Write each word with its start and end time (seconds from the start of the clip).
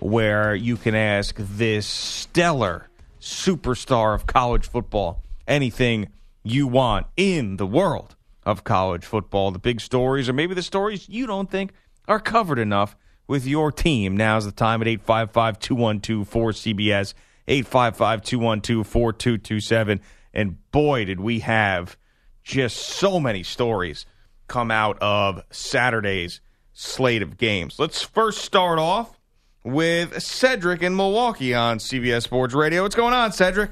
Where 0.00 0.54
you 0.54 0.76
can 0.76 0.94
ask 0.94 1.36
this 1.38 1.86
stellar 1.86 2.88
superstar 3.20 4.14
of 4.14 4.26
college 4.26 4.68
football 4.68 5.22
anything 5.46 6.08
you 6.42 6.66
want 6.66 7.06
in 7.16 7.56
the 7.56 7.66
world 7.66 8.16
of 8.44 8.64
college 8.64 9.04
football. 9.04 9.50
The 9.50 9.58
big 9.58 9.80
stories, 9.80 10.28
or 10.28 10.32
maybe 10.32 10.54
the 10.54 10.62
stories 10.62 11.08
you 11.08 11.26
don't 11.26 11.50
think 11.50 11.72
are 12.06 12.20
covered 12.20 12.58
enough 12.58 12.96
with 13.26 13.46
your 13.46 13.72
team. 13.72 14.16
Now's 14.16 14.44
the 14.44 14.52
time 14.52 14.82
at 14.82 14.88
855 14.88 15.58
212 15.58 16.28
4CBS, 16.30 17.14
855 17.48 18.22
212 18.22 18.86
4227. 18.86 20.00
And 20.34 20.70
boy, 20.70 21.04
did 21.04 21.20
we 21.20 21.40
have 21.40 21.96
just 22.42 22.76
so 22.76 23.18
many 23.18 23.42
stories 23.42 24.04
come 24.48 24.70
out 24.70 24.98
of 25.00 25.42
Saturday's 25.50 26.40
slate 26.74 27.22
of 27.22 27.38
games. 27.38 27.78
Let's 27.78 28.02
first 28.02 28.42
start 28.42 28.78
off 28.78 29.18
with 29.64 30.22
Cedric 30.22 30.82
in 30.82 30.94
Milwaukee 30.94 31.54
on 31.54 31.78
CBS 31.78 32.22
Sports 32.22 32.54
Radio. 32.54 32.82
What's 32.82 32.94
going 32.94 33.14
on, 33.14 33.32
Cedric? 33.32 33.70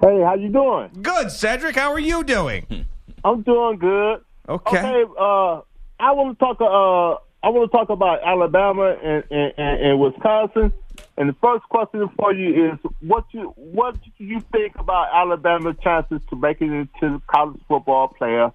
Hey, 0.00 0.20
how 0.22 0.34
you 0.34 0.48
doing? 0.48 0.90
Good, 1.02 1.30
Cedric. 1.30 1.74
How 1.74 1.92
are 1.92 1.98
you 1.98 2.22
doing? 2.22 2.86
I'm 3.24 3.42
doing 3.42 3.78
good. 3.78 4.20
Okay. 4.48 4.78
Okay, 4.78 5.10
uh, 5.18 5.60
I 5.98 6.12
want 6.12 6.38
to 6.38 6.44
talk. 6.44 6.60
Uh, 6.60 7.18
I 7.44 7.50
want 7.50 7.70
to 7.70 7.76
talk 7.76 7.90
about 7.90 8.22
Alabama 8.22 8.96
and, 9.02 9.24
and, 9.30 9.52
and, 9.56 9.80
and 9.86 10.00
Wisconsin. 10.00 10.72
And 11.16 11.28
the 11.28 11.36
first 11.42 11.64
question 11.68 12.08
for 12.18 12.32
you 12.34 12.72
is, 12.72 12.78
what 13.00 13.24
you 13.32 13.52
what 13.56 13.96
do 14.18 14.24
you 14.24 14.40
think 14.52 14.76
about 14.76 15.08
Alabama's 15.14 15.76
chances 15.82 16.20
to 16.30 16.36
make 16.36 16.60
it 16.60 16.70
into 16.70 16.88
the 17.00 17.22
college 17.26 17.60
football 17.66 18.08
player? 18.08 18.52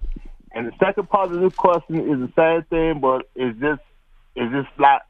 And 0.52 0.66
the 0.66 0.72
second 0.78 1.08
part 1.08 1.32
of 1.32 1.40
this 1.40 1.54
question 1.54 1.96
is 1.96 2.28
the 2.28 2.32
same 2.36 2.62
thing, 2.64 3.00
but 3.00 3.28
is 3.34 3.58
this 3.58 3.78
is 4.36 4.52
this 4.52 4.66
not 4.78 5.02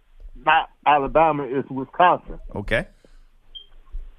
not 0.44 0.70
Alabama, 0.86 1.44
it's 1.44 1.70
Wisconsin. 1.70 2.38
Okay. 2.54 2.86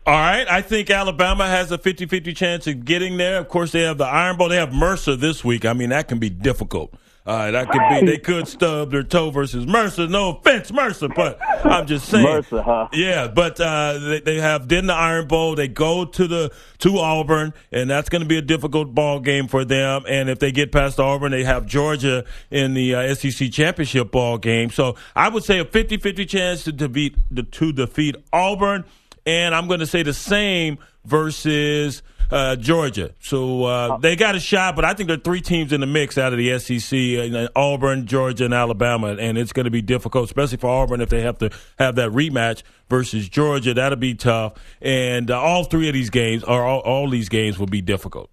All 0.05 0.13
right. 0.13 0.47
I 0.49 0.61
think 0.61 0.89
Alabama 0.89 1.47
has 1.47 1.71
a 1.71 1.77
50 1.77 2.07
50 2.07 2.33
chance 2.33 2.67
of 2.67 2.85
getting 2.85 3.17
there. 3.17 3.37
Of 3.37 3.49
course, 3.49 3.71
they 3.71 3.81
have 3.81 3.97
the 3.97 4.05
Iron 4.05 4.37
Bowl. 4.37 4.49
They 4.49 4.55
have 4.55 4.73
Mercer 4.73 5.15
this 5.15 5.43
week. 5.43 5.63
I 5.65 5.73
mean, 5.73 5.89
that 5.89 6.07
can 6.07 6.17
be 6.17 6.29
difficult. 6.29 6.93
Uh, 7.23 7.51
that 7.51 7.69
could 7.69 7.81
be, 7.89 8.11
they 8.11 8.17
could 8.17 8.47
stub 8.47 8.89
their 8.89 9.03
toe 9.03 9.29
versus 9.29 9.67
Mercer. 9.67 10.07
No 10.07 10.37
offense, 10.37 10.71
Mercer, 10.71 11.07
but 11.07 11.39
I'm 11.63 11.85
just 11.85 12.09
saying. 12.09 12.23
Mercer, 12.23 12.63
huh? 12.63 12.87
Yeah, 12.93 13.27
but 13.27 13.61
uh, 13.61 13.99
they, 13.99 14.19
they 14.21 14.35
have 14.39 14.67
did 14.67 14.87
the 14.87 14.93
Iron 14.93 15.27
Bowl. 15.27 15.53
They 15.53 15.67
go 15.67 16.05
to 16.05 16.27
the 16.27 16.51
to 16.79 16.97
Auburn, 16.97 17.53
and 17.71 17.87
that's 17.87 18.09
going 18.09 18.23
to 18.23 18.27
be 18.27 18.37
a 18.37 18.41
difficult 18.41 18.95
ball 18.95 19.19
game 19.19 19.47
for 19.47 19.63
them. 19.63 20.03
And 20.07 20.29
if 20.31 20.39
they 20.39 20.51
get 20.51 20.71
past 20.71 20.99
Auburn, 20.99 21.31
they 21.31 21.43
have 21.43 21.67
Georgia 21.67 22.25
in 22.49 22.73
the 22.73 22.95
uh, 22.95 23.13
SEC 23.13 23.51
championship 23.51 24.11
ball 24.11 24.39
game. 24.39 24.71
So 24.71 24.95
I 25.15 25.29
would 25.29 25.43
say 25.43 25.59
a 25.59 25.65
50-50 25.65 26.27
chance 26.27 26.63
to 26.63 26.71
defeat 26.71 27.15
to 27.51 27.71
defeat 27.71 28.15
Auburn, 28.33 28.83
and 29.27 29.53
I'm 29.53 29.67
going 29.67 29.81
to 29.81 29.87
say 29.87 30.01
the 30.01 30.13
same 30.13 30.79
versus. 31.05 32.01
Uh, 32.31 32.55
Georgia. 32.55 33.13
So 33.19 33.65
uh, 33.65 33.97
they 33.97 34.15
got 34.15 34.35
a 34.35 34.39
shot, 34.39 34.77
but 34.77 34.85
I 34.85 34.93
think 34.93 35.07
there 35.07 35.17
are 35.17 35.21
three 35.21 35.41
teams 35.41 35.73
in 35.73 35.81
the 35.81 35.87
mix 35.87 36.17
out 36.17 36.31
of 36.31 36.39
the 36.39 36.57
SEC: 36.59 37.33
uh, 37.35 37.49
Auburn, 37.59 38.05
Georgia, 38.05 38.45
and 38.45 38.53
Alabama, 38.53 39.17
and 39.19 39.37
it's 39.37 39.51
going 39.51 39.65
to 39.65 39.71
be 39.71 39.81
difficult, 39.81 40.25
especially 40.25 40.57
for 40.57 40.69
Auburn 40.69 41.01
if 41.01 41.09
they 41.09 41.23
have 41.23 41.39
to 41.39 41.49
have 41.77 41.95
that 41.95 42.11
rematch 42.11 42.63
versus 42.89 43.27
Georgia. 43.27 43.73
That'll 43.73 43.97
be 43.97 44.15
tough, 44.15 44.53
and 44.81 45.29
uh, 45.29 45.41
all 45.41 45.65
three 45.65 45.89
of 45.89 45.93
these 45.93 46.09
games, 46.09 46.45
or 46.45 46.63
all, 46.63 46.79
all 46.79 47.09
these 47.09 47.27
games, 47.27 47.59
will 47.59 47.67
be 47.67 47.81
difficult. 47.81 48.29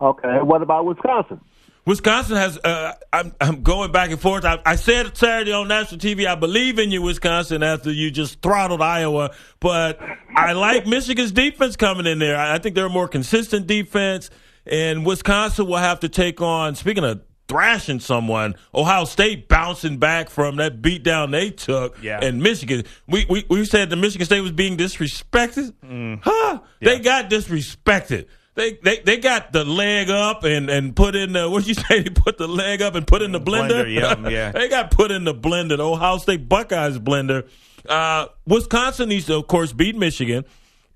Okay, 0.00 0.38
what 0.42 0.62
about 0.62 0.84
Wisconsin? 0.84 1.40
Wisconsin 1.86 2.36
has. 2.36 2.58
Uh, 2.58 2.92
I'm, 3.12 3.34
I'm 3.40 3.62
going 3.62 3.92
back 3.92 4.10
and 4.10 4.20
forth. 4.20 4.44
I, 4.44 4.58
I 4.64 4.76
said 4.76 5.06
it 5.06 5.16
Saturday 5.16 5.52
on 5.52 5.68
national 5.68 6.00
TV. 6.00 6.26
I 6.26 6.34
believe 6.34 6.78
in 6.78 6.90
you, 6.90 7.02
Wisconsin, 7.02 7.62
after 7.62 7.92
you 7.92 8.10
just 8.10 8.40
throttled 8.40 8.80
Iowa. 8.80 9.34
But 9.60 10.00
I 10.34 10.52
like 10.52 10.86
Michigan's 10.86 11.32
defense 11.32 11.76
coming 11.76 12.06
in 12.06 12.18
there. 12.18 12.36
I, 12.36 12.54
I 12.54 12.58
think 12.58 12.74
they're 12.74 12.86
a 12.86 12.90
more 12.90 13.08
consistent 13.08 13.66
defense, 13.66 14.30
and 14.66 15.04
Wisconsin 15.04 15.66
will 15.66 15.76
have 15.76 16.00
to 16.00 16.08
take 16.08 16.40
on. 16.40 16.74
Speaking 16.74 17.04
of 17.04 17.20
thrashing 17.46 18.00
someone, 18.00 18.54
Ohio 18.74 19.04
State 19.04 19.48
bouncing 19.48 19.98
back 19.98 20.30
from 20.30 20.56
that 20.56 20.80
beatdown 20.80 21.30
they 21.30 21.50
took, 21.50 22.02
Yeah. 22.02 22.18
and 22.22 22.42
Michigan. 22.42 22.84
We, 23.06 23.26
we 23.28 23.44
we 23.50 23.64
said 23.66 23.90
the 23.90 23.96
Michigan 23.96 24.24
State 24.24 24.40
was 24.40 24.52
being 24.52 24.78
disrespected. 24.78 25.74
Huh? 26.22 26.60
They 26.80 26.98
got 27.00 27.28
disrespected. 27.28 28.24
They, 28.56 28.78
they 28.84 29.00
they 29.00 29.16
got 29.16 29.52
the 29.52 29.64
leg 29.64 30.10
up 30.10 30.44
and, 30.44 30.70
and 30.70 30.94
put 30.94 31.16
in 31.16 31.32
the 31.32 31.50
what 31.50 31.66
you 31.66 31.74
say? 31.88 32.02
They 32.02 32.10
put 32.10 32.38
the 32.38 32.46
leg 32.46 32.82
up 32.82 32.94
and 32.94 33.06
put 33.06 33.20
in 33.22 33.32
the 33.32 33.40
blender. 33.40 33.84
Blender, 33.84 33.94
yeah, 34.24 34.28
yeah. 34.28 34.52
they 34.54 34.68
got 34.68 34.90
put 34.90 35.10
in 35.10 35.24
the 35.24 35.34
blender. 35.34 35.76
The 35.76 35.84
Ohio 35.84 36.18
State 36.18 36.48
Buckeyes 36.48 36.98
blender. 36.98 37.48
Uh, 37.88 38.26
Wisconsin 38.46 39.08
needs 39.08 39.26
to, 39.26 39.34
of 39.36 39.46
course, 39.46 39.72
beat 39.72 39.96
Michigan, 39.96 40.44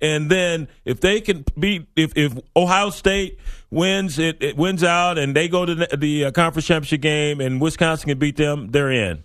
and 0.01 0.31
then 0.31 0.69
if 0.85 1.01
they 1.01 1.21
can 1.21 1.45
beat 1.59 1.87
if, 1.97 2.13
if 2.17 2.39
Ohio 2.57 2.91
State 2.91 3.39
wins 3.71 4.19
it, 4.19 4.43
it 4.43 4.57
wins 4.57 4.83
out 4.85 5.19
and 5.19 5.35
they 5.37 5.49
go 5.49 5.67
to 5.67 5.75
the, 5.75 5.97
the 5.97 6.27
uh, 6.27 6.31
conference 6.31 6.67
championship 6.67 7.01
game 7.03 7.41
and 7.41 7.61
Wisconsin 7.61 8.09
can 8.09 8.19
beat 8.19 8.37
them, 8.37 8.69
they're 8.71 8.91
in. 8.91 9.25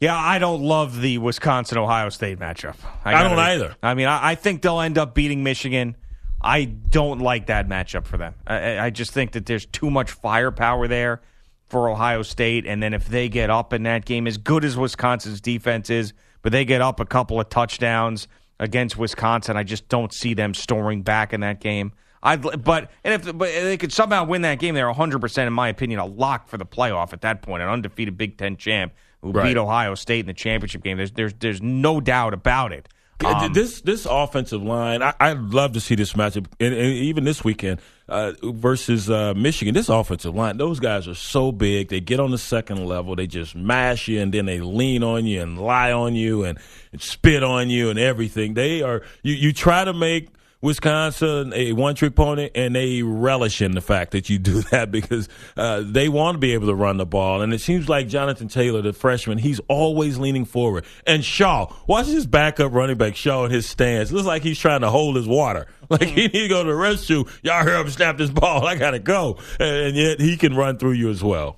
Yeah, 0.00 0.16
I 0.16 0.38
don't 0.38 0.62
love 0.62 1.00
the 1.00 1.18
Wisconsin 1.18 1.78
Ohio 1.78 2.08
State 2.08 2.38
matchup. 2.38 2.76
I 3.04 3.12
gotta- 3.12 3.28
don't 3.30 3.38
either. 3.38 3.76
I 3.82 3.94
mean, 3.94 4.06
I, 4.08 4.30
I 4.30 4.34
think 4.34 4.62
they'll 4.62 4.80
end 4.80 4.98
up 4.98 5.14
beating 5.14 5.42
Michigan. 5.44 5.96
I 6.42 6.64
don't 6.64 7.20
like 7.20 7.46
that 7.46 7.68
matchup 7.68 8.06
for 8.06 8.16
them. 8.16 8.34
I- 8.46 8.54
I, 8.76 8.84
I 8.86 8.90
just 8.90 9.12
think 9.12 9.32
that 9.32 9.46
there's 9.46 9.66
too 9.66 9.90
much 9.90 10.10
firepower 10.10 10.88
there 10.88 11.20
for 11.68 11.88
Ohio 11.88 12.22
State. 12.22 12.66
And 12.66 12.82
then 12.82 12.94
if 12.94 13.06
they 13.08 13.28
get 13.28 13.50
up 13.50 13.72
in 13.72 13.82
that 13.84 14.04
game, 14.04 14.26
as 14.26 14.38
good 14.38 14.64
as 14.64 14.76
Wisconsin's 14.76 15.40
defense 15.40 15.90
is, 15.90 16.12
but 16.42 16.52
they 16.52 16.64
get 16.64 16.80
up 16.80 16.98
a 17.00 17.04
couple 17.04 17.38
of 17.38 17.48
touchdowns 17.48 18.26
against 18.58 18.96
Wisconsin, 18.96 19.56
I 19.56 19.62
just 19.62 19.88
don't 19.88 20.12
see 20.12 20.34
them 20.34 20.54
storming 20.54 21.02
back 21.02 21.32
in 21.32 21.40
that 21.40 21.60
game. 21.60 21.92
I'd, 22.22 22.42
but 22.42 22.90
and 23.02 23.14
if 23.14 23.24
but 23.24 23.48
they 23.50 23.78
could 23.78 23.92
somehow 23.92 24.24
win 24.24 24.42
that 24.42 24.58
game, 24.58 24.74
they're 24.74 24.86
100 24.88 25.20
percent, 25.20 25.46
in 25.46 25.54
my 25.54 25.68
opinion, 25.68 26.00
a 26.00 26.04
lock 26.04 26.48
for 26.48 26.58
the 26.58 26.66
playoff 26.66 27.14
at 27.14 27.22
that 27.22 27.40
point. 27.40 27.62
An 27.62 27.68
undefeated 27.70 28.18
Big 28.18 28.36
Ten 28.36 28.56
champ 28.58 28.92
who 29.22 29.30
Right. 29.32 29.44
beat 29.44 29.56
Ohio 29.56 29.94
State 29.94 30.20
in 30.20 30.26
the 30.26 30.34
championship 30.34 30.82
game. 30.82 30.98
There's 30.98 31.12
there's 31.12 31.32
there's 31.34 31.62
no 31.62 31.98
doubt 32.00 32.34
about 32.34 32.72
it. 32.72 32.88
Um, 33.24 33.52
this 33.52 33.80
this 33.82 34.06
offensive 34.08 34.62
line, 34.62 35.02
I, 35.02 35.14
I'd 35.20 35.38
love 35.38 35.72
to 35.72 35.80
see 35.80 35.94
this 35.94 36.14
matchup, 36.14 36.46
and, 36.58 36.74
and 36.74 36.92
even 36.92 37.24
this 37.24 37.44
weekend 37.44 37.80
uh, 38.08 38.32
versus 38.42 39.10
uh, 39.10 39.34
Michigan. 39.34 39.74
This 39.74 39.88
offensive 39.88 40.34
line, 40.34 40.56
those 40.56 40.80
guys 40.80 41.06
are 41.06 41.14
so 41.14 41.52
big. 41.52 41.88
They 41.88 42.00
get 42.00 42.20
on 42.20 42.30
the 42.30 42.38
second 42.38 42.84
level, 42.86 43.16
they 43.16 43.26
just 43.26 43.54
mash 43.54 44.08
you, 44.08 44.20
and 44.20 44.32
then 44.32 44.46
they 44.46 44.60
lean 44.60 45.02
on 45.02 45.26
you 45.26 45.42
and 45.42 45.58
lie 45.58 45.92
on 45.92 46.14
you 46.14 46.44
and, 46.44 46.58
and 46.92 47.02
spit 47.02 47.42
on 47.42 47.70
you 47.70 47.90
and 47.90 47.98
everything. 47.98 48.54
They 48.54 48.82
are 48.82 49.02
you. 49.22 49.34
You 49.34 49.52
try 49.52 49.84
to 49.84 49.92
make 49.92 50.28
Wisconsin 50.62 51.52
a 51.54 51.72
one 51.72 51.94
trick 51.94 52.14
pony, 52.14 52.50
and 52.54 52.74
they 52.74 53.02
relish 53.02 53.62
in 53.62 53.72
the 53.72 53.80
fact 53.80 54.12
that 54.12 54.28
you 54.28 54.38
do 54.38 54.60
that 54.70 54.90
because 54.90 55.28
uh, 55.56 55.82
they 55.84 56.08
want 56.08 56.34
to 56.34 56.38
be 56.38 56.52
able 56.52 56.66
to 56.66 56.74
run 56.74 56.98
the 56.98 57.06
ball. 57.06 57.40
And 57.40 57.54
it 57.54 57.60
seems 57.60 57.88
like 57.88 58.08
Jonathan 58.08 58.48
Taylor, 58.48 58.82
the 58.82 58.92
freshman, 58.92 59.38
he's 59.38 59.60
always 59.68 60.18
leaning 60.18 60.44
forward. 60.44 60.84
And 61.06 61.24
Shaw, 61.24 61.72
watch 61.86 62.06
his 62.06 62.26
backup 62.26 62.72
running 62.72 62.98
back 62.98 63.16
Shaw 63.16 63.44
in 63.46 63.50
his 63.50 63.66
stance. 63.66 64.12
Looks 64.12 64.26
like 64.26 64.42
he's 64.42 64.58
trying 64.58 64.82
to 64.82 64.90
hold 64.90 65.16
his 65.16 65.26
water. 65.26 65.66
Like 65.90 66.02
he 66.04 66.28
need 66.28 66.42
to 66.42 66.46
go 66.46 66.62
to 66.62 66.68
the 66.70 66.76
rescue. 66.76 67.24
Y'all 67.42 67.64
hear 67.64 67.74
him 67.74 67.90
snap 67.90 68.16
this 68.16 68.30
ball. 68.30 68.64
I 68.68 68.76
gotta 68.76 69.00
go, 69.00 69.38
and 69.58 69.96
yet 69.96 70.20
he 70.20 70.36
can 70.36 70.54
run 70.54 70.78
through 70.78 70.92
you 70.92 71.10
as 71.10 71.20
well. 71.20 71.56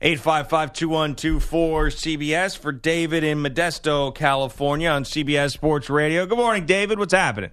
855-2124 0.00 1.36
CBS 2.16 2.56
for 2.56 2.72
David 2.72 3.24
in 3.24 3.42
Modesto, 3.42 4.14
California 4.14 4.88
on 4.88 5.04
CBS 5.04 5.52
Sports 5.52 5.90
Radio. 5.90 6.24
Good 6.24 6.38
morning, 6.38 6.64
David. 6.64 6.98
What's 6.98 7.12
happening? 7.12 7.50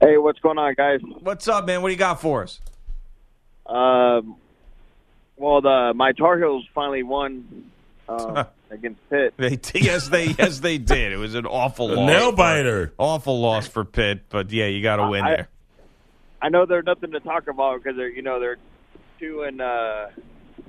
Hey, 0.00 0.16
what's 0.16 0.38
going 0.38 0.58
on, 0.58 0.74
guys? 0.74 1.00
What's 1.20 1.46
up, 1.48 1.66
man? 1.66 1.82
What 1.82 1.88
do 1.88 1.92
you 1.92 1.98
got 1.98 2.20
for 2.20 2.42
us? 2.42 2.60
Um, 3.66 4.36
well, 5.36 5.60
the 5.60 5.92
my 5.94 6.12
Tar 6.12 6.38
Heels 6.38 6.66
finally 6.74 7.02
won 7.02 7.70
um, 8.08 8.46
against 8.70 8.98
Pitt. 9.10 9.34
They 9.36 9.58
yes, 9.74 10.08
they 10.08 10.26
yes 10.38 10.60
they 10.60 10.78
did. 10.78 11.12
It 11.12 11.18
was 11.18 11.34
an 11.34 11.46
awful 11.46 11.88
loss. 11.88 12.06
nail 12.06 12.32
biter. 12.32 12.92
Awful 12.98 13.40
loss 13.40 13.68
for 13.68 13.84
Pitt, 13.84 14.22
but 14.30 14.50
yeah, 14.50 14.66
you 14.66 14.82
got 14.82 14.96
to 14.96 15.08
win 15.08 15.24
I- 15.24 15.30
there. 15.36 15.48
I 16.42 16.48
know 16.48 16.64
they're 16.64 16.82
nothing 16.82 17.10
to 17.10 17.20
talk 17.20 17.48
about 17.48 17.82
because 17.82 17.98
they're 17.98 18.08
you 18.08 18.22
know 18.22 18.40
they're 18.40 18.56
two 19.18 19.42
and 19.42 19.60
uh, 19.60 20.06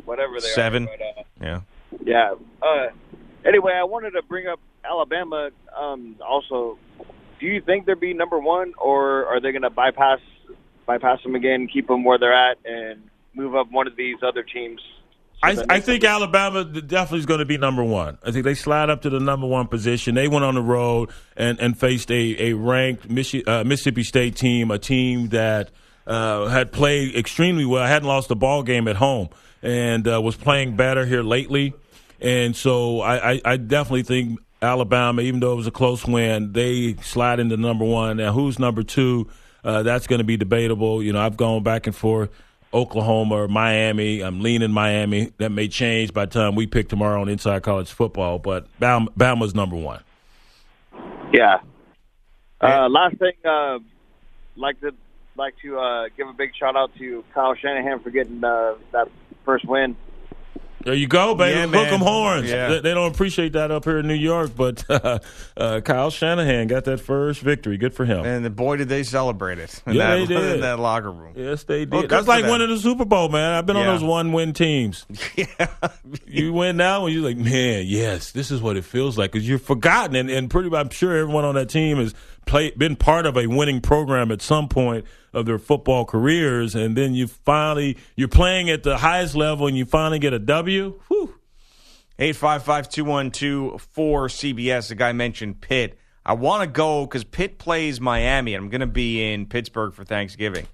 whatever 0.03 0.33
they 0.41 0.47
Seven. 0.49 0.89
are. 0.89 0.97
But, 0.97 1.21
uh, 1.21 1.23
Yeah. 1.41 1.61
yeah. 2.03 2.33
Uh, 2.61 2.87
anyway, 3.45 3.71
I 3.73 3.85
wanted 3.85 4.11
to 4.11 4.21
bring 4.23 4.47
up 4.47 4.59
Alabama, 4.83 5.51
um, 5.79 6.17
also, 6.27 6.77
do 7.41 7.47
you 7.47 7.59
think 7.59 7.87
they'll 7.87 7.95
be 7.95 8.13
number 8.13 8.39
one, 8.39 8.73
or 8.77 9.25
are 9.25 9.41
they 9.41 9.51
going 9.51 9.63
to 9.63 9.69
bypass 9.69 10.19
bypass 10.85 11.21
them 11.23 11.35
again, 11.35 11.67
keep 11.67 11.87
them 11.87 12.03
where 12.03 12.17
they're 12.17 12.33
at, 12.33 12.57
and 12.63 13.01
move 13.33 13.55
up 13.55 13.71
one 13.71 13.87
of 13.87 13.95
these 13.95 14.17
other 14.23 14.43
teams? 14.43 14.79
I, 15.43 15.57
I 15.69 15.79
think 15.79 16.03
Alabama 16.03 16.63
definitely 16.63 17.19
is 17.19 17.25
going 17.25 17.39
to 17.39 17.45
be 17.45 17.57
number 17.57 17.83
one. 17.83 18.19
I 18.23 18.29
think 18.29 18.45
they 18.45 18.53
slide 18.53 18.91
up 18.91 19.01
to 19.01 19.09
the 19.09 19.19
number 19.19 19.47
one 19.47 19.67
position. 19.67 20.13
They 20.13 20.27
went 20.27 20.45
on 20.45 20.53
the 20.53 20.61
road 20.61 21.09
and, 21.35 21.59
and 21.59 21.77
faced 21.77 22.11
a, 22.11 22.49
a 22.49 22.53
ranked 22.53 23.09
Michi- 23.09 23.47
uh, 23.47 23.63
Mississippi 23.63 24.03
State 24.03 24.35
team, 24.35 24.69
a 24.69 24.77
team 24.77 25.29
that 25.29 25.71
uh, 26.05 26.45
had 26.45 26.71
played 26.71 27.15
extremely 27.15 27.65
well, 27.65 27.87
hadn't 27.87 28.07
lost 28.07 28.29
a 28.29 28.35
ball 28.35 28.61
game 28.61 28.87
at 28.87 28.97
home, 28.97 29.29
and 29.63 30.07
uh, 30.07 30.21
was 30.21 30.35
playing 30.35 30.75
better 30.75 31.07
here 31.07 31.23
lately. 31.23 31.73
And 32.19 32.55
so 32.55 33.01
I, 33.01 33.31
I, 33.31 33.41
I 33.43 33.57
definitely 33.57 34.03
think 34.03 34.39
Alabama, 34.61 35.21
even 35.21 35.39
though 35.39 35.53
it 35.53 35.57
was 35.57 35.67
a 35.67 35.71
close 35.71 36.05
win, 36.05 36.53
they 36.53 36.95
slide 37.01 37.39
into 37.39 37.57
number 37.57 37.85
one. 37.85 38.17
Now, 38.17 38.31
who's 38.31 38.59
number 38.59 38.83
two? 38.83 39.27
Uh, 39.63 39.83
that's 39.83 40.07
going 40.07 40.19
to 40.19 40.25
be 40.25 40.37
debatable. 40.37 41.01
You 41.01 41.13
know, 41.13 41.19
I've 41.19 41.37
gone 41.37 41.63
back 41.63 41.87
and 41.87 41.95
forth. 41.95 42.29
Oklahoma 42.73 43.35
or 43.35 43.47
Miami. 43.47 44.21
I'm 44.21 44.39
leaning 44.41 44.71
Miami. 44.71 45.33
That 45.37 45.51
may 45.51 45.67
change 45.67 46.13
by 46.13 46.25
the 46.25 46.31
time 46.31 46.55
we 46.55 46.67
pick 46.67 46.89
tomorrow 46.89 47.21
on 47.21 47.27
Inside 47.27 47.63
College 47.63 47.91
Football, 47.91 48.39
but 48.39 48.67
Bama, 48.79 49.07
Bama's 49.17 49.53
number 49.53 49.75
one. 49.75 50.01
Yeah. 51.33 51.59
Uh, 52.61 52.87
last 52.87 53.17
thing, 53.17 53.33
uh, 53.43 53.79
like 54.55 54.79
to 54.81 54.91
like 55.35 55.55
to 55.63 55.79
uh, 55.79 56.09
give 56.15 56.27
a 56.27 56.33
big 56.33 56.51
shout 56.57 56.75
out 56.75 56.91
to 56.97 57.23
Kyle 57.33 57.55
Shanahan 57.55 57.99
for 58.01 58.11
getting 58.11 58.43
uh, 58.43 58.75
that 58.91 59.07
first 59.43 59.65
win. 59.65 59.95
There 60.83 60.93
you 60.93 61.07
go, 61.07 61.35
baby. 61.35 61.55
Yeah, 61.57 61.63
Hook 61.65 61.71
man. 61.71 61.93
'em 61.93 61.99
horns. 61.99 62.49
Yeah. 62.49 62.67
They, 62.69 62.79
they 62.81 62.93
don't 62.93 63.11
appreciate 63.11 63.53
that 63.53 63.71
up 63.71 63.85
here 63.85 63.99
in 63.99 64.07
New 64.07 64.13
York, 64.15 64.51
but 64.55 64.83
uh, 64.89 65.19
uh, 65.57 65.81
Kyle 65.81 66.09
Shanahan 66.09 66.67
got 66.67 66.85
that 66.85 66.99
first 66.99 67.41
victory. 67.41 67.77
Good 67.77 67.93
for 67.93 68.05
him. 68.05 68.25
And 68.25 68.43
the 68.43 68.49
boy, 68.49 68.77
did 68.77 68.89
they 68.89 69.03
celebrate 69.03 69.59
it 69.59 69.81
in, 69.85 69.93
Yeah, 69.93 70.15
that, 70.15 70.27
they 70.27 70.35
did. 70.35 70.55
in 70.55 70.61
that 70.61 70.79
locker 70.79 71.11
room. 71.11 71.33
Yes, 71.35 71.63
they 71.63 71.79
did. 71.85 71.91
Well, 71.93 72.07
That's 72.07 72.27
like 72.27 72.43
them. 72.43 72.51
winning 72.51 72.69
the 72.69 72.77
Super 72.77 73.05
Bowl, 73.05 73.29
man. 73.29 73.53
I've 73.53 73.65
been 73.65 73.77
on 73.77 73.85
those 73.85 74.03
one-win 74.03 74.53
teams. 74.53 75.05
Yeah. 75.35 75.67
You 76.27 76.51
win 76.53 76.77
now, 76.77 77.05
and 77.05 77.13
you're 77.15 77.23
like, 77.23 77.37
man, 77.37 77.85
yes, 77.87 78.31
this 78.31 78.51
is 78.51 78.61
what 78.61 78.75
it 78.77 78.83
feels 78.83 79.17
like. 79.17 79.31
Because 79.31 79.47
you're 79.47 79.59
forgotten, 79.59 80.15
and, 80.15 80.29
and 80.29 80.49
pretty, 80.49 80.73
I'm 80.75 80.89
sure 80.89 81.15
everyone 81.15 81.45
on 81.45 81.55
that 81.55 81.69
team 81.69 81.97
has 81.97 82.13
played, 82.45 82.77
been 82.77 82.95
part 82.95 83.25
of 83.25 83.37
a 83.37 83.47
winning 83.47 83.81
program 83.81 84.31
at 84.31 84.41
some 84.41 84.67
point 84.67 85.05
of 85.33 85.45
their 85.45 85.59
football 85.59 86.05
careers, 86.05 86.75
and 86.75 86.95
then 86.95 87.13
you 87.13 87.27
finally 87.27 87.97
you're 88.15 88.27
playing 88.27 88.69
at 88.69 88.83
the 88.83 88.97
highest 88.97 89.35
level, 89.35 89.67
and 89.67 89.77
you 89.77 89.85
finally 89.85 90.19
get 90.19 90.33
a 90.33 90.39
W. 90.39 90.99
Whew. 91.07 91.35
855-212-4CBS. 92.19 94.89
The 94.89 94.95
guy 94.95 95.11
mentioned 95.11 95.61
Pitt. 95.61 95.97
I 96.23 96.33
want 96.33 96.61
to 96.61 96.67
go 96.67 97.05
because 97.05 97.23
Pitt 97.23 97.57
plays 97.57 97.99
Miami, 97.99 98.53
and 98.53 98.63
I'm 98.63 98.69
going 98.69 98.81
to 98.81 98.87
be 98.87 99.33
in 99.33 99.47
Pittsburgh 99.47 99.93
for 99.93 100.03
Thanksgiving. 100.03 100.67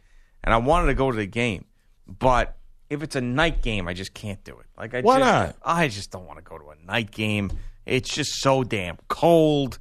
And 0.44 0.54
I 0.54 0.58
wanted 0.58 0.88
to 0.88 0.94
go 0.94 1.10
to 1.10 1.16
the 1.16 1.26
game. 1.26 1.64
But 2.06 2.58
if 2.90 3.02
it's 3.02 3.16
a 3.16 3.22
night 3.22 3.62
game, 3.62 3.88
I 3.88 3.94
just 3.94 4.14
can't 4.14 4.44
do 4.44 4.60
it. 4.60 4.66
Like 4.78 4.94
I 4.94 5.02
Why 5.02 5.20
just, 5.20 5.30
not? 5.30 5.56
I 5.64 5.88
just 5.88 6.12
don't 6.12 6.26
want 6.26 6.40
to 6.40 6.44
go 6.44 6.58
to 6.58 6.70
a 6.70 6.76
night 6.86 7.12
game. 7.12 7.52
It's 7.86 8.14
just 8.14 8.42
so 8.42 8.64
damn 8.64 8.98
cold. 9.08 9.80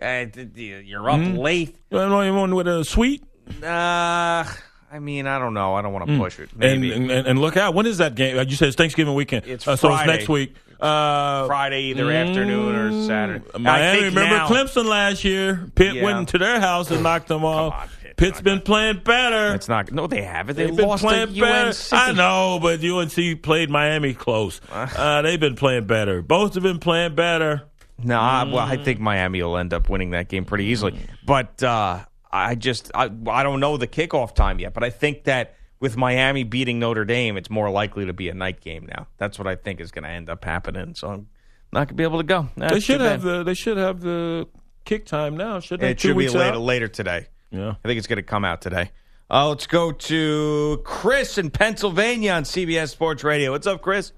Uh, 0.00 0.26
you're 0.54 1.08
up 1.08 1.18
Mm-hmm. 1.20 1.36
late. 1.36 1.76
You 1.90 1.98
know 1.98 2.20
anyone 2.20 2.54
with 2.54 2.68
a 2.68 2.84
suite? 2.84 3.22
Uh, 3.62 4.44
I 4.92 4.98
mean, 5.00 5.26
I 5.26 5.38
don't 5.38 5.54
know. 5.54 5.74
I 5.74 5.82
don't 5.82 5.92
want 5.92 6.06
to 6.08 6.18
push 6.18 6.38
it. 6.38 6.50
Mm. 6.50 6.52
And, 6.72 6.80
Maybe 6.82 6.92
and 6.94 7.10
and 7.26 7.38
look 7.40 7.56
out. 7.56 7.74
When 7.74 7.86
is 7.86 7.98
that 7.98 8.14
game? 8.14 8.38
Uh, 8.38 8.42
You 8.42 8.56
said 8.56 8.68
it's 8.68 8.76
Thanksgiving 8.76 9.14
weekend. 9.14 9.46
It's 9.46 9.66
uh, 9.66 9.76
so 9.76 9.94
it's 9.94 10.06
next 10.06 10.28
week. 10.28 10.54
Uh, 10.78 11.46
Friday, 11.46 11.84
either 11.84 12.10
afternoon 12.10 12.74
or 12.74 13.06
Saturday. 13.06 13.44
I 13.54 13.58
Miami, 13.58 14.02
remember 14.04 14.36
now- 14.36 14.48
Clemson 14.48 14.84
last 14.84 15.24
year? 15.24 15.66
Pitt 15.74 15.94
Yeah. 15.94 16.04
went 16.04 16.18
into 16.18 16.36
their 16.38 16.60
house 16.60 16.90
and 16.90 17.02
knocked 17.02 17.28
them 17.28 17.44
off. 17.46 17.72
on, 17.72 17.88
Pitt. 18.02 18.16
Pitt's 18.18 18.40
been 18.42 18.60
playing 18.60 19.00
better. 19.02 19.54
It's 19.54 19.68
not. 19.68 19.90
No, 19.90 20.06
they 20.06 20.20
haven't. 20.22 20.56
They 20.56 20.66
They've 20.66 20.76
been 20.76 20.98
playing 20.98 21.34
to 21.34 21.40
better. 21.40 21.68
UNC. 21.68 21.92
I 21.92 22.12
know, 22.12 22.58
but 22.60 22.84
UNC 22.84 23.42
played 23.42 23.70
Miami 23.70 24.12
close. 24.12 24.60
Uh, 24.70 25.22
they've 25.22 25.40
been 25.40 25.56
playing 25.56 25.86
better. 25.86 26.20
Both 26.20 26.54
have 26.54 26.62
been 26.62 26.78
playing 26.78 27.14
better. 27.14 27.62
No, 28.02 28.18
I, 28.18 28.44
well, 28.44 28.58
I 28.58 28.76
think 28.76 29.00
Miami 29.00 29.42
will 29.42 29.56
end 29.56 29.72
up 29.72 29.88
winning 29.88 30.10
that 30.10 30.28
game 30.28 30.44
pretty 30.44 30.66
easily. 30.66 30.98
But 31.24 31.62
uh, 31.62 32.04
I 32.30 32.54
just 32.54 32.90
I, 32.94 33.10
I 33.28 33.42
don't 33.42 33.60
know 33.60 33.76
the 33.76 33.86
kickoff 33.86 34.34
time 34.34 34.58
yet. 34.58 34.74
But 34.74 34.84
I 34.84 34.90
think 34.90 35.24
that 35.24 35.54
with 35.80 35.96
Miami 35.96 36.44
beating 36.44 36.78
Notre 36.78 37.04
Dame, 37.04 37.36
it's 37.36 37.50
more 37.50 37.70
likely 37.70 38.06
to 38.06 38.12
be 38.12 38.28
a 38.28 38.34
night 38.34 38.60
game 38.60 38.86
now. 38.86 39.06
That's 39.18 39.38
what 39.38 39.46
I 39.46 39.56
think 39.56 39.80
is 39.80 39.90
going 39.90 40.04
to 40.04 40.10
end 40.10 40.28
up 40.28 40.44
happening. 40.44 40.94
So 40.94 41.08
I'm 41.08 41.28
not 41.72 41.88
going 41.88 41.88
to 41.88 41.94
be 41.94 42.02
able 42.02 42.18
to 42.18 42.24
go. 42.24 42.48
That's 42.56 42.74
they 42.74 42.80
should 42.80 43.00
have 43.00 43.22
the 43.22 43.42
they 43.42 43.54
should 43.54 43.78
have 43.78 44.00
the 44.00 44.46
kick 44.84 45.06
time 45.06 45.36
now. 45.36 45.60
Shouldn't 45.60 45.80
they? 45.80 45.90
It 45.92 46.00
should 46.00 46.18
be 46.18 46.28
later 46.28 46.58
later 46.58 46.88
today. 46.88 47.28
Yeah. 47.50 47.70
I 47.70 47.88
think 47.88 47.98
it's 47.98 48.06
going 48.06 48.18
to 48.18 48.22
come 48.22 48.44
out 48.44 48.60
today. 48.60 48.90
Uh, 49.30 49.48
let's 49.48 49.66
go 49.66 49.90
to 49.90 50.82
Chris 50.84 51.38
in 51.38 51.50
Pennsylvania 51.50 52.32
on 52.32 52.44
CBS 52.44 52.90
Sports 52.90 53.24
Radio. 53.24 53.52
What's 53.52 53.66
up, 53.66 53.82
Chris? 53.82 54.12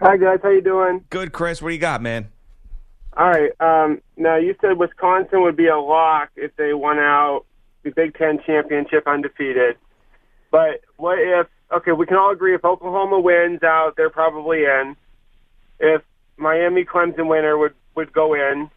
Hi 0.00 0.16
guys, 0.16 0.38
how 0.42 0.48
you 0.48 0.62
doing? 0.62 1.04
Good, 1.10 1.32
Chris. 1.32 1.60
What 1.60 1.68
do 1.68 1.74
you 1.74 1.80
got, 1.80 2.00
man? 2.00 2.30
All 3.16 3.28
right. 3.28 3.50
Um, 3.60 4.00
now 4.16 4.36
you 4.36 4.54
said 4.60 4.78
Wisconsin 4.78 5.42
would 5.42 5.56
be 5.56 5.66
a 5.66 5.78
lock 5.78 6.30
if 6.36 6.54
they 6.56 6.74
won 6.74 6.98
out 6.98 7.44
the 7.82 7.90
Big 7.90 8.14
Ten 8.16 8.40
championship 8.44 9.06
undefeated. 9.06 9.76
But 10.50 10.82
what 10.96 11.18
if? 11.18 11.46
Okay, 11.72 11.92
we 11.92 12.06
can 12.06 12.16
all 12.16 12.32
agree 12.32 12.54
if 12.54 12.64
Oklahoma 12.64 13.20
wins 13.20 13.62
out, 13.62 13.94
they're 13.96 14.10
probably 14.10 14.64
in. 14.64 14.96
If 15.78 16.02
Miami 16.36 16.84
Clemson 16.84 17.28
winner 17.28 17.56
would 17.56 17.74
would 17.94 18.12
go 18.12 18.34
in. 18.34 18.70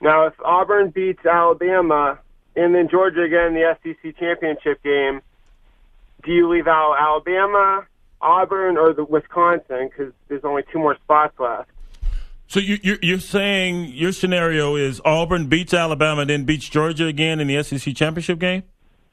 Now, 0.00 0.26
if 0.26 0.34
Auburn 0.42 0.90
beats 0.90 1.24
Alabama 1.26 2.18
and 2.56 2.74
then 2.74 2.88
Georgia 2.88 3.22
again 3.22 3.48
in 3.48 3.54
the 3.54 3.76
SEC 3.82 4.18
championship 4.18 4.82
game, 4.82 5.20
do 6.24 6.32
you 6.32 6.48
leave 6.48 6.66
out 6.66 6.96
Alabama, 6.98 7.86
Auburn, 8.20 8.76
or 8.78 8.94
the 8.94 9.04
Wisconsin? 9.04 9.90
Because 9.90 10.12
there's 10.28 10.44
only 10.44 10.62
two 10.72 10.78
more 10.78 10.96
spots 10.96 11.38
left. 11.38 11.70
So 12.50 12.58
you, 12.58 12.78
you're, 12.82 12.98
you're 13.00 13.20
saying 13.20 13.92
your 13.92 14.10
scenario 14.10 14.74
is 14.74 15.00
Auburn 15.04 15.46
beats 15.46 15.72
Alabama, 15.72 16.24
then 16.24 16.42
beats 16.42 16.68
Georgia 16.68 17.06
again 17.06 17.38
in 17.38 17.46
the 17.46 17.62
SEC 17.62 17.94
championship 17.94 18.40
game? 18.40 18.64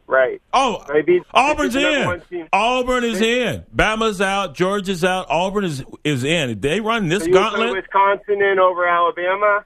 Right. 0.07 0.41
Oh, 0.51 0.83
beat- 1.05 1.21
Auburn's 1.35 1.75
they 1.75 1.81
beat 1.81 1.85
the 1.85 1.99
number 2.03 2.25
in. 2.31 2.47
Auburn 2.51 3.03
is 3.03 3.21
in. 3.21 3.63
Bama's 3.75 4.21
out. 4.21 4.55
Georgia's 4.55 5.03
out. 5.03 5.27
Auburn 5.29 5.65
is 5.65 5.83
is 6.03 6.23
in. 6.23 6.49
If 6.49 6.61
they 6.61 6.81
run 6.81 7.09
this 7.09 7.25
So 7.25 7.31
gauntlet, 7.31 7.73
Wisconsin 7.73 8.41
in 8.41 8.57
over 8.57 8.87
Alabama. 8.87 9.65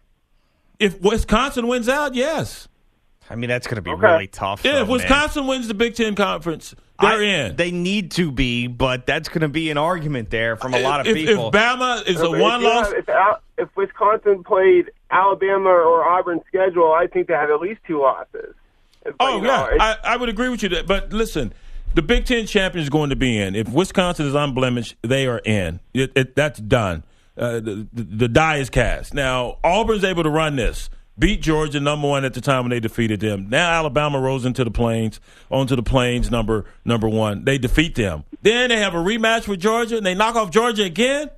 if 0.78 1.00
Wisconsin 1.00 1.68
wins 1.68 1.88
out, 1.88 2.14
yes. 2.14 2.68
I 3.32 3.36
mean, 3.36 3.50
that's 3.50 3.66
going 3.68 3.78
to 3.78 3.82
be 3.82 3.92
Okay. 3.92 4.06
really 4.06 4.28
tough. 4.28 4.64
Yeah, 4.66 4.74
though, 4.74 4.82
if 4.82 4.88
man. 4.88 4.98
Wisconsin 4.98 5.48
wins 5.48 5.68
the 5.68 5.74
Big 5.74 5.96
Ten 5.96 6.16
conference, 6.16 6.76
they're 7.00 7.22
I- 7.22 7.24
in. 7.24 7.56
They 7.56 7.72
need 7.72 8.12
to 8.12 8.32
be, 8.32 8.68
but 8.68 9.06
that's 9.06 9.30
going 9.30 9.42
to 9.42 9.48
be 9.48 9.72
an 9.72 9.78
argument 9.78 10.30
there 10.30 10.56
from 10.58 10.74
a 10.74 10.80
lot 10.82 11.00
of 11.00 11.08
if, 11.08 11.16
people. 11.16 11.48
If 11.48 11.54
Bama 11.54 12.06
is 12.08 12.20
a 12.22 12.30
one 12.30 12.62
loss, 12.62 12.92
if, 12.92 13.10
if 13.58 13.70
Wisconsin 13.76 14.44
played 14.44 14.92
Alabama 15.10 15.70
or 15.70 16.04
Auburn's 16.04 16.42
schedule, 16.48 16.92
I 16.92 17.08
think 17.08 17.28
they 17.28 17.34
have 17.34 17.50
at 17.50 17.62
least 17.62 17.82
two 17.88 18.02
losses. 18.02 18.54
But, 19.04 19.16
Oh 19.20 19.38
you 19.38 19.42
know, 19.44 19.70
yeah, 19.76 19.96
I, 20.04 20.14
I 20.14 20.18
would 20.18 20.30
agree 20.30 20.50
with 20.50 20.62
you. 20.62 20.70
That, 20.70 20.86
but 20.86 21.12
listen, 21.12 21.54
the 21.96 22.02
Big 22.02 22.26
Ten 22.26 22.46
champion 22.46 22.84
is 22.84 22.90
going 22.90 23.10
to 23.10 23.16
be 23.16 23.38
in. 23.40 23.56
If 23.56 23.70
Wisconsin 23.70 24.28
is 24.28 24.36
unblemished, 24.36 24.96
they 25.02 25.26
are 25.26 25.40
in. 25.40 25.80
It, 25.94 26.12
it, 26.16 26.36
that's 26.36 26.60
done. 26.60 27.04
Uh, 27.38 27.54
the, 27.54 27.88
the, 27.94 28.04
the 28.04 28.28
die 28.28 28.58
is 28.58 28.70
cast. 28.70 29.14
Now 29.14 29.58
Auburn's 29.64 30.04
able 30.04 30.24
to 30.24 30.30
run 30.30 30.56
this. 30.58 30.90
Beat 31.20 31.42
Georgia 31.42 31.80
number 31.80 32.08
one 32.08 32.26
at 32.26 32.34
the 32.34 32.42
time 32.42 32.64
when 32.64 32.70
they 32.72 32.80
defeated 32.80 33.20
them. 33.20 33.50
Now 33.50 33.70
Alabama 33.72 34.20
rose 34.20 34.46
into 34.46 34.64
the 34.64 34.72
plains, 34.72 35.20
onto 35.50 35.76
the 35.76 35.84
plains 35.84 36.32
number 36.32 36.66
number 36.86 37.08
one. 37.08 37.44
They 37.46 37.58
defeat 37.58 37.96
them. 37.96 38.24
Then 38.42 38.70
they 38.70 38.78
have 38.78 38.96
a 38.96 38.98
rematch 38.98 39.48
with 39.48 39.60
Georgia 39.60 39.98
and 39.98 40.06
they 40.06 40.16
knock 40.16 40.36
off 40.36 40.50
Georgia 40.52 40.84
again. 40.84 41.30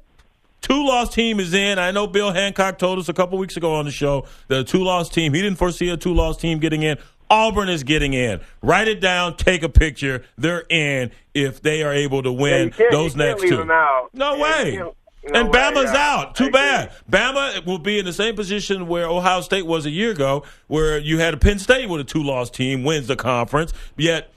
Two 0.61 0.85
loss 0.87 1.13
team 1.13 1.41
is 1.41 1.53
in. 1.53 1.77
I 1.79 1.91
know 1.91 2.07
Bill 2.07 2.31
Hancock 2.31 2.77
told 2.77 2.97
us 2.97 3.09
a 3.09 3.13
couple 3.13 3.37
weeks 3.37 3.57
ago 3.57 3.73
on 3.75 3.83
the 3.83 3.91
show 3.91 4.25
that 4.47 4.59
a 4.61 4.63
two 4.63 4.83
loss 4.83 5.09
team, 5.09 5.33
he 5.33 5.41
didn't 5.41 5.57
foresee 5.57 5.89
a 5.89 5.97
two 5.97 6.13
loss 6.13 6.37
team 6.37 6.59
getting 6.59 6.83
in. 6.83 6.97
Auburn 7.29 7.67
is 7.67 7.83
getting 7.83 8.13
in. 8.13 8.39
Write 8.61 8.87
it 8.87 9.01
down, 9.01 9.35
take 9.35 9.63
a 9.63 9.69
picture. 9.69 10.23
They're 10.37 10.63
in 10.69 11.11
if 11.33 11.61
they 11.61 11.83
are 11.83 11.91
able 11.91 12.21
to 12.23 12.31
win 12.31 12.69
can't, 12.69 12.91
those 12.91 13.15
next 13.15 13.41
two. 13.41 13.65
No 13.65 14.05
Yeah, 14.13 14.35
way. 14.41 14.81
No 15.25 15.41
and 15.41 15.49
way, 15.49 15.59
Bama's 15.59 15.93
yeah. 15.93 16.13
out. 16.13 16.35
Too 16.35 16.45
I 16.45 16.49
bad. 16.49 16.85
agree. 16.85 17.19
Bama 17.19 17.65
will 17.65 17.79
be 17.79 17.99
in 17.99 18.05
the 18.05 18.13
same 18.13 18.35
position 18.35 18.87
where 18.87 19.07
Ohio 19.07 19.41
State 19.41 19.65
was 19.65 19.85
a 19.85 19.89
year 19.89 20.11
ago, 20.11 20.43
where 20.67 20.97
you 20.97 21.19
had 21.19 21.33
a 21.33 21.37
Penn 21.37 21.59
State 21.59 21.87
with 21.89 22.01
a 22.01 22.03
two 22.03 22.23
loss 22.23 22.49
team, 22.49 22.83
wins 22.83 23.07
the 23.07 23.15
conference, 23.15 23.73
yet 23.97 24.31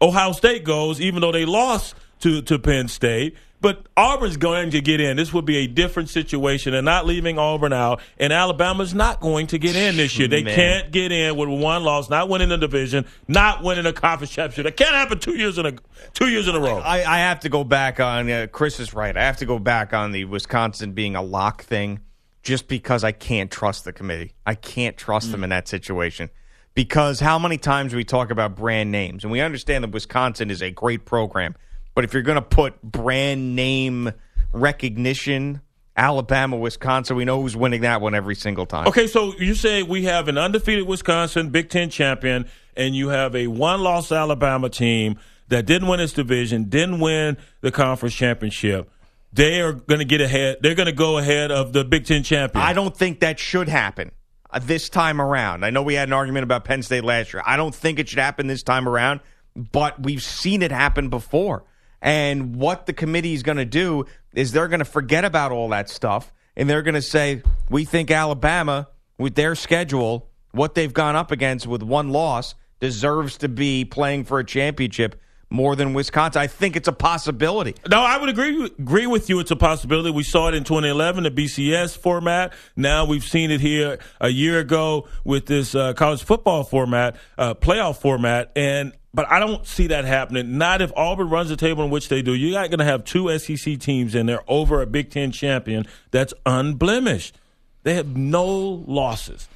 Ohio 0.00 0.32
State 0.32 0.64
goes, 0.64 1.00
even 1.00 1.20
though 1.20 1.32
they 1.32 1.44
lost 1.44 1.94
to, 2.20 2.42
to 2.42 2.58
Penn 2.58 2.88
State. 2.88 3.36
But 3.60 3.86
Auburn's 3.96 4.36
going 4.36 4.70
to 4.70 4.80
get 4.80 5.00
in. 5.00 5.16
This 5.16 5.32
would 5.32 5.44
be 5.44 5.58
a 5.58 5.66
different 5.66 6.08
situation. 6.08 6.74
and 6.74 6.84
not 6.84 7.06
leaving 7.06 7.38
Auburn 7.38 7.72
out. 7.72 8.00
And 8.16 8.32
Alabama's 8.32 8.94
not 8.94 9.20
going 9.20 9.48
to 9.48 9.58
get 9.58 9.74
in 9.74 9.96
this 9.96 10.16
year. 10.16 10.28
They 10.28 10.44
Man. 10.44 10.54
can't 10.54 10.92
get 10.92 11.10
in 11.10 11.36
with 11.36 11.48
one 11.48 11.82
loss, 11.82 12.08
not 12.08 12.28
winning 12.28 12.50
the 12.50 12.56
division, 12.56 13.04
not 13.26 13.64
winning 13.64 13.86
a 13.86 13.92
conference 13.92 14.30
championship. 14.30 14.64
That 14.64 14.76
can't 14.76 14.94
happen 14.94 15.18
two 15.18 15.36
years 15.36 15.58
in 15.58 15.66
a 15.66 15.72
two 16.12 16.28
years 16.28 16.46
in 16.46 16.54
a 16.54 16.60
row. 16.60 16.78
I, 16.78 16.98
I 16.98 17.18
have 17.18 17.40
to 17.40 17.48
go 17.48 17.64
back 17.64 17.98
on. 17.98 18.30
Uh, 18.30 18.46
Chris 18.50 18.78
is 18.78 18.94
right. 18.94 19.16
I 19.16 19.24
have 19.24 19.38
to 19.38 19.46
go 19.46 19.58
back 19.58 19.92
on 19.92 20.12
the 20.12 20.24
Wisconsin 20.24 20.92
being 20.92 21.16
a 21.16 21.22
lock 21.22 21.62
thing 21.64 22.00
just 22.42 22.68
because 22.68 23.02
I 23.02 23.12
can't 23.12 23.50
trust 23.50 23.84
the 23.84 23.92
committee. 23.92 24.34
I 24.46 24.54
can't 24.54 24.96
trust 24.96 25.32
them 25.32 25.42
in 25.42 25.50
that 25.50 25.66
situation. 25.68 26.30
Because 26.74 27.18
how 27.18 27.40
many 27.40 27.58
times 27.58 27.92
we 27.92 28.04
talk 28.04 28.30
about 28.30 28.54
brand 28.54 28.92
names, 28.92 29.24
and 29.24 29.32
we 29.32 29.40
understand 29.40 29.82
that 29.82 29.90
Wisconsin 29.90 30.48
is 30.48 30.62
a 30.62 30.70
great 30.70 31.04
program, 31.04 31.56
but 31.98 32.04
if 32.04 32.12
you're 32.12 32.22
going 32.22 32.36
to 32.36 32.42
put 32.42 32.80
brand 32.80 33.56
name 33.56 34.12
recognition, 34.52 35.62
Alabama, 35.96 36.56
Wisconsin, 36.56 37.16
we 37.16 37.24
know 37.24 37.42
who's 37.42 37.56
winning 37.56 37.80
that 37.80 38.00
one 38.00 38.14
every 38.14 38.36
single 38.36 38.66
time. 38.66 38.86
Okay, 38.86 39.08
so 39.08 39.34
you 39.36 39.56
say 39.56 39.82
we 39.82 40.04
have 40.04 40.28
an 40.28 40.38
undefeated 40.38 40.86
Wisconsin 40.86 41.50
Big 41.50 41.70
Ten 41.70 41.90
champion, 41.90 42.48
and 42.76 42.94
you 42.94 43.08
have 43.08 43.34
a 43.34 43.48
one-loss 43.48 44.12
Alabama 44.12 44.68
team 44.68 45.18
that 45.48 45.66
didn't 45.66 45.88
win 45.88 45.98
its 45.98 46.12
division, 46.12 46.68
didn't 46.68 47.00
win 47.00 47.36
the 47.62 47.72
conference 47.72 48.14
championship. 48.14 48.88
They 49.32 49.60
are 49.60 49.72
going 49.72 49.98
to 49.98 50.04
get 50.04 50.20
ahead. 50.20 50.58
They're 50.60 50.76
going 50.76 50.86
to 50.86 50.92
go 50.92 51.18
ahead 51.18 51.50
of 51.50 51.72
the 51.72 51.84
Big 51.84 52.06
Ten 52.06 52.22
champion. 52.22 52.64
I 52.64 52.74
don't 52.74 52.96
think 52.96 53.18
that 53.18 53.40
should 53.40 53.68
happen 53.68 54.12
uh, 54.50 54.60
this 54.60 54.88
time 54.88 55.20
around. 55.20 55.64
I 55.64 55.70
know 55.70 55.82
we 55.82 55.94
had 55.94 56.08
an 56.08 56.12
argument 56.12 56.44
about 56.44 56.64
Penn 56.64 56.84
State 56.84 57.02
last 57.02 57.32
year. 57.32 57.42
I 57.44 57.56
don't 57.56 57.74
think 57.74 57.98
it 57.98 58.08
should 58.08 58.20
happen 58.20 58.46
this 58.46 58.62
time 58.62 58.88
around, 58.88 59.18
but 59.56 60.00
we've 60.00 60.22
seen 60.22 60.62
it 60.62 60.70
happen 60.70 61.08
before. 61.08 61.64
And 62.00 62.56
what 62.56 62.86
the 62.86 62.92
committee 62.92 63.34
is 63.34 63.42
going 63.42 63.58
to 63.58 63.64
do 63.64 64.06
is 64.34 64.52
they're 64.52 64.68
going 64.68 64.78
to 64.78 64.84
forget 64.84 65.24
about 65.24 65.52
all 65.52 65.68
that 65.70 65.88
stuff 65.88 66.32
and 66.56 66.68
they're 66.68 66.82
going 66.82 66.94
to 66.94 67.02
say, 67.02 67.42
we 67.70 67.84
think 67.84 68.10
Alabama, 68.10 68.88
with 69.16 69.36
their 69.36 69.54
schedule, 69.54 70.28
what 70.52 70.74
they've 70.74 70.92
gone 70.92 71.14
up 71.14 71.30
against 71.30 71.66
with 71.66 71.82
one 71.82 72.10
loss, 72.10 72.54
deserves 72.80 73.38
to 73.38 73.48
be 73.48 73.84
playing 73.84 74.24
for 74.24 74.38
a 74.40 74.44
championship 74.44 75.20
more 75.50 75.76
than 75.76 75.94
Wisconsin. 75.94 76.42
I 76.42 76.46
think 76.46 76.76
it's 76.76 76.88
a 76.88 76.92
possibility. 76.92 77.74
No, 77.88 78.00
I 78.00 78.18
would 78.18 78.28
agree 78.28 78.64
agree 78.78 79.06
with 79.06 79.28
you. 79.28 79.40
It's 79.40 79.50
a 79.50 79.56
possibility. 79.56 80.10
We 80.10 80.22
saw 80.22 80.48
it 80.48 80.54
in 80.54 80.64
2011, 80.64 81.24
the 81.24 81.30
BCS 81.30 81.96
format. 81.96 82.52
Now 82.76 83.04
we've 83.04 83.24
seen 83.24 83.50
it 83.50 83.60
here 83.60 83.98
a 84.20 84.28
year 84.28 84.58
ago 84.58 85.08
with 85.24 85.46
this 85.46 85.74
uh, 85.74 85.94
college 85.94 86.22
football 86.22 86.64
format, 86.64 87.16
uh, 87.36 87.54
playoff 87.54 88.00
format, 88.00 88.52
and 88.56 88.92
but 89.14 89.30
I 89.30 89.38
don't 89.38 89.66
see 89.66 89.88
that 89.88 90.04
happening. 90.04 90.58
Not 90.58 90.82
if 90.82 90.92
Auburn 90.94 91.30
runs 91.30 91.48
the 91.48 91.56
table 91.56 91.82
in 91.82 91.90
which 91.90 92.08
they 92.08 92.22
do. 92.22 92.34
You're 92.34 92.60
not 92.60 92.68
going 92.68 92.78
to 92.78 92.84
have 92.84 93.04
two 93.04 93.36
SEC 93.38 93.78
teams 93.78 94.14
in 94.14 94.26
there 94.26 94.42
over 94.46 94.82
a 94.82 94.86
Big 94.86 95.10
Ten 95.10 95.32
champion 95.32 95.86
that's 96.10 96.34
unblemished. 96.44 97.36
They 97.84 97.94
have 97.94 98.16
no 98.16 98.46
losses. 98.46 99.48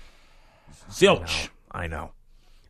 Zilch. 0.90 1.48
I 1.70 1.86
know. 1.86 2.12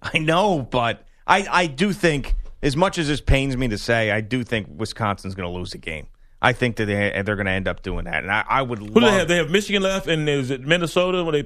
I 0.02 0.18
know, 0.18 0.66
but 0.68 1.06
I, 1.26 1.46
I 1.50 1.66
do 1.66 1.92
think, 1.92 2.34
as 2.62 2.76
much 2.76 2.98
as 2.98 3.08
this 3.08 3.20
pains 3.20 3.56
me 3.56 3.68
to 3.68 3.78
say, 3.78 4.10
I 4.10 4.20
do 4.20 4.44
think 4.44 4.68
Wisconsin's 4.70 5.34
going 5.34 5.48
to 5.48 5.54
lose 5.54 5.74
a 5.74 5.78
game. 5.78 6.06
I 6.40 6.52
think 6.52 6.76
that 6.76 6.86
they, 6.86 7.22
they're 7.22 7.36
going 7.36 7.46
to 7.46 7.52
end 7.52 7.68
up 7.68 7.82
doing 7.82 8.04
that. 8.06 8.22
And 8.22 8.30
I, 8.32 8.44
I 8.48 8.62
would 8.62 8.78
Who 8.78 8.86
love. 8.86 8.94
do 8.94 9.00
they 9.00 9.12
have? 9.12 9.28
They 9.28 9.36
have 9.36 9.50
Michigan 9.50 9.82
left, 9.82 10.06
and 10.08 10.28
is 10.28 10.50
it 10.50 10.60
Minnesota 10.60 11.22
when 11.24 11.34
they 11.34 11.44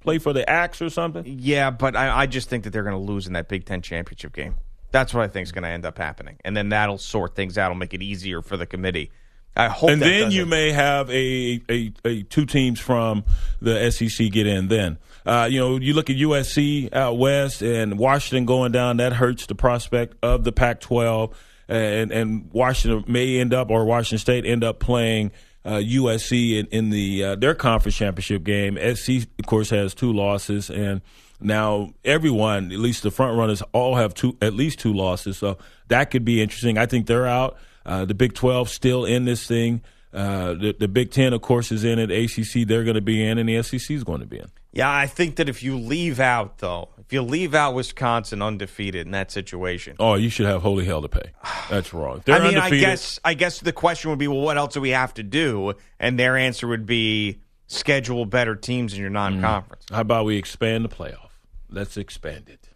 play 0.00 0.18
for 0.18 0.32
the 0.34 0.48
Axe 0.48 0.82
or 0.82 0.90
something? 0.90 1.24
Yeah, 1.26 1.70
but 1.70 1.96
I, 1.96 2.20
I 2.22 2.26
just 2.26 2.48
think 2.50 2.64
that 2.64 2.70
they're 2.70 2.82
going 2.82 2.94
to 2.96 3.12
lose 3.12 3.26
in 3.26 3.32
that 3.32 3.48
Big 3.48 3.64
Ten 3.64 3.80
championship 3.80 4.34
game. 4.34 4.56
That's 4.90 5.12
what 5.14 5.24
I 5.24 5.28
think 5.28 5.44
is 5.44 5.52
going 5.52 5.64
to 5.64 5.70
end 5.70 5.84
up 5.86 5.96
happening, 5.98 6.36
and 6.44 6.56
then 6.56 6.68
that'll 6.68 6.98
sort 6.98 7.34
things 7.34 7.56
out. 7.58 7.66
It'll 7.70 7.76
make 7.76 7.94
it 7.94 8.02
easier 8.02 8.42
for 8.42 8.56
the 8.56 8.66
committee. 8.66 9.10
I 9.56 9.68
hope. 9.68 9.90
and 9.90 10.02
then 10.02 10.24
doesn't- 10.24 10.32
you 10.32 10.46
may 10.46 10.72
have 10.72 11.08
a, 11.10 11.62
a, 11.70 11.92
a 12.04 12.22
two 12.24 12.44
teams 12.44 12.80
from 12.80 13.24
the 13.62 13.90
SEC 13.90 14.30
get 14.30 14.46
in. 14.46 14.68
Then 14.68 14.98
uh, 15.26 15.48
you 15.50 15.58
know 15.58 15.76
you 15.76 15.94
look 15.94 16.10
at 16.10 16.16
USC 16.16 16.92
out 16.92 17.18
west 17.18 17.62
and 17.62 17.98
Washington 17.98 18.44
going 18.44 18.72
down. 18.72 18.98
That 18.98 19.12
hurts 19.12 19.46
the 19.46 19.54
prospect 19.54 20.16
of 20.22 20.44
the 20.44 20.52
Pac-12, 20.52 21.32
and 21.68 22.12
and 22.12 22.50
Washington 22.52 23.10
may 23.12 23.38
end 23.38 23.54
up 23.54 23.70
or 23.70 23.84
Washington 23.84 24.18
State 24.18 24.46
end 24.46 24.64
up 24.64 24.80
playing. 24.80 25.32
Uh, 25.66 25.78
USC 25.78 26.58
in, 26.58 26.66
in 26.66 26.90
the 26.90 27.24
uh, 27.24 27.36
their 27.36 27.54
conference 27.54 27.96
championship 27.96 28.44
game. 28.44 28.76
SC 28.94 29.26
of 29.38 29.46
course 29.46 29.70
has 29.70 29.94
two 29.94 30.12
losses, 30.12 30.68
and 30.68 31.00
now 31.40 31.94
everyone, 32.04 32.70
at 32.70 32.78
least 32.78 33.02
the 33.02 33.10
front 33.10 33.38
runners, 33.38 33.62
all 33.72 33.94
have 33.94 34.12
two 34.12 34.36
at 34.42 34.52
least 34.52 34.78
two 34.78 34.92
losses. 34.92 35.38
So 35.38 35.56
that 35.88 36.10
could 36.10 36.24
be 36.24 36.42
interesting. 36.42 36.76
I 36.76 36.84
think 36.84 37.06
they're 37.06 37.26
out. 37.26 37.56
Uh, 37.86 38.04
the 38.04 38.14
Big 38.14 38.34
Twelve 38.34 38.68
still 38.68 39.04
in 39.04 39.24
this 39.24 39.46
thing. 39.46 39.82
Uh, 40.12 40.54
the, 40.54 40.76
the 40.78 40.88
Big 40.88 41.10
Ten, 41.10 41.32
of 41.32 41.42
course, 41.42 41.72
is 41.72 41.82
in 41.82 41.98
it. 41.98 42.10
ACC, 42.10 42.68
they're 42.68 42.84
going 42.84 42.94
to 42.94 43.00
be 43.00 43.24
in, 43.24 43.38
and 43.38 43.48
the 43.48 43.62
SEC 43.62 43.90
is 43.90 44.04
going 44.04 44.20
to 44.20 44.26
be 44.26 44.38
in. 44.38 44.48
Yeah, 44.74 44.92
I 44.92 45.06
think 45.06 45.36
that 45.36 45.48
if 45.48 45.62
you 45.62 45.78
leave 45.78 46.18
out 46.18 46.58
though, 46.58 46.88
if 46.98 47.12
you 47.12 47.22
leave 47.22 47.54
out 47.54 47.74
Wisconsin 47.74 48.42
undefeated 48.42 49.06
in 49.06 49.12
that 49.12 49.30
situation, 49.30 49.94
Oh, 50.00 50.14
you 50.14 50.28
should 50.28 50.46
have 50.46 50.62
holy 50.62 50.84
hell 50.84 51.00
to 51.00 51.08
pay. 51.08 51.30
That's 51.70 51.94
wrong. 51.94 52.22
They're 52.24 52.42
I 52.42 52.48
mean, 52.48 52.58
I 52.58 52.70
guess 52.70 53.20
I 53.24 53.34
guess 53.34 53.60
the 53.60 53.72
question 53.72 54.10
would 54.10 54.18
be, 54.18 54.26
well, 54.26 54.40
what 54.40 54.58
else 54.58 54.74
do 54.74 54.80
we 54.80 54.90
have 54.90 55.14
to 55.14 55.22
do? 55.22 55.74
And 56.00 56.18
their 56.18 56.36
answer 56.36 56.66
would 56.66 56.86
be 56.86 57.40
schedule 57.68 58.26
better 58.26 58.56
teams 58.56 58.94
in 58.94 59.00
your 59.00 59.10
mm. 59.10 59.14
non-conference. 59.14 59.86
How 59.90 60.00
about 60.00 60.24
we 60.24 60.36
expand 60.36 60.84
the 60.84 60.88
playoff? 60.88 61.30
Let's 61.70 61.96
expand 61.96 62.48
it. 62.48 62.68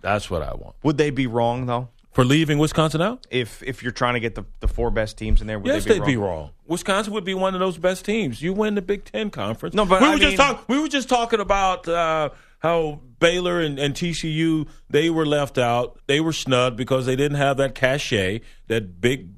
That's 0.00 0.28
what 0.28 0.42
I 0.42 0.54
want. 0.54 0.74
Would 0.82 0.98
they 0.98 1.10
be 1.10 1.28
wrong 1.28 1.66
though? 1.66 1.88
For 2.12 2.24
leaving 2.26 2.58
Wisconsin 2.58 3.00
out? 3.00 3.26
If 3.30 3.62
if 3.62 3.82
you're 3.82 3.92
trying 3.92 4.14
to 4.14 4.20
get 4.20 4.34
the, 4.34 4.44
the 4.60 4.68
four 4.68 4.90
best 4.90 5.16
teams 5.16 5.40
in 5.40 5.46
there, 5.46 5.58
would 5.58 5.66
yes, 5.66 5.84
they 5.84 5.94
be 5.94 5.98
they'd 6.00 6.06
be 6.06 6.16
wrong. 6.16 6.50
Wisconsin 6.66 7.12
would 7.14 7.24
be 7.24 7.32
one 7.34 7.54
of 7.54 7.60
those 7.60 7.78
best 7.78 8.04
teams. 8.04 8.42
You 8.42 8.52
win 8.52 8.74
the 8.74 8.82
Big 8.82 9.04
Ten 9.06 9.30
conference. 9.30 9.74
No, 9.74 9.86
but 9.86 10.02
we 10.02 10.08
I 10.08 10.10
were 10.10 10.18
just 10.18 10.28
mean- 10.28 10.36
talk, 10.36 10.68
We 10.68 10.78
were 10.80 10.88
just 10.88 11.08
talking 11.08 11.40
about 11.40 11.88
uh, 11.88 12.28
how 12.58 13.00
Baylor 13.18 13.60
and, 13.60 13.78
and 13.78 13.94
TCU 13.94 14.68
they 14.90 15.08
were 15.08 15.24
left 15.24 15.56
out. 15.56 15.98
They 16.06 16.20
were 16.20 16.34
snubbed 16.34 16.76
because 16.76 17.06
they 17.06 17.16
didn't 17.16 17.38
have 17.38 17.56
that 17.56 17.74
cachet, 17.74 18.42
that 18.68 19.00
big, 19.00 19.30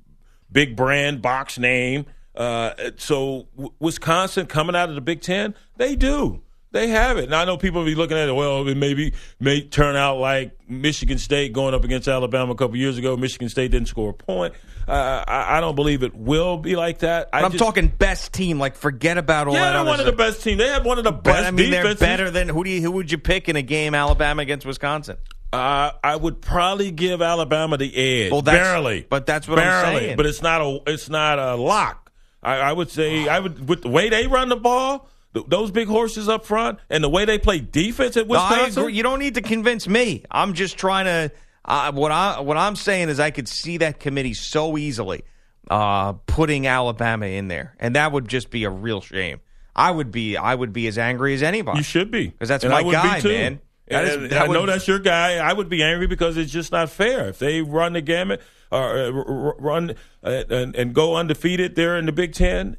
big 0.51 0.75
brand 0.75 1.23
box 1.23 1.59
name. 1.59 2.07
Uh, 2.35 2.73
so 2.97 3.47
w- 3.55 3.73
Wisconsin 3.79 4.47
coming 4.47 4.75
out 4.75 4.89
of 4.89 4.97
the 4.97 5.01
Big 5.01 5.21
Ten, 5.21 5.55
they 5.77 5.95
do. 5.95 6.43
They 6.75 6.89
have 6.89 7.19
it. 7.19 7.31
Now 7.31 7.41
I 7.41 7.45
know 7.45 7.57
people 7.57 7.81
will 7.83 7.87
be 7.87 7.95
looking 7.95 8.17
at 8.19 8.29
it. 8.29 8.33
Well, 8.35 8.67
it 8.67 8.77
maybe 8.77 9.15
may 9.39 9.63
turn 9.63 9.95
out 9.95 10.19
like 10.19 10.59
Michigan 10.69 11.19
State 11.19 11.53
going 11.53 11.73
up 11.73 11.85
against 11.85 12.09
Alabama 12.09 12.51
a 12.53 12.55
couple 12.57 12.77
years 12.77 12.99
ago. 12.99 13.17
Michigan 13.17 13.49
State 13.49 13.71
didn't 13.71 13.87
score 13.87 14.11
a 14.11 14.13
point. 14.13 14.55
Uh, 14.89 15.25
I, 15.27 15.59
I 15.59 15.61
don't 15.61 15.77
believe 15.77 16.03
it 16.03 16.15
will 16.17 16.59
be 16.59 16.75
like 16.75 16.99
that. 16.99 17.29
I 17.33 17.43
I'm 17.43 17.53
just- 17.53 17.63
talking 17.63 17.87
best 17.87 18.33
team. 18.33 18.59
Like 18.59 18.75
forget 18.75 19.19
about 19.19 19.47
all 19.47 19.55
Yeah, 19.55 19.61
that. 19.61 19.71
they're 19.71 19.81
other 19.83 19.89
one 19.89 20.01
of 20.01 20.07
the 20.07 20.13
best 20.13 20.43
teams. 20.43 20.59
They 20.59 20.67
have 20.67 20.85
one 20.85 20.99
of 20.99 21.05
the 21.05 21.13
But 21.13 21.23
best 21.23 21.47
I 21.47 21.51
mean, 21.53 21.71
they're 21.71 21.95
better 21.95 22.29
than 22.31 22.49
who 22.49 22.65
do 22.65 22.71
you, 22.71 22.83
who 22.83 22.91
would 22.91 23.11
you 23.13 23.19
pick 23.19 23.49
in 23.49 23.55
a 23.55 23.63
game 23.63 23.95
Alabama 23.95 24.43
against 24.43 24.67
Wisconsin? 24.67 25.17
Uh, 25.53 25.93
I 26.03 26.17
would 26.17 26.41
probably 26.43 26.91
give 26.91 27.23
Alabama 27.23 27.77
the 27.77 27.95
edge. 27.97 28.33
Well, 28.33 28.43
that's- 28.43 28.61
barely, 28.67 29.07
but 29.09 29.27
that's 29.27 29.47
what 29.47 29.61
I'm 29.61 29.65
barely. 29.85 30.01
saying. 30.07 30.17
But 30.17 30.27
it's 30.27 30.43
not 30.43 30.61
a 30.61 30.81
it's 30.89 31.09
not 31.09 31.39
a 31.39 31.55
lock. 31.55 32.11
I, 32.43 32.57
I 32.57 32.73
would 32.73 32.91
say 32.91 33.29
I 33.29 33.39
would 33.39 33.69
with 33.69 33.83
the 33.83 33.89
way 33.91 34.09
they 34.09 34.27
run 34.27 34.49
the 34.49 34.57
ball, 34.57 35.09
th- 35.35 35.47
those 35.49 35.71
big 35.71 35.89
horses 35.89 36.29
up 36.29 36.47
front, 36.47 36.79
and 36.89 37.05
the 37.05 37.09
way 37.09 37.25
they 37.25 37.39
play 37.39 37.59
defense 37.61 38.17
at 38.17 38.27
Wisconsin. 38.27 38.83
agree. 38.85 38.95
You 38.95 39.03
don't 39.03 39.19
need 39.19 39.35
to 39.35 39.43
convince 39.43 39.87
me. 39.89 40.25
I'm 40.31 40.55
just 40.55 40.79
trying 40.79 41.05
to. 41.07 41.35
Uh, 41.67 41.93
what 41.93 42.13
I 42.13 42.41
what 42.41 42.57
I'm 42.57 42.77
saying 42.77 43.09
is 43.09 43.19
I 43.21 43.31
could 43.31 43.49
see 43.49 43.79
that 43.79 43.99
committee 44.01 44.35
so 44.35 44.77
easily 44.79 45.25
uh, 45.71 46.13
putting 46.27 46.67
Alabama 46.67 47.27
in 47.27 47.49
there, 47.49 47.75
and 47.81 47.97
that 47.97 48.13
would 48.13 48.29
just 48.29 48.51
be 48.51 48.65
a 48.65 48.71
real 48.71 49.01
shame. 49.01 49.41
I 49.77 49.91
would 49.91 50.13
be 50.13 50.37
I 50.37 50.55
would 50.55 50.73
be 50.73 50.87
as 50.87 50.99
angry 50.99 51.35
as 51.35 51.43
anybody. 51.43 51.79
You 51.79 51.85
should 51.85 52.11
be 52.11 52.29
because 52.29 52.49
that's 52.49 52.65
And 52.65 52.73
my 52.73 52.81
I 52.81 52.83
would 52.83 52.93
guy, 52.93 53.17
be 53.17 53.23
too. 53.23 53.29
man. 53.29 53.61
That 53.89 54.05
is- 54.05 54.31
that 54.31 54.43
I 54.43 54.47
know 54.47 54.61
would- 54.61 54.69
that's 54.71 54.87
your 54.89 54.99
guy. 54.99 55.37
I 55.39 55.53
would 55.53 55.69
be 55.69 55.83
angry 55.83 56.07
because 56.07 56.37
it's 56.37 56.53
just 56.53 56.71
not 56.73 56.91
fair. 56.91 57.29
If 57.29 57.39
they 57.39 57.61
run 57.61 57.93
the 57.95 58.01
gamut 58.01 58.41
or 58.71 58.97
uh, 58.99 59.11
r- 59.13 59.57
run 59.59 59.95
uh, 60.23 60.45
and, 60.49 60.75
and 60.77 60.95
go 60.95 61.17
undefeated 61.17 61.75
there 61.77 61.97
in 61.99 62.07
the 62.07 62.13
Big 62.13 62.33
Ten, 62.35 62.77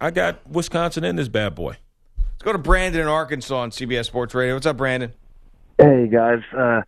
I 0.00 0.10
got 0.10 0.48
Wisconsin 0.48 1.02
in 1.04 1.16
this 1.16 1.28
bad 1.28 1.54
boy. 1.54 1.76
Let's 2.44 2.52
go 2.52 2.58
to 2.58 2.62
Brandon 2.62 3.00
in 3.00 3.06
Arkansas 3.06 3.56
on 3.56 3.70
CBS 3.70 4.04
Sports 4.04 4.34
Radio. 4.34 4.52
What's 4.52 4.66
up, 4.66 4.76
Brandon? 4.76 5.14
Hey 5.78 6.08
guys, 6.12 6.40
uh, 6.54 6.82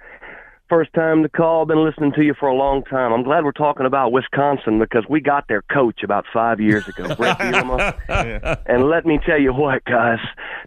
first 0.69 0.93
time 0.93 1.23
to 1.23 1.31
call. 1.31 1.65
Been 1.65 1.83
listening 1.83 2.13
to 2.13 2.23
you 2.23 2.35
for 2.39 2.47
a 2.47 2.55
long 2.55 2.85
time. 2.85 3.11
I'm 3.11 3.23
glad 3.23 3.43
we're 3.43 3.53
talking 3.53 3.87
about 3.87 4.13
Wisconsin 4.13 4.79
because 4.79 5.05
we 5.09 5.23
got 5.23 5.49
their 5.49 5.63
coach 5.63 6.03
about 6.03 6.27
five 6.31 6.61
years 6.61 6.87
ago, 6.87 7.15
Bret 7.17 7.39
Bielema. 7.39 8.61
And 8.67 8.91
let 8.91 9.07
me 9.07 9.19
tell 9.25 9.41
you 9.41 9.55
what, 9.55 9.83
guys, 9.87 10.19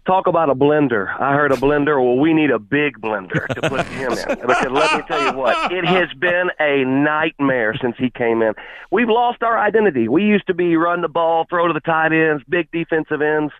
talk 0.08 0.26
about 0.26 0.50
a 0.50 0.56
blender. 0.56 1.06
I 1.20 1.34
heard 1.34 1.52
a 1.52 1.56
blender. 1.56 2.04
Well, 2.04 2.18
we 2.18 2.34
need 2.34 2.50
a 2.50 2.58
big 2.58 3.00
blender 3.00 3.46
to 3.46 3.68
put 3.68 3.86
him 3.86 4.10
in 4.10 4.38
because 4.40 4.72
let 4.72 4.96
me 4.96 5.04
tell 5.06 5.24
you 5.24 5.38
what, 5.38 5.70
it 5.70 5.84
has 5.84 6.08
been 6.18 6.50
a 6.58 6.84
nightmare 6.84 7.76
since 7.80 7.94
he 7.96 8.10
came 8.10 8.42
in. 8.42 8.54
We've 8.90 9.08
lost 9.08 9.44
our 9.44 9.56
identity. 9.56 10.08
We 10.08 10.24
used 10.24 10.48
to 10.48 10.54
be 10.54 10.74
run 10.74 11.00
the 11.00 11.08
ball, 11.08 11.46
throw 11.48 11.68
to 11.68 11.72
the 11.72 11.78
tight 11.78 12.12
ends, 12.12 12.42
big 12.48 12.68
defensive 12.72 13.22
ends 13.22 13.52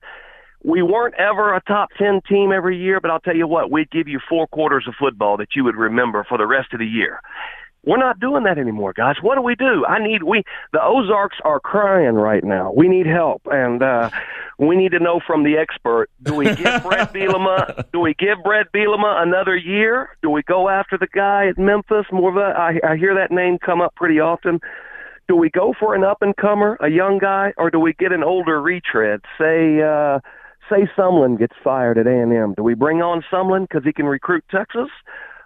we 0.62 0.82
weren't 0.82 1.14
ever 1.14 1.54
a 1.54 1.62
top 1.62 1.88
10 1.98 2.20
team 2.28 2.52
every 2.52 2.78
year, 2.78 3.00
but 3.00 3.10
I'll 3.10 3.20
tell 3.20 3.36
you 3.36 3.46
what, 3.46 3.70
we'd 3.70 3.90
give 3.90 4.08
you 4.08 4.20
four 4.28 4.46
quarters 4.46 4.84
of 4.86 4.94
football 4.98 5.36
that 5.38 5.48
you 5.56 5.64
would 5.64 5.76
remember 5.76 6.24
for 6.28 6.36
the 6.38 6.46
rest 6.46 6.72
of 6.72 6.78
the 6.78 6.86
year. 6.86 7.20
We're 7.82 7.96
not 7.96 8.20
doing 8.20 8.44
that 8.44 8.58
anymore, 8.58 8.92
guys. 8.92 9.16
What 9.22 9.36
do 9.36 9.40
we 9.42 9.54
do? 9.54 9.86
I 9.86 10.04
need 10.04 10.22
we 10.22 10.42
the 10.72 10.82
Ozarks 10.82 11.38
are 11.44 11.60
crying 11.60 12.14
right 12.14 12.44
now. 12.44 12.72
We 12.76 12.88
need 12.88 13.06
help 13.06 13.40
and 13.46 13.82
uh 13.82 14.10
we 14.58 14.76
need 14.76 14.90
to 14.90 14.98
know 14.98 15.18
from 15.26 15.44
the 15.44 15.56
expert, 15.56 16.10
do 16.22 16.34
we 16.34 16.44
give 16.54 16.82
Bret 16.82 17.14
Bielema 17.14 17.90
do 17.90 18.00
we 18.00 18.12
give 18.12 18.42
Bret 18.44 18.70
Bielema 18.74 19.22
another 19.22 19.56
year? 19.56 20.10
Do 20.22 20.28
we 20.28 20.42
go 20.42 20.68
after 20.68 20.98
the 20.98 21.06
guy 21.06 21.48
at 21.48 21.56
Memphis? 21.56 22.04
More 22.12 22.28
of 22.28 22.36
a, 22.36 22.54
I, 22.54 22.92
I 22.92 22.96
hear 22.98 23.14
that 23.14 23.30
name 23.30 23.58
come 23.58 23.80
up 23.80 23.94
pretty 23.94 24.20
often. 24.20 24.60
Do 25.26 25.36
we 25.36 25.48
go 25.48 25.72
for 25.78 25.94
an 25.94 26.04
up 26.04 26.18
and 26.20 26.36
comer, 26.36 26.76
a 26.80 26.88
young 26.88 27.16
guy, 27.18 27.54
or 27.56 27.70
do 27.70 27.80
we 27.80 27.94
get 27.94 28.12
an 28.12 28.22
older 28.22 28.60
retread? 28.60 29.20
Say 29.38 29.80
uh 29.80 30.20
say 30.70 30.88
Sumlin 30.96 31.38
gets 31.38 31.54
fired 31.62 31.98
at 31.98 32.06
A&M. 32.06 32.54
Do 32.56 32.62
we 32.62 32.74
bring 32.74 33.02
on 33.02 33.22
Sumlin 33.32 33.62
because 33.68 33.84
he 33.84 33.92
can 33.92 34.06
recruit 34.06 34.44
Texas? 34.50 34.88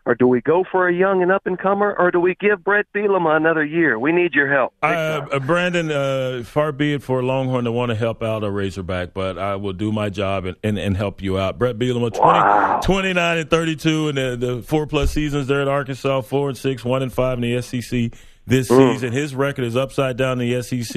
Or 0.07 0.15
do 0.15 0.29
we 0.29 0.43
go 0.43 0.65
for 0.71 0.87
a 0.87 0.93
young 0.95 1.23
and 1.23 1.33
up 1.33 1.47
and 1.47 1.59
comer, 1.59 1.95
or 1.99 2.11
do 2.11 2.21
we 2.21 2.35
give 2.39 2.63
Bret 2.63 2.85
Bielema 2.95 3.39
another 3.39 3.65
year? 3.65 3.99
We 3.99 4.13
need 4.13 4.35
your 4.35 4.53
help. 4.53 4.75
Uh, 4.83 5.39
Brandon, 5.39 5.91
uh, 5.91 6.43
far 6.45 6.73
be 6.73 6.93
it 6.93 7.03
for 7.03 7.21
a 7.21 7.23
Longhorn 7.23 7.65
to 7.65 7.73
want 7.73 7.89
to 7.89 7.95
help 7.95 8.23
out 8.23 8.45
a 8.45 8.51
Razorback, 8.51 9.15
but 9.15 9.39
I 9.39 9.57
will 9.57 9.73
do 9.73 9.91
my 9.93 10.11
job 10.11 10.45
and, 10.45 10.59
and, 10.63 10.79
and 10.79 10.95
help 10.95 11.23
you 11.23 11.39
out. 11.39 11.59
Bret 11.59 11.79
Bielema, 11.79 12.13
20, 12.13 12.19
Wow. 12.21 12.81
29 12.85 13.39
and 13.39 13.49
32 13.49 14.09
in 14.11 14.15
the, 14.17 14.37
the 14.37 14.63
four 14.63 14.87
plus 14.87 15.11
seasons 15.11 15.47
there 15.47 15.63
at 15.63 15.69
Arkansas, 15.69 16.21
four 16.21 16.51
and 16.51 16.59
six, 16.59 16.85
one 16.85 17.03
and 17.03 17.11
five 17.11 17.39
in 17.39 17.41
the 17.41 17.63
SEC 17.63 18.13
this 18.47 18.69
season. 18.69 19.11
His 19.11 19.35
record 19.35 19.65
is 19.65 19.75
upside 19.75 20.19
down 20.19 20.39
in 20.39 20.51
the 20.51 20.63
SEC, 20.63 20.95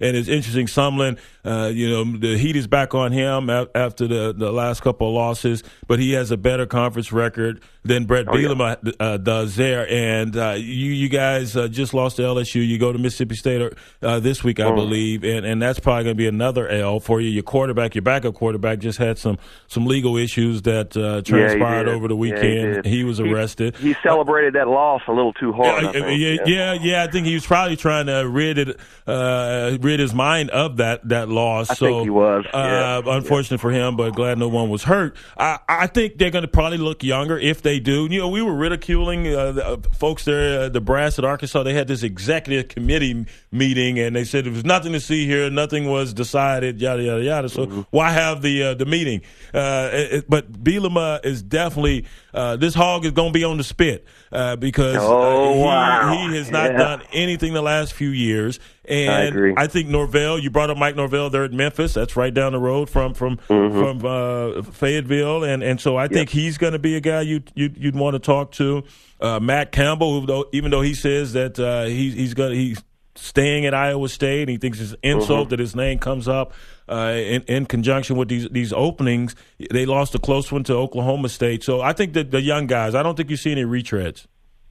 and 0.00 0.16
it's 0.16 0.26
interesting. 0.26 0.66
Sumlin, 0.66 1.16
uh, 1.48 1.68
you 1.68 1.88
know, 1.88 2.18
the 2.18 2.36
heat 2.36 2.56
is 2.56 2.66
back 2.66 2.94
on 2.94 3.12
him 3.12 3.48
after 3.48 4.06
the, 4.06 4.34
the 4.36 4.52
last 4.52 4.82
couple 4.82 5.08
of 5.08 5.14
losses, 5.14 5.62
but 5.86 5.98
he 5.98 6.12
has 6.12 6.30
a 6.30 6.36
better 6.36 6.66
conference 6.66 7.10
record 7.10 7.62
than 7.84 8.04
Bret 8.04 8.26
Bielema 8.26 8.92
uh, 9.00 9.16
does 9.16 9.56
there. 9.56 9.88
And 9.88 10.36
uh, 10.36 10.56
you 10.58 10.92
you 10.92 11.08
guys 11.08 11.56
uh, 11.56 11.68
just 11.68 11.94
lost 11.94 12.16
to 12.16 12.22
LSU. 12.22 12.66
You 12.66 12.78
go 12.78 12.92
to 12.92 12.98
Mississippi 12.98 13.34
State 13.34 13.72
uh, 14.02 14.20
this 14.20 14.44
week, 14.44 14.60
I 14.60 14.74
believe, 14.74 15.24
and, 15.24 15.46
and 15.46 15.62
that's 15.62 15.80
probably 15.80 16.04
going 16.04 16.16
to 16.16 16.18
be 16.18 16.28
another 16.28 16.68
L 16.68 17.00
for 17.00 17.20
you. 17.20 17.30
Your 17.30 17.42
quarterback, 17.42 17.94
your 17.94 18.02
backup 18.02 18.34
quarterback, 18.34 18.80
just 18.80 18.98
had 18.98 19.16
some 19.16 19.38
some 19.68 19.86
legal 19.86 20.16
issues 20.18 20.62
that 20.62 20.96
uh, 20.96 21.22
transpired 21.22 21.84
did. 21.84 21.94
over 21.94 22.08
the 22.08 22.16
Yeah, 22.16 22.36
he 22.36 22.58
weekend. 22.58 22.84
he, 22.84 23.04
was 23.04 23.20
arrested. 23.20 23.76
He 23.76 23.94
celebrated 24.02 24.54
that 24.54 24.68
loss 24.68 25.00
a 25.08 25.12
little 25.12 25.32
too 25.32 25.52
hard. 25.52 25.94
Yeah, 25.94 26.08
yeah, 26.08 26.36
yeah, 26.44 26.72
yeah. 26.74 27.04
I 27.04 27.06
think 27.10 27.26
he 27.26 27.34
was 27.34 27.46
probably 27.46 27.76
trying 27.76 28.06
to 28.06 28.28
rid 28.28 28.58
it, 28.58 28.78
uh, 29.06 29.78
rid 29.80 30.00
his 30.00 30.12
mind 30.12 30.50
of 30.50 30.76
that 30.76 31.08
that 31.08 31.28
loss. 31.28 31.37
I 31.46 31.74
so, 31.74 31.86
think 31.86 32.02
he 32.04 32.10
was, 32.10 32.44
Uh, 32.52 33.02
yeah. 33.04 33.14
Unfortunate 33.16 33.58
for 33.60 33.70
him, 33.70 33.96
but 33.96 34.14
glad 34.14 34.38
no 34.38 34.48
one 34.48 34.68
was 34.70 34.82
hurt. 34.84 35.16
I, 35.36 35.58
I 35.68 35.86
think 35.86 36.18
they're 36.18 36.30
going 36.30 36.42
to 36.42 36.48
probably 36.48 36.78
look 36.78 37.02
younger 37.02 37.38
if 37.38 37.62
they 37.62 37.78
do. 37.80 38.06
You 38.10 38.20
know, 38.20 38.28
we 38.28 38.42
were 38.42 38.54
ridiculing 38.54 39.26
uh, 39.34 39.52
the 39.52 39.66
uh, 39.66 39.76
folks 39.98 40.24
there, 40.24 40.62
uh, 40.62 40.68
the 40.68 40.80
brass 40.80 41.18
at 41.18 41.24
Arkansas. 41.24 41.62
They 41.62 41.74
had 41.74 41.88
this 41.88 42.02
executive 42.02 42.68
committee 42.68 43.26
meeting, 43.52 43.98
and 43.98 44.16
they 44.16 44.24
said 44.24 44.44
there 44.44 44.52
was 44.52 44.64
nothing 44.64 44.92
to 44.92 45.00
see 45.00 45.26
here, 45.26 45.48
nothing 45.50 45.88
was 45.88 46.12
decided, 46.14 46.80
yada 46.80 47.02
yada 47.02 47.22
yada. 47.22 47.48
So 47.48 47.66
Mm-hmm. 47.66 47.80
why 47.90 48.10
have 48.12 48.40
the 48.42 48.62
uh, 48.62 48.74
the 48.74 48.86
meeting? 48.86 49.22
Uh, 49.52 49.90
it, 49.92 50.12
it- 50.12 50.24
but 50.30 50.52
Bielema 50.52 51.24
is 51.24 51.42
definitely 51.42 52.04
uh, 52.34 52.56
this 52.56 52.74
hog 52.74 53.04
is 53.04 53.12
going 53.12 53.32
to 53.32 53.38
be 53.38 53.44
on 53.44 53.56
the 53.56 53.64
spit 53.64 54.04
uh, 54.32 54.56
because 54.56 54.96
uh, 54.96 55.00
Oh, 55.02 55.54
he, 55.54 55.60
wow. 55.60 56.12
he 56.30 56.36
has 56.36 56.50
not 56.50 56.70
Yeah. 56.72 56.78
done 56.78 57.02
anything 57.12 57.52
the 57.54 57.62
last 57.62 57.92
few 57.94 58.10
years. 58.10 58.58
And 58.88 59.10
I 59.10 59.20
agree. 59.24 59.54
I 59.56 59.66
think 59.66 59.88
Norvell, 59.88 60.38
you 60.38 60.50
brought 60.50 60.70
up 60.70 60.78
Mike 60.78 60.96
Norvell 60.96 61.30
there 61.30 61.44
at 61.44 61.52
Memphis. 61.52 61.94
That's 61.94 62.16
right 62.16 62.32
down 62.32 62.52
the 62.52 62.58
road 62.58 62.88
from 62.88 63.14
from 63.14 63.36
Mm-hmm. 63.48 63.78
from 64.00 64.04
uh, 64.04 64.62
Fayetteville, 64.62 65.44
and 65.44 65.62
and 65.62 65.80
so 65.80 65.96
I 65.96 66.08
think 66.08 66.30
he's 66.30 66.58
going 66.58 66.72
to 66.72 66.78
be 66.78 66.96
a 66.96 67.00
guy 67.00 67.20
you 67.20 67.42
you'd, 67.54 67.76
you'd 67.76 67.96
want 67.96 68.14
to 68.14 68.18
talk 68.18 68.52
to. 68.52 68.84
Uh, 69.20 69.40
Matt 69.40 69.72
Campbell, 69.72 70.20
who 70.20 70.26
though, 70.26 70.46
even 70.52 70.70
though 70.70 70.80
he 70.80 70.94
says 70.94 71.32
that 71.34 71.58
uh, 71.58 71.84
he, 71.84 72.10
he's 72.10 72.34
going 72.34 72.54
he's 72.54 72.82
staying 73.14 73.66
at 73.66 73.74
Iowa 73.74 74.08
State, 74.08 74.42
and 74.42 74.50
he 74.50 74.56
thinks 74.58 74.80
it's 74.80 74.92
an 74.92 74.98
insult 75.02 75.40
Mm-hmm. 75.40 75.48
that 75.50 75.58
his 75.58 75.74
name 75.74 75.98
comes 75.98 76.28
up 76.28 76.52
uh, 76.88 77.12
in, 77.16 77.42
in 77.42 77.66
conjunction 77.66 78.16
with 78.16 78.28
these 78.28 78.48
these 78.50 78.72
openings. 78.72 79.34
They 79.70 79.86
lost 79.86 80.14
a 80.14 80.18
close 80.18 80.50
one 80.52 80.62
to 80.64 80.74
Oklahoma 80.74 81.28
State, 81.28 81.62
so 81.64 81.80
I 81.80 81.92
think 81.92 82.12
that 82.14 82.30
the 82.30 82.40
young 82.40 82.66
guys. 82.68 82.94
I 82.94 83.02
don't 83.02 83.16
think 83.16 83.28
you 83.28 83.36
see 83.36 83.52
any 83.52 83.64
retreads. 83.64 84.26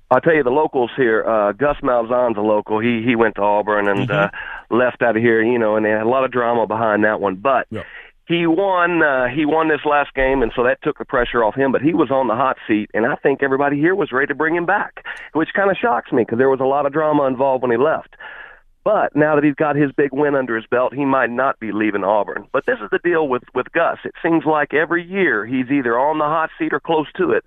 I'll 0.10 0.22
tell 0.22 0.34
you 0.36 0.44
the 0.44 0.50
locals 0.52 0.92
here. 0.96 1.24
Uh, 1.26 1.52
Gus 1.52 1.78
Malzahn's 1.84 2.38
a 2.38 2.42
local. 2.42 2.80
He 2.80 3.02
he 3.04 3.16
went 3.16 3.36
to 3.36 3.42
Auburn 3.42 3.88
and 3.90 4.10
uh, 4.10 4.30
left 4.70 5.02
out 5.02 5.18
of 5.18 5.22
here. 5.22 5.42
You 5.44 5.60
know, 5.60 5.76
and 5.76 5.86
they 5.86 5.90
had 5.90 6.04
a 6.04 6.10
lot 6.10 6.24
of 6.24 6.32
drama 6.32 6.66
behind 6.66 7.04
that 7.04 7.20
one. 7.20 7.36
But 7.36 7.68
Yeah. 7.70 7.84
he 8.26 8.48
won. 8.48 9.04
Uh, 9.04 9.28
he 9.28 9.46
won 9.46 9.68
this 9.68 9.84
last 9.86 10.14
game, 10.14 10.42
and 10.42 10.52
so 10.56 10.64
that 10.64 10.82
took 10.82 10.98
the 10.98 11.06
pressure 11.06 11.44
off 11.44 11.56
him. 11.56 11.72
But 11.74 11.82
he 11.82 11.94
was 11.94 12.10
on 12.10 12.28
the 12.28 12.36
hot 12.36 12.58
seat, 12.68 12.90
and 12.94 13.06
I 13.06 13.16
think 13.16 13.44
everybody 13.44 13.78
here 13.78 13.96
was 13.96 14.12
ready 14.14 14.28
to 14.28 14.36
bring 14.36 14.56
him 14.56 14.66
back, 14.66 15.04
which 15.34 15.50
kind 15.54 15.70
of 15.70 15.76
shocks 15.78 16.12
me 16.14 16.24
because 16.24 16.38
there 16.38 16.50
was 16.50 16.62
a 16.62 16.66
lot 16.66 16.86
of 16.86 16.94
drama 16.94 17.24
involved 17.26 17.62
when 17.64 17.72
he 17.72 17.78
left. 17.78 18.16
But 18.86 19.14
now 19.14 19.36
that 19.36 19.44
he's 19.44 19.56
got 19.56 19.76
his 19.76 19.92
big 19.92 20.14
win 20.14 20.34
under 20.36 20.56
his 20.56 20.66
belt, 20.68 20.94
he 20.94 21.04
might 21.04 21.30
not 21.30 21.60
be 21.60 21.74
leaving 21.74 22.06
Auburn. 22.06 22.48
But 22.54 22.66
this 22.66 22.80
is 22.82 22.90
the 22.90 23.00
deal 23.00 23.28
with 23.28 23.44
with 23.54 23.70
Gus. 23.74 23.98
It 24.06 24.14
seems 24.24 24.46
like 24.46 24.74
every 24.74 25.04
year 25.04 25.46
he's 25.46 25.70
either 25.70 26.00
on 26.00 26.18
the 26.20 26.24
hot 26.24 26.50
seat 26.58 26.72
or 26.72 26.80
close 26.80 27.08
to 27.18 27.32
it, 27.32 27.44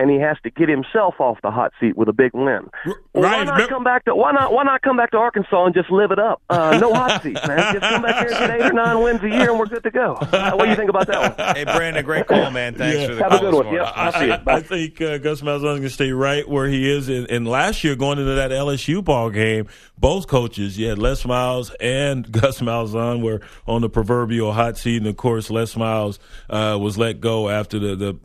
and 0.00 0.10
he 0.10 0.18
has 0.18 0.36
to 0.44 0.50
get 0.50 0.68
himself 0.68 1.14
off 1.20 1.38
the 1.42 1.50
hot 1.50 1.72
seat 1.78 1.96
with 1.96 2.08
a 2.08 2.12
big 2.12 2.32
win. 2.32 2.70
Well, 2.86 2.96
why 3.12 3.44
not 3.44 3.68
come 3.68 3.84
back 3.84 4.04
to 4.06 4.14
why 4.14 4.32
not 4.32 4.52
why 4.52 4.64
not 4.64 4.80
come 4.82 4.96
back 4.96 5.10
to 5.10 5.18
Arkansas 5.18 5.66
and 5.66 5.74
just 5.74 5.90
live 5.90 6.10
it 6.10 6.18
up? 6.18 6.40
Uh, 6.48 6.78
no 6.80 6.94
hot 6.94 7.22
seats, 7.22 7.46
man. 7.46 7.74
Just 7.74 7.80
come 7.88 8.02
back 8.02 8.26
here 8.26 8.36
and 8.36 8.46
get 8.46 8.60
eight 8.60 8.70
or 8.70 8.72
nine 8.72 9.02
wins 9.02 9.22
a 9.22 9.28
year, 9.28 9.50
and 9.50 9.58
we're 9.58 9.66
good 9.66 9.82
to 9.82 9.90
go. 9.90 10.14
Uh, 10.14 10.52
what 10.52 10.64
do 10.64 10.70
you 10.70 10.76
think 10.76 10.88
about 10.90 11.06
that 11.08 11.36
one? 11.36 11.56
Hey, 11.56 11.64
Brandon, 11.64 12.04
great 12.04 12.26
call, 12.26 12.50
man. 12.50 12.74
Thanks 12.74 12.98
Yeah. 12.98 13.06
for 13.08 13.14
the 13.14 13.22
Have 13.22 13.32
a 13.34 13.38
good 13.38 13.54
one. 13.54 13.74
Yep. 13.74 13.86
I, 13.94 14.06
I'll 14.06 14.12
see. 14.12 14.32
I, 14.32 14.60
think 14.60 15.00
uh, 15.00 15.18
Gus 15.18 15.42
Malzahn's 15.42 15.62
going 15.62 15.82
to 15.82 15.90
stay 15.90 16.12
right 16.12 16.48
where 16.48 16.66
he 16.66 16.90
is. 16.90 17.08
And, 17.08 17.30
and 17.30 17.46
last 17.46 17.84
year, 17.84 17.94
going 17.96 18.18
into 18.18 18.34
that 18.34 18.50
LSU 18.50 19.04
ball 19.04 19.30
game, 19.30 19.66
both 19.98 20.26
coaches, 20.28 20.78
you 20.78 20.88
had 20.88 20.98
Les 20.98 21.24
Miles 21.26 21.70
and 21.80 22.30
Gus 22.40 22.60
Malzahn 22.60 23.22
were 23.22 23.40
on 23.66 23.82
the 23.82 23.90
proverbial 23.90 24.52
hot 24.52 24.78
seat. 24.78 24.96
And 24.98 25.06
of 25.06 25.16
course, 25.16 25.50
Les 25.50 25.76
Miles 25.76 26.18
uh, 26.48 26.78
was 26.80 26.96
let 26.96 27.20
go 27.20 27.48
after 27.48 27.78
the, 27.78 27.96
the 27.96 28.18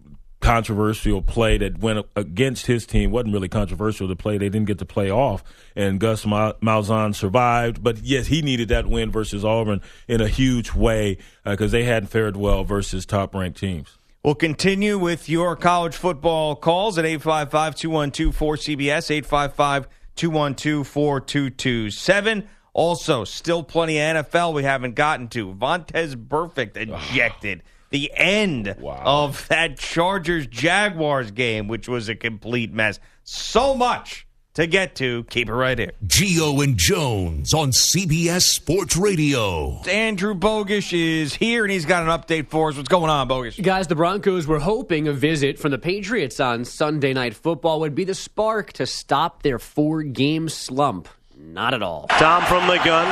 controversial 0.45 1.21
play 1.21 1.57
that 1.57 1.79
went 1.79 2.05
against 2.15 2.67
his 2.67 2.85
team. 2.85 3.11
wasn't 3.11 3.33
really 3.33 3.49
controversial 3.49 4.07
to 4.07 4.15
play; 4.15 4.37
they 4.37 4.49
didn't 4.49 4.67
get 4.67 4.79
to 4.79 4.85
play 4.85 5.09
off, 5.09 5.43
and 5.75 5.99
Gus 5.99 6.25
Ma- 6.25 6.53
Malzahn 6.61 7.15
survived. 7.15 7.83
But 7.83 7.97
yes, 8.03 8.27
he 8.27 8.41
needed 8.41 8.69
that 8.69 8.87
win 8.87 9.11
versus 9.11 9.43
Auburn 9.43 9.81
in 10.07 10.21
a 10.21 10.27
huge 10.27 10.73
way 10.73 11.17
uh, 11.45 11.51
because 11.51 11.71
they 11.71 11.83
hadn't 11.83 12.09
fared 12.09 12.37
well 12.37 12.63
versus 12.63 13.05
top-ranked 13.05 13.59
teams. 13.59 13.97
We'll 14.23 14.35
continue 14.35 14.97
with 14.97 15.29
your 15.29 15.55
college 15.55 15.95
football 15.95 16.55
calls 16.55 16.97
at 16.97 17.05
855 17.05 17.75
212 17.75 18.35
4CBS, 18.35 19.11
855 19.11 19.87
212 20.15 20.87
4227. 20.87 22.47
Also, 22.73 23.23
still 23.23 23.63
plenty 23.63 23.99
of 23.99 24.27
NFL 24.27 24.53
we 24.53 24.63
haven't 24.63 24.95
gotten 24.95 25.27
to. 25.29 25.53
Vontaze 25.53 26.15
Burfict 26.15 26.75
ejected. 26.75 27.63
The 27.95 28.11
end 28.13 28.67
of 28.67 29.47
that 29.47 29.77
Chargers 29.77 30.47
Jaguars 30.47 31.31
game, 31.31 31.69
which 31.69 31.87
was 31.87 32.09
a 32.09 32.15
complete 32.15 32.73
mess. 32.73 32.99
So 33.23 33.73
much 33.73 34.27
to 34.55 34.67
get 34.67 34.95
to. 34.95 35.23
Keep 35.29 35.47
it 35.47 35.53
right 35.53 35.79
here. 35.79 35.93
Gio 36.05 36.61
and 36.61 36.75
Jones 36.77 37.53
on 37.53 37.69
CBS 37.69 38.41
Sports 38.41 38.97
Radio. 38.97 39.81
Andrew 39.83 40.35
Bogish 40.35 40.91
is 40.91 41.35
here 41.35 41.63
and 41.63 41.71
he's 41.71 41.85
got 41.85 42.03
an 42.03 42.09
update 42.09 42.49
for 42.49 42.67
us. 42.67 42.75
What's 42.75 42.89
going 42.89 43.09
on, 43.09 43.29
Bogish? 43.29 43.63
Guys, 43.63 43.87
the 43.87 43.95
Broncos 43.95 44.45
were 44.45 44.59
hoping 44.59 45.07
a 45.07 45.13
visit 45.13 45.57
from 45.57 45.71
the 45.71 45.77
Patriots 45.77 46.41
on 46.41 46.65
Sunday 46.65 47.13
Night 47.13 47.33
Football 47.33 47.79
would 47.79 47.95
be 47.95 48.03
the 48.03 48.13
spark 48.13 48.73
to 48.73 48.85
stop 48.85 49.41
their 49.41 49.57
four 49.57 50.03
game 50.03 50.49
slump. 50.49 51.07
Not 51.45 51.73
at 51.73 51.83
all. 51.83 52.07
Tom 52.09 52.43
from 52.43 52.67
the 52.67 52.77
gun. 52.83 53.05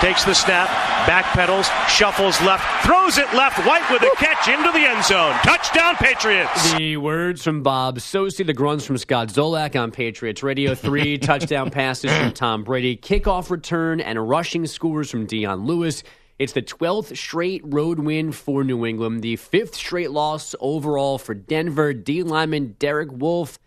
Takes 0.00 0.24
the 0.24 0.34
snap, 0.34 0.68
backpedals, 1.06 1.64
shuffles 1.88 2.40
left, 2.42 2.64
throws 2.84 3.16
it 3.16 3.32
left. 3.32 3.64
White 3.66 3.88
with 3.90 4.02
a 4.02 4.10
catch 4.16 4.48
into 4.48 4.70
the 4.72 4.78
end 4.86 5.04
zone. 5.04 5.32
Touchdown, 5.42 5.94
Patriots. 5.96 6.74
The 6.74 6.96
words 6.96 7.42
from 7.44 7.62
Bob 7.62 7.98
Socci, 7.98 8.44
the 8.44 8.52
grunts 8.52 8.84
from 8.84 8.98
Scott 8.98 9.28
Zolak 9.28 9.80
on 9.80 9.92
Patriots 9.92 10.42
Radio. 10.42 10.74
Three 10.74 11.16
touchdown 11.18 11.70
passes 11.70 12.12
from 12.12 12.32
Tom 12.32 12.64
Brady, 12.64 12.96
kickoff 12.96 13.50
return, 13.50 14.00
and 14.00 14.28
rushing 14.28 14.66
scores 14.66 15.10
from 15.10 15.26
Dion 15.26 15.64
Lewis. 15.64 16.02
It's 16.38 16.52
the 16.52 16.62
12th 16.62 17.16
straight 17.16 17.62
road 17.64 18.00
win 18.00 18.32
for 18.32 18.64
New 18.64 18.84
England, 18.84 19.22
the 19.22 19.36
fifth 19.36 19.76
straight 19.76 20.10
loss 20.10 20.54
overall 20.60 21.18
for 21.18 21.32
Denver. 21.34 21.94
D 21.94 22.22
lineman 22.24 22.74
Derek 22.78 23.12
Wolfe 23.12 23.58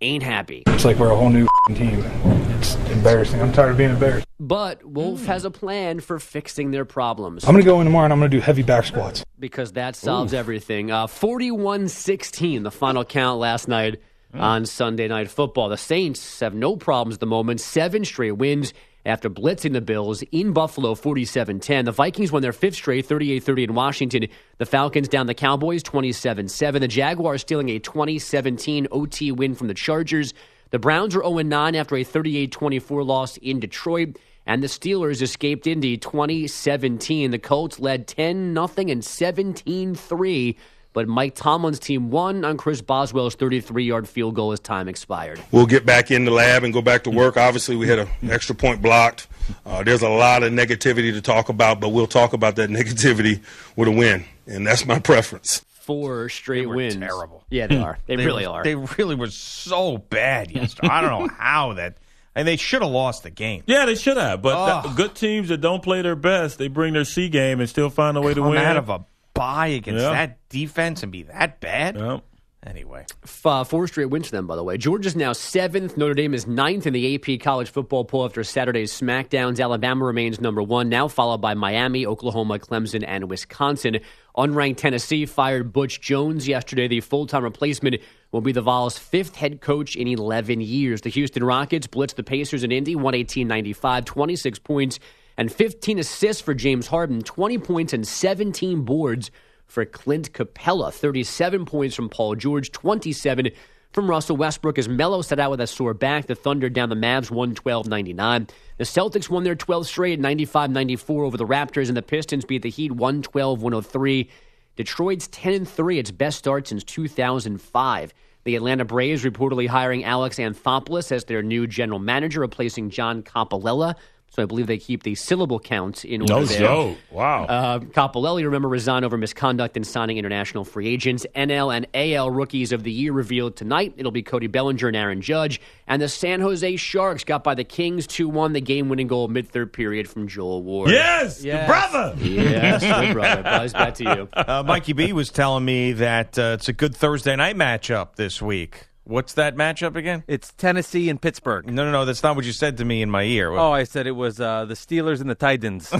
ain't 0.00 0.22
happy. 0.22 0.62
It's 0.68 0.84
like 0.84 0.96
we're 0.98 1.10
a 1.10 1.16
whole 1.16 1.30
new 1.30 1.44
f***ing 1.68 1.74
team. 1.76 2.41
It's 2.62 2.76
embarrassing. 2.92 3.42
I'm 3.42 3.52
tired 3.52 3.72
of 3.72 3.76
being 3.76 3.90
embarrassed. 3.90 4.24
But 4.38 4.84
Wolfe 4.84 5.26
has 5.26 5.44
a 5.44 5.50
plan 5.50 5.98
for 5.98 6.20
fixing 6.20 6.70
their 6.70 6.84
problems. 6.84 7.42
I'm 7.42 7.54
going 7.54 7.64
to 7.64 7.68
go 7.68 7.80
in 7.80 7.86
tomorrow 7.86 8.04
and 8.04 8.12
I'm 8.12 8.20
going 8.20 8.30
to 8.30 8.36
do 8.36 8.40
heavy 8.40 8.62
back 8.62 8.84
squats. 8.84 9.24
because 9.36 9.72
that 9.72 9.96
solves 9.96 10.32
everything. 10.32 10.92
Uh, 10.92 11.08
41 11.08 11.88
16, 11.88 12.62
the 12.62 12.70
final 12.70 13.04
count 13.04 13.40
last 13.40 13.66
night 13.66 14.00
on 14.32 14.64
Sunday 14.64 15.08
Night 15.08 15.28
Football. 15.28 15.70
The 15.70 15.76
Saints 15.76 16.38
have 16.38 16.54
no 16.54 16.76
problems 16.76 17.14
at 17.16 17.20
the 17.20 17.26
moment, 17.26 17.60
seven 17.60 18.04
straight 18.04 18.36
wins 18.38 18.72
after 19.04 19.28
blitzing 19.28 19.72
the 19.72 19.80
Bills 19.80 20.22
in 20.30 20.52
Buffalo 20.52 20.94
47 20.94 21.58
10. 21.58 21.84
The 21.86 21.90
Vikings 21.90 22.30
won 22.30 22.42
their 22.42 22.52
fifth 22.52 22.76
straight 22.76 23.06
38 23.06 23.42
30 23.42 23.64
in 23.64 23.74
Washington. 23.74 24.28
The 24.58 24.66
Falcons 24.66 25.08
down 25.08 25.26
the 25.26 25.34
Cowboys 25.34 25.82
27 25.82 26.46
7. 26.46 26.80
The 26.80 26.86
Jaguars 26.86 27.40
stealing 27.40 27.70
a 27.70 27.80
2017 27.80 28.86
OT 28.92 29.32
win 29.32 29.56
from 29.56 29.66
the 29.66 29.74
Chargers. 29.74 30.32
The 30.72 30.78
Browns 30.78 31.14
are 31.14 31.22
0 31.22 31.42
9 31.42 31.74
after 31.74 31.96
a 31.96 32.02
38 32.02 32.50
24 32.50 33.04
loss 33.04 33.36
in 33.36 33.60
Detroit. 33.60 34.16
And 34.46 34.62
the 34.62 34.68
Steelers 34.68 35.20
escaped 35.20 35.66
Indy 35.66 35.98
2017. 35.98 37.30
The 37.30 37.38
Colts 37.38 37.78
led 37.78 38.08
10 38.08 38.54
0 38.54 38.68
and 38.88 39.04
17 39.04 39.94
3. 39.94 40.56
But 40.94 41.08
Mike 41.08 41.34
Tomlin's 41.34 41.78
team 41.78 42.10
won 42.10 42.42
on 42.44 42.56
Chris 42.56 42.80
Boswell's 42.80 43.34
33 43.34 43.84
yard 43.84 44.08
field 44.08 44.34
goal 44.34 44.52
as 44.52 44.60
time 44.60 44.88
expired. 44.88 45.42
We'll 45.50 45.66
get 45.66 45.84
back 45.84 46.10
in 46.10 46.24
the 46.24 46.30
lab 46.30 46.64
and 46.64 46.72
go 46.72 46.80
back 46.80 47.04
to 47.04 47.10
work. 47.10 47.36
Obviously, 47.36 47.76
we 47.76 47.86
had 47.86 47.98
an 47.98 48.08
extra 48.30 48.54
point 48.54 48.80
blocked. 48.80 49.28
Uh, 49.66 49.82
there's 49.82 50.02
a 50.02 50.08
lot 50.08 50.42
of 50.42 50.54
negativity 50.54 51.12
to 51.12 51.20
talk 51.20 51.50
about, 51.50 51.80
but 51.80 51.90
we'll 51.90 52.06
talk 52.06 52.32
about 52.32 52.56
that 52.56 52.70
negativity 52.70 53.42
with 53.76 53.88
a 53.88 53.92
win. 53.92 54.24
and 54.46 54.66
that's 54.66 54.86
my 54.86 54.98
preference. 54.98 55.62
Four 55.82 56.28
straight 56.28 56.66
were 56.68 56.76
wins. 56.76 56.96
terrible. 56.96 57.44
Yeah, 57.50 57.66
they 57.66 57.76
are. 57.78 57.98
They, 58.06 58.16
really 58.16 58.46
were- 58.46 58.52
are. 58.52 58.64
They 58.64 58.74
really 58.74 59.14
were 59.14 59.28
so 59.30 59.98
bad 59.98 60.50
yesterday. 60.50 60.88
I 60.88 61.00
don't 61.00 61.10
know 61.28 61.34
how 61.38 61.74
that. 61.74 61.98
And 62.34 62.48
they 62.48 62.56
should 62.56 62.82
have 62.82 62.90
lost 62.90 63.24
the 63.24 63.30
game. 63.30 63.62
Yeah, 63.66 63.84
they 63.84 63.94
should 63.94 64.16
have. 64.16 64.40
But 64.42 64.54
Ugh. 64.56 64.84
that- 64.86 64.96
good 64.96 65.14
teams 65.14 65.48
that 65.48 65.58
don't 65.60 65.82
play 65.82 66.00
their 66.02 66.16
best, 66.16 66.58
they 66.58 66.68
bring 66.68 66.94
their 66.94 67.04
C 67.04 67.28
game 67.28 67.60
and 67.60 67.68
still 67.68 67.90
find 67.90 68.16
a 68.16 68.20
way 68.20 68.32
to 68.34 68.42
win. 68.42 68.56
out 68.58 68.76
of 68.76 68.88
a 68.88 69.04
bye 69.34 69.68
against 69.68 70.02
Yeah. 70.02 70.10
that 70.12 70.48
defense 70.48 71.02
and 71.02 71.10
be 71.12 71.24
that 71.24 71.60
bad. 71.60 71.96
Yeah. 71.96 72.20
Anyway, 72.64 73.04
F- 73.24 73.44
uh, 73.44 73.64
four 73.64 73.88
straight 73.88 74.04
wins 74.06 74.28
for 74.28 74.36
them, 74.36 74.46
by 74.46 74.54
the 74.54 74.62
way. 74.62 74.78
Georgia's 74.78 75.16
now 75.16 75.32
seventh. 75.32 75.96
Notre 75.96 76.14
Dame 76.14 76.32
is 76.32 76.46
ninth 76.46 76.86
in 76.86 76.92
the 76.92 77.16
AP 77.16 77.40
college 77.40 77.68
football 77.70 78.04
poll 78.04 78.24
after 78.24 78.44
Saturday's 78.44 78.92
SmackDowns. 78.92 79.58
Alabama 79.60 80.04
remains 80.04 80.40
number 80.40 80.62
one, 80.62 80.88
now 80.88 81.08
followed 81.08 81.40
by 81.40 81.54
Miami, 81.54 82.06
Oklahoma, 82.06 82.60
Clemson, 82.60 83.02
and 83.04 83.28
Wisconsin. 83.28 83.98
Unranked 84.36 84.78
Tennessee 84.78 85.26
fired 85.26 85.72
Butch 85.72 86.00
Jones 86.00 86.48
yesterday. 86.48 86.88
The 86.88 87.00
full 87.00 87.26
time 87.26 87.44
replacement 87.44 87.96
will 88.30 88.40
be 88.40 88.52
the 88.52 88.62
Vols' 88.62 88.96
fifth 88.96 89.36
head 89.36 89.60
coach 89.60 89.94
in 89.94 90.08
11 90.08 90.60
years. 90.60 91.02
The 91.02 91.10
Houston 91.10 91.44
Rockets 91.44 91.86
blitzed 91.86 92.14
the 92.14 92.22
Pacers 92.22 92.64
in 92.64 92.72
Indy 92.72 92.96
118 92.96 93.46
95, 93.46 94.04
26 94.06 94.58
points 94.60 94.98
and 95.36 95.52
15 95.52 95.98
assists 95.98 96.42
for 96.42 96.54
James 96.54 96.86
Harden, 96.86 97.22
20 97.22 97.58
points 97.58 97.92
and 97.92 98.06
17 98.06 98.82
boards 98.82 99.30
for 99.66 99.84
Clint 99.84 100.32
Capela. 100.32 100.92
37 100.92 101.64
points 101.64 101.94
from 101.94 102.08
Paul 102.08 102.34
George, 102.34 102.72
27 102.72 103.50
from 103.92 104.08
Russell 104.08 104.36
Westbrook 104.36 104.78
as 104.78 104.88
Melo 104.88 105.22
set 105.22 105.38
out 105.38 105.50
with 105.50 105.60
a 105.60 105.66
sore 105.66 105.94
back. 105.94 106.26
The 106.26 106.34
Thunder 106.34 106.68
down 106.68 106.88
the 106.88 106.96
Mavs 106.96 107.30
112 107.30 107.86
99. 107.86 108.48
The 108.78 108.84
Celtics 108.84 109.28
won 109.28 109.44
their 109.44 109.56
12th 109.56 109.86
straight 109.86 110.18
95 110.18 110.70
94 110.70 111.24
over 111.24 111.36
the 111.36 111.46
Raptors, 111.46 111.88
and 111.88 111.96
the 111.96 112.02
Pistons 112.02 112.44
beat 112.44 112.62
the 112.62 112.70
Heat 112.70 112.92
112 112.92 113.62
103. 113.62 114.30
Detroit's 114.76 115.28
10 115.28 115.64
3, 115.64 115.98
its 115.98 116.10
best 116.10 116.38
start 116.38 116.68
since 116.68 116.82
2005. 116.84 118.14
The 118.44 118.56
Atlanta 118.56 118.84
Braves 118.84 119.22
reportedly 119.24 119.68
hiring 119.68 120.04
Alex 120.04 120.38
Anthopoulos 120.38 121.12
as 121.12 121.24
their 121.24 121.42
new 121.42 121.66
general 121.66 122.00
manager, 122.00 122.40
replacing 122.40 122.90
John 122.90 123.22
Coppolella. 123.22 123.94
So 124.34 124.42
I 124.42 124.46
believe 124.46 124.66
they 124.66 124.78
keep 124.78 125.02
the 125.02 125.14
syllable 125.14 125.60
count 125.60 126.06
in 126.06 126.22
order 126.22 126.32
No 126.32 126.44
there. 126.46 126.58
joke. 126.58 126.96
Wow. 127.10 127.44
Uh, 127.44 127.78
Coppolella, 127.80 128.42
remember, 128.42 128.66
resigned 128.66 129.04
over 129.04 129.18
misconduct 129.18 129.76
in 129.76 129.84
signing 129.84 130.16
international 130.16 130.64
free 130.64 130.88
agents. 130.88 131.26
NL 131.36 131.70
and 131.76 131.86
AL 131.92 132.30
rookies 132.30 132.72
of 132.72 132.82
the 132.82 132.90
year 132.90 133.12
revealed 133.12 133.56
tonight. 133.56 133.92
It'll 133.98 134.10
be 134.10 134.22
Cody 134.22 134.46
Bellinger 134.46 134.88
and 134.88 134.96
Aaron 134.96 135.20
Judge. 135.20 135.60
And 135.86 136.00
the 136.00 136.08
San 136.08 136.40
Jose 136.40 136.76
Sharks 136.76 137.24
got 137.24 137.44
by 137.44 137.54
the 137.54 137.64
Kings 137.64 138.06
2 138.06 138.26
1, 138.26 138.54
the 138.54 138.62
game 138.62 138.88
winning 138.88 139.06
goal 139.06 139.28
mid 139.28 139.50
third 139.50 139.70
period 139.70 140.08
from 140.08 140.26
Joel 140.28 140.62
Ward. 140.62 140.88
yes, 140.90 141.44
Yes. 141.44 141.68
brother. 141.68 142.16
Yes, 142.24 142.80
good 142.82 143.12
brother. 143.12 143.42
Buzz, 143.42 143.74
back 143.74 143.94
to 143.96 144.04
you. 144.04 144.28
uh, 144.32 144.62
Mikey 144.66 144.94
B 144.94 145.12
was 145.12 145.28
telling 145.28 145.66
me 145.66 145.92
that 145.92 146.38
uh, 146.38 146.56
it's 146.58 146.70
a 146.70 146.72
good 146.72 146.96
Thursday 146.96 147.36
night 147.36 147.56
matchup 147.56 148.16
this 148.16 148.40
week. 148.40 148.88
What's 149.04 149.34
that 149.34 149.56
matchup 149.56 149.96
again? 149.96 150.22
It's 150.28 150.52
Tennessee 150.52 151.10
and 151.10 151.20
Pittsburgh. 151.20 151.66
No, 151.66 151.84
no, 151.84 151.90
no. 151.90 152.04
That's 152.04 152.22
not 152.22 152.36
what 152.36 152.44
you 152.44 152.52
said 152.52 152.76
to 152.76 152.84
me 152.84 153.02
in 153.02 153.10
my 153.10 153.24
ear. 153.24 153.50
Oh, 153.50 153.72
I 153.72 153.82
said 153.84 154.06
it 154.06 154.12
was 154.12 154.40
uh, 154.40 154.64
the 154.64 154.74
Steelers 154.74 155.20
and 155.20 155.28
the 155.28 155.34
Titans. 155.34 155.92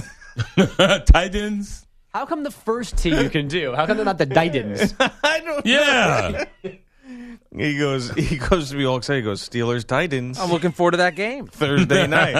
Titans. 1.11 1.85
How 2.13 2.25
come 2.25 2.43
the 2.43 2.51
first 2.51 2.97
T 2.97 3.09
you 3.09 3.29
can 3.29 3.47
do? 3.47 3.73
How 3.73 3.85
come 3.87 3.97
they're 3.97 4.05
not 4.05 4.17
the 4.19 4.25
Titans? 4.25 4.93
I 4.99 5.41
don't. 5.43 5.65
Yeah. 5.65 6.45
He 7.55 7.77
goes. 7.77 8.09
He 8.11 8.37
goes 8.37 8.69
to 8.71 8.77
be 8.77 8.85
all 8.85 8.97
excited. 8.97 9.19
He 9.19 9.23
goes 9.25 9.47
Steelers 9.47 9.85
Titans 9.85 10.39
I'm 10.39 10.49
looking 10.49 10.71
forward 10.71 10.91
to 10.91 10.97
that 10.97 11.15
game. 11.15 11.47
Thursday 11.47 12.07
night. 12.07 12.33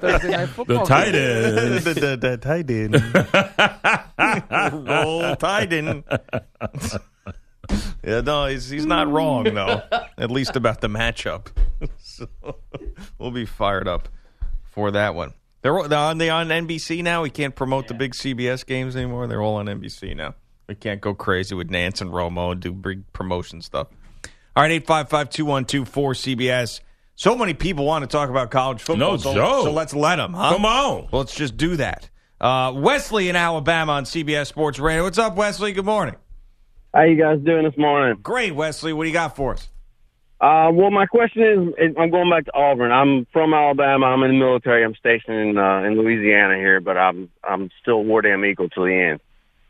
Thursday 0.00 0.30
night 0.30 0.46
the 0.46 0.48
football. 0.48 0.76
game. 0.78 0.86
Titans. 0.86 1.84
the, 1.84 1.94
the, 1.94 2.16
the 2.16 2.36
Titan. 2.36 2.92
Roll 4.86 5.34
Titan. 5.36 6.04
Yeah, 8.06 8.20
no, 8.20 8.46
he's, 8.46 8.68
he's 8.68 8.86
not 8.86 9.10
wrong, 9.10 9.44
though. 9.44 9.82
At 10.18 10.30
least 10.30 10.56
about 10.56 10.80
the 10.80 10.88
matchup. 10.88 11.48
so 11.98 12.28
we'll 13.18 13.30
be 13.30 13.46
fired 13.46 13.88
up 13.88 14.08
for 14.64 14.90
that 14.90 15.14
one. 15.14 15.34
They're, 15.62 15.88
they're 15.88 15.98
on, 15.98 16.18
they 16.18 16.28
on 16.28 16.48
NBC 16.48 17.02
now. 17.02 17.22
We 17.22 17.30
can't 17.30 17.56
promote 17.56 17.88
the 17.88 17.94
big 17.94 18.12
CBS 18.12 18.66
games 18.66 18.96
anymore. 18.96 19.26
They're 19.26 19.40
all 19.40 19.56
on 19.56 19.66
NBC 19.66 20.14
now. 20.14 20.34
We 20.68 20.74
can't 20.74 21.00
go 21.00 21.14
crazy 21.14 21.54
with 21.54 21.70
Nance 21.70 22.00
and 22.00 22.10
Romo 22.10 22.52
and 22.52 22.60
do 22.60 22.72
big 22.72 23.10
promotion 23.12 23.62
stuff. 23.62 23.88
All 24.56 24.62
right, 24.62 24.70
855 24.70 25.30
212 25.30 25.90
4CBS. 25.90 26.80
So 27.16 27.36
many 27.36 27.54
people 27.54 27.84
want 27.84 28.02
to 28.02 28.08
talk 28.08 28.28
about 28.28 28.50
college 28.50 28.82
football. 28.82 29.12
No 29.12 29.16
so, 29.16 29.34
joke. 29.34 29.64
So 29.64 29.72
let's 29.72 29.94
let 29.94 30.16
them, 30.16 30.32
huh? 30.32 30.52
Come 30.52 30.64
on. 30.64 31.08
Let's 31.12 31.34
just 31.34 31.56
do 31.56 31.76
that. 31.76 32.10
Uh, 32.40 32.72
Wesley 32.74 33.28
in 33.28 33.36
Alabama 33.36 33.92
on 33.92 34.04
CBS 34.04 34.48
Sports 34.48 34.78
Radio. 34.78 35.04
What's 35.04 35.18
up, 35.18 35.36
Wesley? 35.36 35.72
Good 35.72 35.84
morning. 35.84 36.16
How 36.94 37.02
you 37.02 37.16
guys 37.16 37.40
doing 37.40 37.64
this 37.64 37.76
morning? 37.76 38.20
Great, 38.22 38.54
Wesley. 38.54 38.92
What 38.92 39.02
do 39.02 39.08
you 39.08 39.12
got 39.12 39.34
for 39.34 39.54
us? 39.54 39.68
Uh, 40.40 40.70
well, 40.72 40.92
my 40.92 41.06
question 41.06 41.74
is, 41.76 41.94
I'm 41.98 42.10
going 42.10 42.30
back 42.30 42.44
to 42.44 42.54
Auburn. 42.54 42.92
I'm 42.92 43.26
from 43.32 43.52
Alabama. 43.52 44.06
I'm 44.06 44.22
in 44.22 44.30
the 44.30 44.38
military. 44.38 44.84
I'm 44.84 44.94
stationed 44.94 45.36
in 45.36 45.58
uh, 45.58 45.82
in 45.82 45.98
Louisiana 45.98 46.54
here, 46.54 46.80
but 46.80 46.96
I'm 46.96 47.30
I'm 47.42 47.70
still 47.82 48.04
War 48.04 48.22
Damn 48.22 48.44
Eagle 48.44 48.68
till 48.68 48.84
the 48.84 48.94
end. 48.94 49.20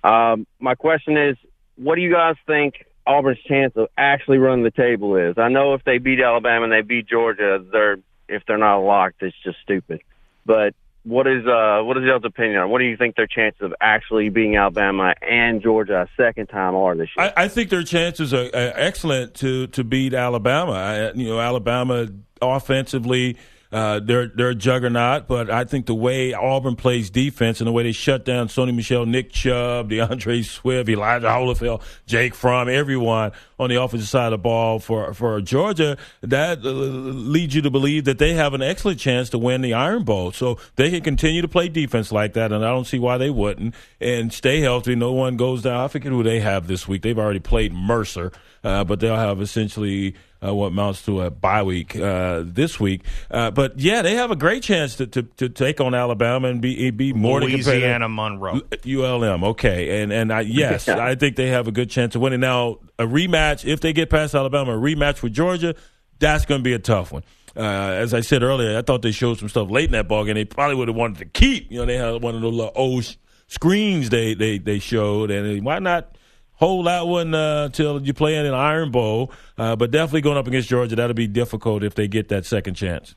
Um, 0.03 0.47
my 0.61 0.75
question 0.75 1.17
is, 1.17 1.37
what 1.77 1.95
do 1.95 2.03
you 2.03 2.13
guys 2.13 2.35
think 2.47 2.85
Auburn's 3.07 3.41
chance 3.49 3.73
of 3.77 3.89
actually 3.97 4.37
running 4.37 4.65
the 4.65 4.71
table 4.71 5.17
is? 5.17 5.39
I 5.39 5.49
know 5.49 5.73
if 5.73 5.83
they 5.85 5.97
beat 5.97 6.21
Alabama 6.21 6.65
and 6.65 6.73
they 6.73 6.83
beat 6.83 7.07
Georgia, 7.09 7.65
they're 7.73 7.97
if 8.29 8.43
they're 8.47 8.59
not 8.59 8.81
locked, 8.81 9.23
it's 9.23 9.37
just 9.43 9.57
stupid. 9.63 10.03
But 10.45 10.75
what 11.05 11.27
is 11.27 11.47
uh 11.47 11.81
what 11.83 11.97
is 11.99 12.05
y'all's 12.05 12.25
opinion 12.25 12.59
on? 12.59 12.71
What 12.71 12.79
do 12.79 12.85
you 12.85 12.97
think 12.97 13.17
their 13.17 13.27
chances 13.27 13.61
of 13.61 13.75
actually 13.81 14.31
beating 14.31 14.57
Alabama 14.57 15.15
and 15.23 15.63
Georgia 15.63 16.03
a 16.03 16.23
second 16.23 16.47
time 16.47 16.75
are 16.75 16.97
this 16.97 17.09
year? 17.17 17.33
I, 17.37 17.45
I 17.45 17.49
think 17.49 17.71
their 17.71 17.83
chances 17.83 18.33
are, 18.33 18.47
are 18.47 18.73
excellent 18.75 19.35
to 19.37 19.67
to 19.69 19.85
beat 19.85 20.15
Alabama. 20.15 20.73
I, 20.73 21.13
you 21.13 21.29
know, 21.29 21.41
Alabama 21.41 22.09
offensively. 22.41 23.37
Uh, 23.75 23.99
they're 23.99 24.29
they're 24.29 24.51
a 24.51 24.55
juggernaut, 24.55 25.27
but 25.27 25.51
I 25.51 25.65
think 25.65 25.87
the 25.87 25.97
way 25.97 26.33
Auburn 26.33 26.77
plays 26.77 27.11
defense 27.11 27.61
and 27.61 27.67
the 27.67 27.73
way 27.73 27.83
they 27.83 27.91
shut 27.91 28.25
down 28.25 28.47
Sony 28.47 28.73
Michel, 28.73 29.05
Nick 29.05 29.33
Chubb, 29.33 29.91
D'Andre 29.91 30.43
Swift, 30.43 30.89
Elijah 30.89 31.27
Holyfield, 31.27 31.83
Jake 32.07 32.37
Fromm, 32.37 32.69
everyone 32.69 33.33
on 33.59 33.71
the 33.71 33.83
offensive 33.83 34.09
side 34.09 34.27
of 34.27 34.31
the 34.31 34.39
ball 34.39 34.79
for 34.79 35.13
for 35.13 35.41
Georgia, 35.41 35.97
that 36.21 36.59
uh, 36.65 36.71
leads 36.71 37.57
you 37.57 37.63
to 37.63 37.71
believe 37.71 38.05
that 38.05 38.19
they 38.19 38.35
have 38.35 38.55
an 38.55 38.63
excellent 38.63 39.01
chance 39.01 39.29
to 39.31 39.39
win 39.39 39.61
the 39.61 39.75
Iron 39.75 40.05
Bowl. 40.05 40.31
So 40.31 40.57
they 40.77 40.91
can 40.91 41.01
continue 41.01 41.43
to 41.43 41.49
play 41.49 41.69
defense 41.69 42.13
like 42.13 42.35
that, 42.35 42.53
and 42.53 42.65
I 42.65 42.69
don't 42.69 42.87
see 42.87 43.01
why 43.01 43.19
they 43.19 43.31
wouldn't. 43.31 43.75
And 44.01 44.33
stay 44.33 44.61
healthy. 44.61 44.95
No 44.95 45.11
one 45.11 45.37
goes 45.37 45.63
down. 45.63 45.81
I 45.81 45.89
forget 45.89 46.13
who 46.13 46.23
they 46.23 46.39
have 46.39 46.69
this 46.69 46.87
week. 46.87 47.03
They've 47.03 47.19
already 47.19 47.41
played 47.41 47.73
Mercer, 47.73 48.31
uh, 48.63 48.85
but 48.85 49.01
they'll 49.01 49.17
have 49.17 49.41
essentially 49.41 50.15
uh, 50.45 50.55
what 50.55 50.69
amounts 50.69 51.05
to 51.05 51.23
a 51.23 51.31
bye 51.31 51.63
week 51.63 51.97
uh, 51.97 52.43
this 52.45 52.79
week. 52.79 53.03
Uh, 53.31 53.51
but 53.51 53.79
yeah, 53.79 54.03
they 54.03 54.15
have 54.17 54.31
a 54.31 54.37
great 54.37 54.63
chance 54.63 54.97
to, 54.97 55.07
to, 55.07 55.23
to 55.23 55.49
take 55.49 55.81
on 55.81 55.95
Alabama 55.95 56.49
and 56.49 56.61
be 56.61 56.91
be 56.91 57.13
more 57.13 57.41
than 57.41 57.51
Louisiana. 57.51 58.09
Monroe. 58.09 58.61
ULM, 58.87 59.45
okay, 59.45 60.03
and 60.03 60.13
and 60.13 60.33
I, 60.33 60.41
yes, 60.43 60.89
I 60.89 61.15
think 61.15 61.37
they 61.37 61.49
have 61.49 61.69
a 61.69 61.73
good 61.73 61.91
chance 61.91 62.15
of 62.15 62.21
winning. 62.21 62.41
Now, 62.41 62.79
a 62.99 63.05
rematch 63.05 63.65
if 63.65 63.81
they 63.81 63.93
get 63.93 64.11
past 64.11 64.35
Alabama, 64.35 64.77
a 64.77 64.81
rematch 64.81 65.23
with 65.23 65.33
Georgia, 65.33 65.75
that's 66.19 66.45
going 66.45 66.61
to 66.61 66.65
be 66.65 66.75
a 66.75 66.79
tough 66.79 67.13
one. 67.13 67.23
Uh, 67.57 67.61
as 67.61 68.13
I 68.13 68.21
said 68.21 68.43
earlier, 68.43 68.77
I 68.77 68.83
thought 68.83 69.03
they 69.03 69.13
showed 69.13 69.39
some 69.39 69.49
stuff 69.49 69.71
late 69.71 69.87
in 69.87 69.93
that 69.93 70.09
ball 70.09 70.25
game. 70.25 70.35
They 70.35 70.45
probably 70.45 70.75
would 70.77 70.89
have 70.89 70.97
wanted 70.97 71.19
to 71.19 71.27
keep. 71.27 71.71
You 71.71 71.79
know, 71.79 71.87
they 71.87 71.97
had 71.97 72.21
one 72.21 72.35
of 72.35 72.41
those 72.43 72.53
little 72.53 72.73
old 72.75 73.05
s- 73.05 73.17
screens 73.47 74.11
they 74.11 74.35
they 74.35 74.59
they 74.59 74.79
showed, 74.81 75.31
and 75.31 75.65
why 75.65 75.79
not? 75.79 76.17
Hold 76.57 76.87
that 76.87 77.07
one 77.07 77.35
uh, 77.35 77.69
till 77.71 78.01
you 78.03 78.15
play 78.15 78.37
in 78.37 78.47
an 78.47 78.55
Iron 78.55 78.91
Bowl, 78.91 79.33
uh, 79.59 79.75
but 79.77 79.91
definitely 79.91 80.21
going 80.21 80.37
up 80.39 80.47
against 80.47 80.69
Georgia, 80.69 80.95
that'll 80.97 81.15
be 81.15 81.27
difficult 81.27 81.83
if 81.83 81.95
they 81.95 82.07
get 82.07 82.29
that 82.29 82.47
second 82.47 82.75
chance. 82.75 83.17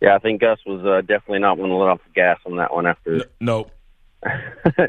Yeah, 0.00 0.14
I 0.14 0.18
think 0.18 0.40
Gus 0.40 0.58
was 0.66 0.84
uh, 0.84 1.00
definitely 1.00 1.40
not 1.40 1.58
one 1.58 1.70
to 1.70 1.74
let 1.76 1.88
off 1.88 2.00
the 2.04 2.12
gas 2.12 2.38
on 2.46 2.56
that 2.56 2.72
one 2.72 2.86
after. 2.86 3.24
No. 3.40 3.68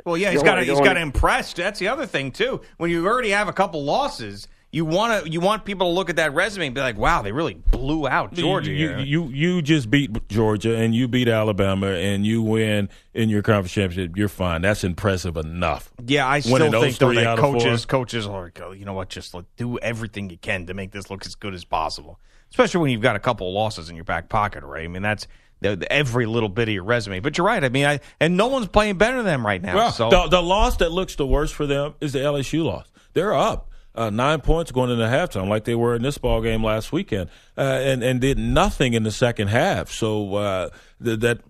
Well, 0.05 0.17
yeah, 0.17 0.31
he's 0.31 0.41
Go 0.41 0.45
got 0.45 0.57
on, 0.57 0.63
to 0.63 0.65
go 0.65 0.73
he's 0.73 0.81
got 0.87 0.93
to 0.93 1.01
impress. 1.01 1.53
That's 1.53 1.79
the 1.79 1.87
other 1.87 2.05
thing 2.05 2.31
too. 2.31 2.61
When 2.77 2.89
you 2.89 3.05
already 3.07 3.29
have 3.29 3.47
a 3.47 3.53
couple 3.53 3.83
losses, 3.83 4.47
you 4.71 4.85
want 4.85 5.25
to 5.25 5.29
you 5.31 5.39
want 5.39 5.65
people 5.65 5.87
to 5.87 5.93
look 5.93 6.09
at 6.09 6.17
that 6.17 6.33
resume 6.33 6.67
and 6.67 6.75
be 6.75 6.81
like, 6.81 6.97
"Wow, 6.97 7.21
they 7.21 7.31
really 7.31 7.55
blew 7.55 8.07
out 8.07 8.33
Georgia." 8.33 8.71
You, 8.71 8.89
here. 8.89 8.99
you 8.99 9.23
you 9.29 9.61
just 9.61 9.89
beat 9.89 10.27
Georgia 10.29 10.75
and 10.75 10.93
you 10.93 11.07
beat 11.07 11.27
Alabama 11.27 11.87
and 11.87 12.25
you 12.25 12.43
win 12.43 12.89
in 13.13 13.29
your 13.29 13.41
conference 13.41 13.71
championship. 13.71 14.15
You're 14.15 14.27
fine. 14.27 14.61
That's 14.61 14.83
impressive 14.83 15.37
enough. 15.37 15.91
Yeah, 16.05 16.27
I 16.27 16.41
still 16.41 16.53
Winning 16.53 16.71
those 16.71 16.83
think 16.83 16.97
though 16.97 17.13
that 17.13 17.25
out 17.25 17.39
of 17.39 17.45
four. 17.45 17.53
coaches 17.53 17.85
coaches 17.85 18.27
are 18.27 18.43
like, 18.43 18.61
"Oh, 18.61 18.71
you 18.71 18.85
know 18.85 18.93
what, 18.93 19.09
just 19.09 19.33
like, 19.33 19.45
do 19.57 19.79
everything 19.79 20.29
you 20.29 20.37
can 20.37 20.67
to 20.67 20.73
make 20.73 20.91
this 20.91 21.09
look 21.09 21.25
as 21.25 21.35
good 21.35 21.55
as 21.55 21.65
possible. 21.65 22.19
Especially 22.51 22.81
when 22.81 22.91
you've 22.91 23.01
got 23.01 23.15
a 23.15 23.19
couple 23.19 23.47
of 23.47 23.53
losses 23.53 23.89
in 23.89 23.95
your 23.95 24.05
back 24.05 24.29
pocket, 24.29 24.63
right? 24.63 24.83
I 24.83 24.87
mean, 24.87 25.03
that's 25.03 25.27
every 25.61 26.25
little 26.25 26.49
bit 26.49 26.67
of 26.67 26.73
your 26.73 26.83
resume. 26.83 27.19
But 27.19 27.37
you're 27.37 27.47
right. 27.47 27.63
I 27.63 27.69
mean, 27.69 27.85
I 27.85 27.99
and 28.19 28.37
no 28.37 28.47
one's 28.47 28.67
playing 28.67 28.97
better 28.97 29.17
than 29.17 29.25
them 29.25 29.45
right 29.45 29.61
now. 29.61 29.75
Well, 29.75 29.91
so 29.91 30.09
the, 30.09 30.27
the 30.27 30.41
loss 30.41 30.77
that 30.77 30.91
looks 30.91 31.15
the 31.15 31.27
worst 31.27 31.53
for 31.53 31.65
them 31.65 31.95
is 32.01 32.13
the 32.13 32.19
LSU 32.19 32.63
loss. 32.63 32.87
They're 33.13 33.33
up. 33.33 33.68
Uh, 33.99 34.09
nine 34.09 34.39
points 34.39 34.71
going 34.71 34.89
into 34.89 35.03
halftime, 35.03 35.49
like 35.49 35.65
they 35.65 35.75
were 35.75 35.93
in 35.93 36.01
this 36.01 36.17
ball 36.17 36.41
game 36.41 36.63
last 36.63 36.93
weekend, 36.93 37.29
uh, 37.57 37.61
and 37.61 38.01
and 38.01 38.21
did 38.21 38.37
nothing 38.37 38.93
in 38.93 39.03
the 39.03 39.11
second 39.11 39.49
half. 39.49 39.91
So 39.91 40.35
uh, 40.35 40.69
th- 41.03 41.19
that 41.19 41.41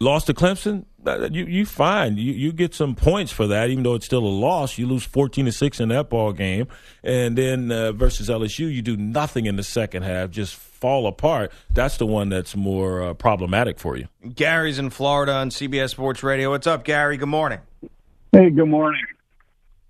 lost 0.00 0.26
to 0.26 0.34
Clemson, 0.34 0.86
uh, 1.06 1.28
you 1.30 1.44
you 1.44 1.64
fine. 1.64 2.16
You 2.16 2.32
you 2.32 2.52
get 2.52 2.74
some 2.74 2.96
points 2.96 3.30
for 3.30 3.46
that, 3.46 3.70
even 3.70 3.84
though 3.84 3.94
it's 3.94 4.06
still 4.06 4.24
a 4.24 4.26
loss. 4.26 4.76
You 4.76 4.88
lose 4.88 5.04
fourteen 5.04 5.44
to 5.44 5.52
six 5.52 5.78
in 5.78 5.88
that 5.90 6.10
ball 6.10 6.32
game, 6.32 6.66
and 7.04 7.38
then 7.38 7.70
uh, 7.70 7.92
versus 7.92 8.28
LSU, 8.28 8.72
you 8.72 8.82
do 8.82 8.96
nothing 8.96 9.46
in 9.46 9.54
the 9.54 9.62
second 9.62 10.02
half, 10.02 10.30
just 10.30 10.56
fall 10.56 11.06
apart. 11.06 11.52
That's 11.70 11.96
the 11.96 12.06
one 12.06 12.28
that's 12.28 12.56
more 12.56 13.02
uh, 13.02 13.14
problematic 13.14 13.78
for 13.78 13.96
you. 13.96 14.08
Gary's 14.34 14.80
in 14.80 14.90
Florida 14.90 15.32
on 15.34 15.50
CBS 15.50 15.90
Sports 15.90 16.24
Radio. 16.24 16.50
What's 16.50 16.66
up, 16.66 16.82
Gary? 16.82 17.16
Good 17.16 17.26
morning. 17.28 17.60
Hey, 18.32 18.50
good 18.50 18.68
morning. 18.68 19.04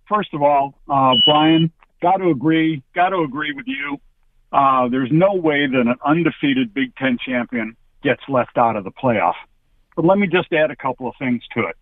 First 0.06 0.32
of 0.32 0.42
all, 0.42 0.74
uh, 0.88 1.14
Brian, 1.26 1.70
got 2.00 2.16
to 2.16 2.30
agree, 2.30 2.82
got 2.94 3.10
to 3.10 3.18
agree 3.18 3.52
with 3.52 3.66
you. 3.66 3.98
Uh, 4.52 4.88
there's 4.88 5.10
no 5.12 5.34
way 5.34 5.66
that 5.66 5.80
an 5.80 5.94
undefeated 6.04 6.72
Big 6.72 6.94
Ten 6.96 7.18
champion 7.24 7.76
gets 8.02 8.22
left 8.28 8.56
out 8.56 8.76
of 8.76 8.84
the 8.84 8.90
playoff. 8.90 9.34
But 9.96 10.04
let 10.04 10.18
me 10.18 10.26
just 10.26 10.52
add 10.52 10.70
a 10.70 10.76
couple 10.76 11.08
of 11.08 11.14
things 11.18 11.42
to 11.54 11.66
it. 11.66 11.76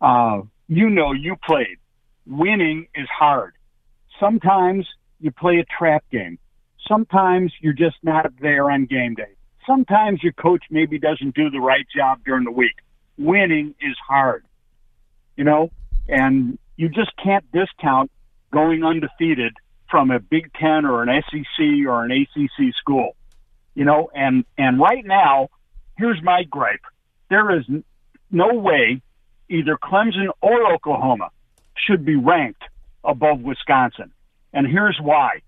Uh, 0.00 0.42
you 0.68 0.88
know, 0.88 1.12
you 1.12 1.36
played. 1.44 1.78
Winning 2.26 2.86
is 2.94 3.08
hard. 3.08 3.54
Sometimes 4.18 4.86
you 5.18 5.30
play 5.30 5.58
a 5.58 5.64
trap 5.64 6.04
game. 6.10 6.38
Sometimes 6.88 7.52
you're 7.60 7.72
just 7.72 7.96
not 8.02 8.32
there 8.40 8.70
on 8.70 8.86
game 8.86 9.14
day. 9.14 9.34
Sometimes 9.66 10.22
your 10.22 10.32
coach 10.32 10.64
maybe 10.70 10.98
doesn't 10.98 11.34
do 11.34 11.50
the 11.50 11.60
right 11.60 11.86
job 11.94 12.20
during 12.24 12.44
the 12.44 12.50
week. 12.50 12.76
Winning 13.18 13.74
is 13.80 13.96
hard, 14.08 14.44
you 15.36 15.44
know, 15.44 15.70
and 16.08 16.58
you 16.76 16.88
just 16.88 17.10
can't 17.22 17.44
discount 17.52 18.10
going 18.52 18.84
undefeated 18.84 19.54
from 19.90 20.10
a 20.10 20.20
Big 20.20 20.52
Ten 20.54 20.84
or 20.84 21.02
an 21.02 21.22
SEC 21.30 21.86
or 21.86 22.04
an 22.04 22.12
ACC 22.12 22.74
school, 22.78 23.16
you 23.74 23.84
know, 23.84 24.10
and, 24.14 24.44
and 24.56 24.80
right 24.80 25.04
now, 25.04 25.48
here's 25.96 26.22
my 26.22 26.44
gripe. 26.44 26.80
There 27.28 27.56
is 27.56 27.64
no 28.30 28.54
way 28.54 29.02
either 29.48 29.76
Clemson 29.76 30.28
or 30.40 30.72
Oklahoma 30.72 31.30
should 31.74 32.04
be 32.04 32.16
ranked 32.16 32.62
above 33.04 33.40
Wisconsin. 33.40 34.12
And 34.52 34.66
here's 34.66 34.98
why. 35.00 35.40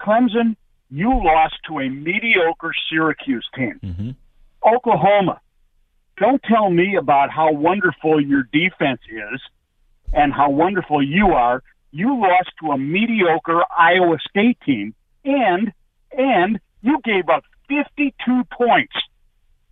Clemson, 0.00 0.56
you 0.90 1.08
lost 1.08 1.54
to 1.68 1.78
a 1.78 1.88
mediocre 1.88 2.72
Syracuse 2.88 3.48
team. 3.54 3.80
Mm-hmm. 3.82 4.10
Oklahoma, 4.64 5.40
don't 6.18 6.42
tell 6.42 6.70
me 6.70 6.96
about 6.96 7.30
how 7.30 7.52
wonderful 7.52 8.20
your 8.20 8.44
defense 8.52 9.00
is 9.08 9.40
and 10.12 10.32
how 10.32 10.50
wonderful 10.50 11.02
you 11.02 11.28
are. 11.28 11.62
You 11.92 12.20
lost 12.20 12.50
to 12.60 12.72
a 12.72 12.78
mediocre 12.78 13.62
Iowa 13.76 14.16
State 14.28 14.58
team 14.64 14.94
and, 15.24 15.72
and 16.16 16.58
you 16.80 16.98
gave 17.04 17.28
up 17.28 17.44
52 17.68 18.42
points, 18.50 18.94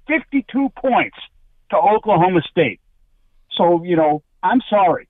52 0.06 0.68
points 0.76 1.16
to 1.70 1.76
Oklahoma 1.76 2.42
State. 2.50 2.80
So, 3.56 3.83
you 3.85 3.96
know, 3.96 4.22
I'm 4.42 4.61
sorry. 4.68 5.09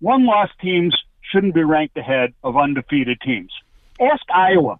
One 0.00 0.24
loss 0.24 0.48
teams 0.60 0.96
shouldn't 1.20 1.54
be 1.54 1.62
ranked 1.64 1.96
ahead 1.96 2.32
of 2.42 2.56
undefeated 2.56 3.20
teams. 3.20 3.52
Ask 4.00 4.22
Iowa, 4.32 4.78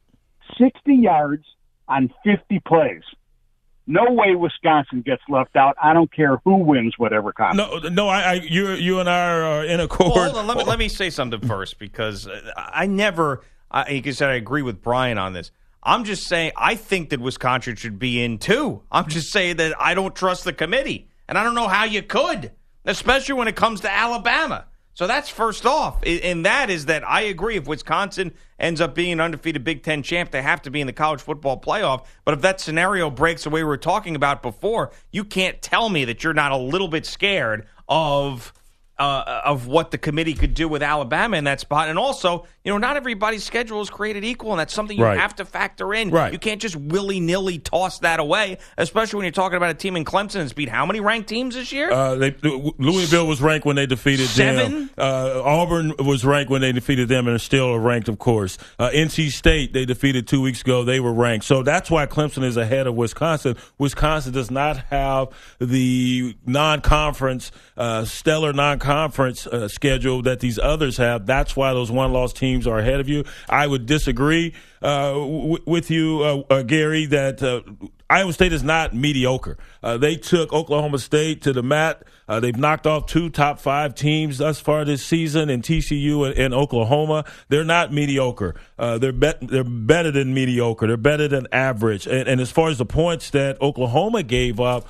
60 0.59 0.95
yards 0.95 1.45
on 1.89 2.13
50 2.25 2.61
plays. 2.61 3.03
No 3.87 4.05
way 4.11 4.35
Wisconsin 4.35 5.03
gets 5.03 5.23
left 5.29 5.57
out. 5.57 5.77
I 5.83 5.93
don't 5.93 6.13
care 6.13 6.41
who 6.45 6.59
wins 6.59 6.95
whatever 6.99 7.33
conference. 7.33 7.83
No, 7.83 7.89
no, 7.89 8.09
I, 8.09 8.21
I 8.21 8.33
you, 8.35 8.71
you 8.71 9.01
and 9.01 9.11
I 9.11 9.33
are 9.33 9.61
uh, 9.61 9.65
in 9.65 9.81
accord. 9.81 10.13
Well, 10.15 10.25
hold 10.25 10.37
on, 10.37 10.47
let 10.47 10.57
me, 10.59 10.65
let 10.65 10.79
me 10.79 10.89
say 10.89 11.11
something 11.11 11.41
first 11.41 11.79
because 11.79 12.29
I 12.57 12.87
never, 12.87 13.43
I, 13.71 13.93
like 13.93 14.07
I 14.07 14.11
said, 14.13 14.31
I 14.31 14.35
agree 14.35 14.63
with 14.63 14.83
Brian 14.83 15.19
on 15.19 15.33
this. 15.33 15.51
I'm 15.83 16.05
just 16.05 16.29
saying 16.29 16.53
I 16.57 16.77
think 16.77 17.11
that 17.11 17.21
Wisconsin 17.21 17.75
should 17.75 17.99
be 17.99 18.23
in 18.23 18.39
too. 18.39 18.83
I'm 18.93 19.09
just 19.09 19.33
saying 19.33 19.57
that 19.57 19.75
I 19.81 19.95
don't 19.95 20.15
trust 20.15 20.45
the 20.45 20.53
committee, 20.53 21.09
and 21.29 21.37
I 21.37 21.43
don't 21.43 21.57
know 21.57 21.67
how 21.67 21.85
you 21.85 22.03
could, 22.03 22.53
especially 22.85 23.35
when 23.35 23.49
it 23.49 23.57
comes 23.57 23.81
to 23.81 23.91
Alabama. 23.91 24.67
So 24.95 25.07
that's 25.07 25.31
first 25.31 25.65
off, 25.65 26.03
and 26.05 26.45
that 26.45 26.69
is 26.69 26.87
that 26.87 27.03
I 27.09 27.23
agree. 27.23 27.57
If 27.57 27.67
Wisconsin 27.67 28.35
ends 28.59 28.79
up 28.79 28.95
being 28.95 29.13
an 29.13 29.21
undefeated 29.21 29.65
Big 29.65 29.83
Ten 29.83 30.03
champ, 30.03 30.31
they 30.31 30.43
have 30.43 30.61
to 30.63 30.71
be 30.71 30.83
in 30.83 30.87
the 30.87 30.93
college 30.93 31.23
football 31.23 31.59
playoff. 31.59 32.05
But 32.27 32.35
if 32.35 32.43
that 32.43 32.61
scenario 32.61 33.09
breaks 33.09 33.45
the 33.45 33.51
way 33.51 33.63
we 33.63 33.69
were 33.69 33.79
talking 33.79 34.15
about 34.15 34.43
before, 34.43 34.93
you 35.11 35.25
can't 35.25 35.63
tell 35.63 35.89
me 35.89 36.05
that 36.05 36.23
you're 36.23 36.35
not 36.35 36.53
a 36.53 36.59
little 36.59 36.89
bit 36.89 37.07
scared 37.07 37.67
of 37.89 38.53
uh, 38.99 39.41
of 39.45 39.67
what 39.67 39.91
the 39.91 39.99
committee 39.99 40.35
could 40.35 40.55
do 40.55 40.69
with 40.69 40.83
Alabama 40.83 41.37
in 41.37 41.45
that 41.45 41.61
spot. 41.61 41.89
And 41.89 41.99
also, 41.99 42.47
you 42.65 42.71
know, 42.73 42.79
not 42.79 42.97
everybody's 42.97 43.43
schedule 43.43 43.81
is 43.81 43.91
created 43.91 44.25
equal, 44.25 44.53
and 44.53 44.61
that's 44.61 44.73
something 44.73 44.97
you 44.97 45.03
Right. 45.05 45.19
have 45.19 45.35
to 45.37 45.45
factor 45.45 45.93
in. 45.93 46.11
Right. 46.11 46.33
You 46.33 46.39
can't 46.39 46.61
just 46.61 46.77
willy 46.77 47.19
nilly 47.19 47.59
toss 47.59 47.99
that 48.01 48.21
away, 48.21 48.59
especially 48.79 49.17
when 49.19 49.25
you're 49.25 49.33
talking 49.33 49.57
about 49.57 49.71
a 49.71 49.75
team 49.75 49.97
in 49.97 50.05
Clemson 50.05 50.35
that's 50.35 50.53
beat 50.53 50.69
how 50.69 50.87
many 50.87 51.01
ranked 51.01 51.29
teams 51.29 51.55
this 51.57 51.73
year? 51.73 51.91
Uh, 51.91 52.15
they, 52.15 52.35
Louisville 52.43 53.27
was 53.27 53.41
ranked 53.43 53.67
when 53.67 53.75
they 53.77 53.87
defeated 53.87 54.29
Seven? 54.29 54.73
them. 54.73 54.91
Uh, 54.97 55.43
Auburn 55.45 55.95
was 55.99 56.25
ranked 56.25 56.51
when 56.51 56.61
they 56.61 56.71
defeated 56.73 57.09
them, 57.09 57.27
and 57.27 57.35
are 57.35 57.39
still 57.41 57.77
ranked, 57.79 58.09
of 58.09 58.19
course. 58.19 58.59
Uh, 58.79 58.91
NC 58.91 59.31
State 59.31 59.73
they 59.73 59.85
defeated 59.85 60.29
two 60.29 60.41
weeks 60.41 60.61
ago. 60.61 60.85
They 60.85 61.01
were 61.01 61.13
ranked, 61.13 61.45
so 61.47 61.63
that's 61.65 61.91
why 61.91 62.07
Clemson 62.07 62.45
is 62.45 62.57
ahead 62.57 62.87
of 62.87 62.95
Wisconsin. 62.95 63.57
Wisconsin 63.79 64.33
does 64.33 64.51
not 64.51 64.77
have 64.91 65.29
the 65.59 66.37
non-conference, 66.47 67.51
uh, 67.77 68.05
stellar 68.05 68.53
non-conference 68.53 69.47
uh, 69.47 69.67
schedule 69.69 70.23
that 70.23 70.41
these 70.41 70.59
others 70.59 70.97
have. 70.99 71.27
That's 71.27 71.57
why 71.57 71.73
those 71.73 71.91
one-loss 71.91 72.33
teams 72.33 72.52
are 72.67 72.79
ahead 72.79 73.01
of 73.01 73.09
you. 73.09 73.25
I 73.49 73.67
would 73.67 73.87
disagree 73.87 74.55
uh, 74.83 75.13
w- 75.13 75.63
with 75.67 75.91
you, 75.91 76.23
uh, 76.23 76.55
uh, 76.55 76.63
Gary, 76.63 77.07
that 77.07 77.43
uh, 77.43 77.63
Iowa 78.11 78.33
State 78.33 78.53
is 78.53 78.63
not 78.63 78.95
mediocre. 78.95 79.57
Uh, 79.83 79.97
they 79.97 80.17
took 80.17 80.53
Oklahoma 80.53 80.99
State 80.99 81.43
to 81.43 81.53
the 81.53 81.63
mat. 81.63 82.03
They've 82.41 82.57
knocked 82.57 82.87
off 82.87 83.05
two 83.05 83.29
top 83.29 83.61
five 83.61 83.95
teams 83.95 84.39
thus 84.39 84.59
far 84.59 84.87
this 84.87 85.05
season 85.05 85.51
in 85.51 85.61
TCU 85.61 86.27
and, 86.27 86.39
and 86.39 86.55
Oklahoma. 86.55 87.27
They're 87.51 87.63
not 87.63 87.93
mediocre. 87.93 88.55
They're 88.79 89.13
bet 89.13 89.37
they're 89.43 89.63
better 89.63 90.11
than 90.11 90.33
mediocre. 90.33 90.87
They're 90.87 90.97
better 90.97 91.29
than 91.29 91.47
average. 91.53 92.07
And, 92.07 92.27
and 92.27 92.41
as 92.41 92.51
far 92.51 92.71
as 92.71 92.79
the 92.79 92.87
points 92.87 93.29
that 93.31 93.61
Oklahoma 93.61 94.23
gave 94.23 94.61
up, 94.61 94.87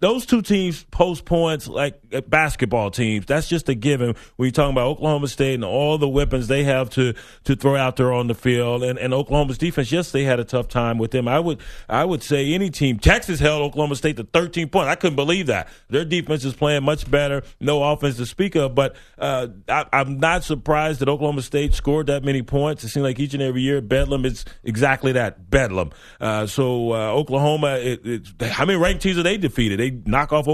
those 0.00 0.26
two 0.26 0.42
teams 0.42 0.84
post 0.90 1.24
points 1.24 1.68
like 1.68 2.00
basketball 2.28 2.90
teams. 2.90 3.26
That's 3.26 3.48
just 3.48 3.68
a 3.68 3.74
given 3.74 4.16
when 4.36 4.46
you're 4.46 4.52
talking 4.52 4.72
about 4.72 4.88
Oklahoma 4.88 5.28
State 5.28 5.54
and 5.54 5.64
all 5.64 5.98
the 5.98 6.08
weapons 6.08 6.48
they 6.48 6.64
have 6.64 6.90
to 6.90 7.14
to 7.44 7.54
throw 7.54 7.76
out 7.76 7.96
there 7.96 8.12
on 8.12 8.26
the 8.26 8.34
field. 8.34 8.82
And, 8.82 8.98
and 8.98 9.14
Oklahoma's 9.14 9.58
defense, 9.58 9.92
yes, 9.92 10.10
they 10.10 10.24
had 10.24 10.40
a 10.40 10.44
tough 10.44 10.66
time 10.66 10.98
with 10.98 11.12
them. 11.12 11.28
I 11.28 11.38
would 11.38 11.60
I 11.88 12.04
would 12.04 12.24
say 12.24 12.52
any 12.52 12.70
team. 12.70 12.98
Texas 12.98 13.38
held 13.38 13.62
Oklahoma 13.62 13.94
State 13.94 14.16
to 14.16 14.24
13 14.24 14.68
points. 14.68 14.88
I 14.88 14.96
couldn't 14.96 15.16
believe 15.16 15.46
that. 15.46 15.68
Their 15.88 16.04
defense 16.04 16.44
is 16.44 16.54
playing 16.54 16.82
much 16.82 17.08
better. 17.08 17.44
No 17.60 17.82
offense 17.84 18.16
to 18.16 18.26
speak 18.26 18.56
of, 18.56 18.74
but 18.74 18.96
uh, 19.18 19.46
I, 19.68 19.86
I'm 19.92 20.18
not 20.18 20.42
surprised 20.42 21.00
that 21.00 21.08
Oklahoma 21.08 21.42
State 21.42 21.74
scored 21.74 22.08
that 22.08 22.24
many 22.24 22.42
points. 22.42 22.82
It 22.82 22.88
seems 22.88 23.04
like 23.04 23.20
each 23.20 23.34
and 23.34 23.42
every 23.42 23.62
year 23.62 23.80
Bedlam 23.80 24.24
is 24.24 24.44
exactly 24.64 25.12
that 25.12 25.50
Bedlam. 25.50 25.90
Uh, 26.20 26.46
so 26.46 26.92
uh, 26.92 27.12
Oklahoma, 27.12 27.76
it, 27.76 28.00
it, 28.04 28.42
how 28.42 28.64
many 28.64 28.78
ranked 28.78 29.02
teams 29.02 29.19
are 29.20 29.22
they 29.22 29.36
defeated? 29.36 29.78
They 29.78 29.90
knock 30.10 30.32
off 30.32 30.48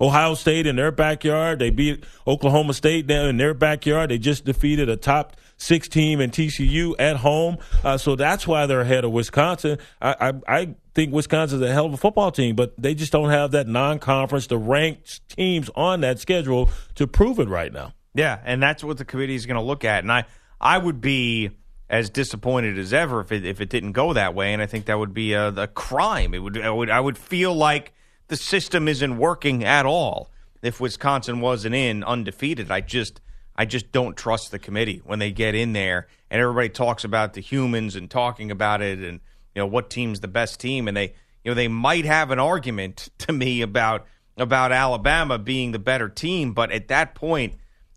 Ohio 0.00 0.34
State 0.34 0.66
in 0.66 0.76
their 0.76 0.92
backyard. 0.92 1.58
They 1.58 1.70
beat 1.70 2.04
Oklahoma 2.26 2.74
State 2.74 3.06
down 3.06 3.28
in 3.28 3.36
their 3.36 3.54
backyard. 3.54 4.10
They 4.10 4.18
just 4.18 4.44
defeated 4.44 4.88
a 4.88 4.96
top 4.96 5.36
six 5.56 5.88
team 5.88 6.20
in 6.20 6.30
TCU 6.30 6.94
at 6.98 7.16
home. 7.16 7.58
Uh, 7.82 7.98
so 7.98 8.14
that's 8.14 8.46
why 8.46 8.66
they're 8.66 8.82
ahead 8.82 9.04
of 9.04 9.12
Wisconsin. 9.12 9.78
I, 10.00 10.14
I, 10.20 10.32
I 10.46 10.74
think 10.94 11.12
Wisconsin's 11.12 11.62
a 11.62 11.72
hell 11.72 11.86
of 11.86 11.94
a 11.94 11.96
football 11.96 12.30
team, 12.30 12.54
but 12.54 12.74
they 12.80 12.94
just 12.94 13.12
don't 13.12 13.30
have 13.30 13.52
that 13.52 13.66
non-conference, 13.66 14.46
the 14.46 14.58
ranked 14.58 15.26
teams 15.28 15.70
on 15.74 16.02
that 16.02 16.18
schedule 16.18 16.68
to 16.96 17.06
prove 17.06 17.38
it 17.38 17.48
right 17.48 17.72
now. 17.72 17.94
Yeah, 18.14 18.38
and 18.44 18.62
that's 18.62 18.84
what 18.84 18.98
the 18.98 19.04
committee 19.04 19.34
is 19.34 19.46
going 19.46 19.56
to 19.56 19.62
look 19.62 19.84
at. 19.84 20.04
And 20.04 20.12
I, 20.12 20.26
I 20.60 20.78
would 20.78 21.00
be 21.00 21.50
as 21.92 22.08
disappointed 22.08 22.78
as 22.78 22.94
ever 22.94 23.20
if 23.20 23.30
it 23.30 23.44
if 23.44 23.60
it 23.60 23.68
didn't 23.68 23.92
go 23.92 24.14
that 24.14 24.34
way. 24.34 24.54
And 24.54 24.62
I 24.62 24.66
think 24.66 24.86
that 24.86 24.98
would 24.98 25.12
be 25.12 25.34
a, 25.34 25.48
a 25.48 25.66
crime. 25.68 26.34
It 26.34 26.38
would 26.38 26.60
I 26.60 26.70
would 26.70 26.90
I 26.90 26.98
would 26.98 27.18
feel 27.18 27.54
like 27.54 27.92
the 28.32 28.36
system 28.38 28.88
isn't 28.88 29.18
working 29.18 29.62
at 29.62 29.84
all 29.84 30.30
if 30.62 30.80
Wisconsin 30.80 31.42
wasn't 31.42 31.74
in 31.74 32.02
undefeated. 32.02 32.70
I 32.70 32.80
just 32.80 33.20
I 33.54 33.66
just 33.66 33.92
don't 33.92 34.16
trust 34.16 34.50
the 34.50 34.58
committee 34.58 35.02
when 35.04 35.18
they 35.18 35.30
get 35.32 35.54
in 35.54 35.74
there 35.74 36.06
and 36.30 36.40
everybody 36.40 36.70
talks 36.70 37.04
about 37.04 37.34
the 37.34 37.42
humans 37.42 37.94
and 37.94 38.10
talking 38.10 38.50
about 38.50 38.80
it 38.80 39.00
and 39.00 39.20
you 39.54 39.60
know 39.60 39.66
what 39.66 39.90
team's 39.90 40.20
the 40.20 40.28
best 40.28 40.60
team 40.60 40.88
and 40.88 40.96
they 40.96 41.12
you 41.44 41.50
know 41.50 41.54
they 41.54 41.68
might 41.68 42.06
have 42.06 42.30
an 42.30 42.38
argument 42.38 43.10
to 43.18 43.34
me 43.34 43.60
about 43.60 44.06
about 44.38 44.72
Alabama 44.72 45.38
being 45.38 45.72
the 45.72 45.78
better 45.78 46.08
team, 46.08 46.54
but 46.54 46.72
at 46.72 46.88
that 46.88 47.14
point 47.14 47.56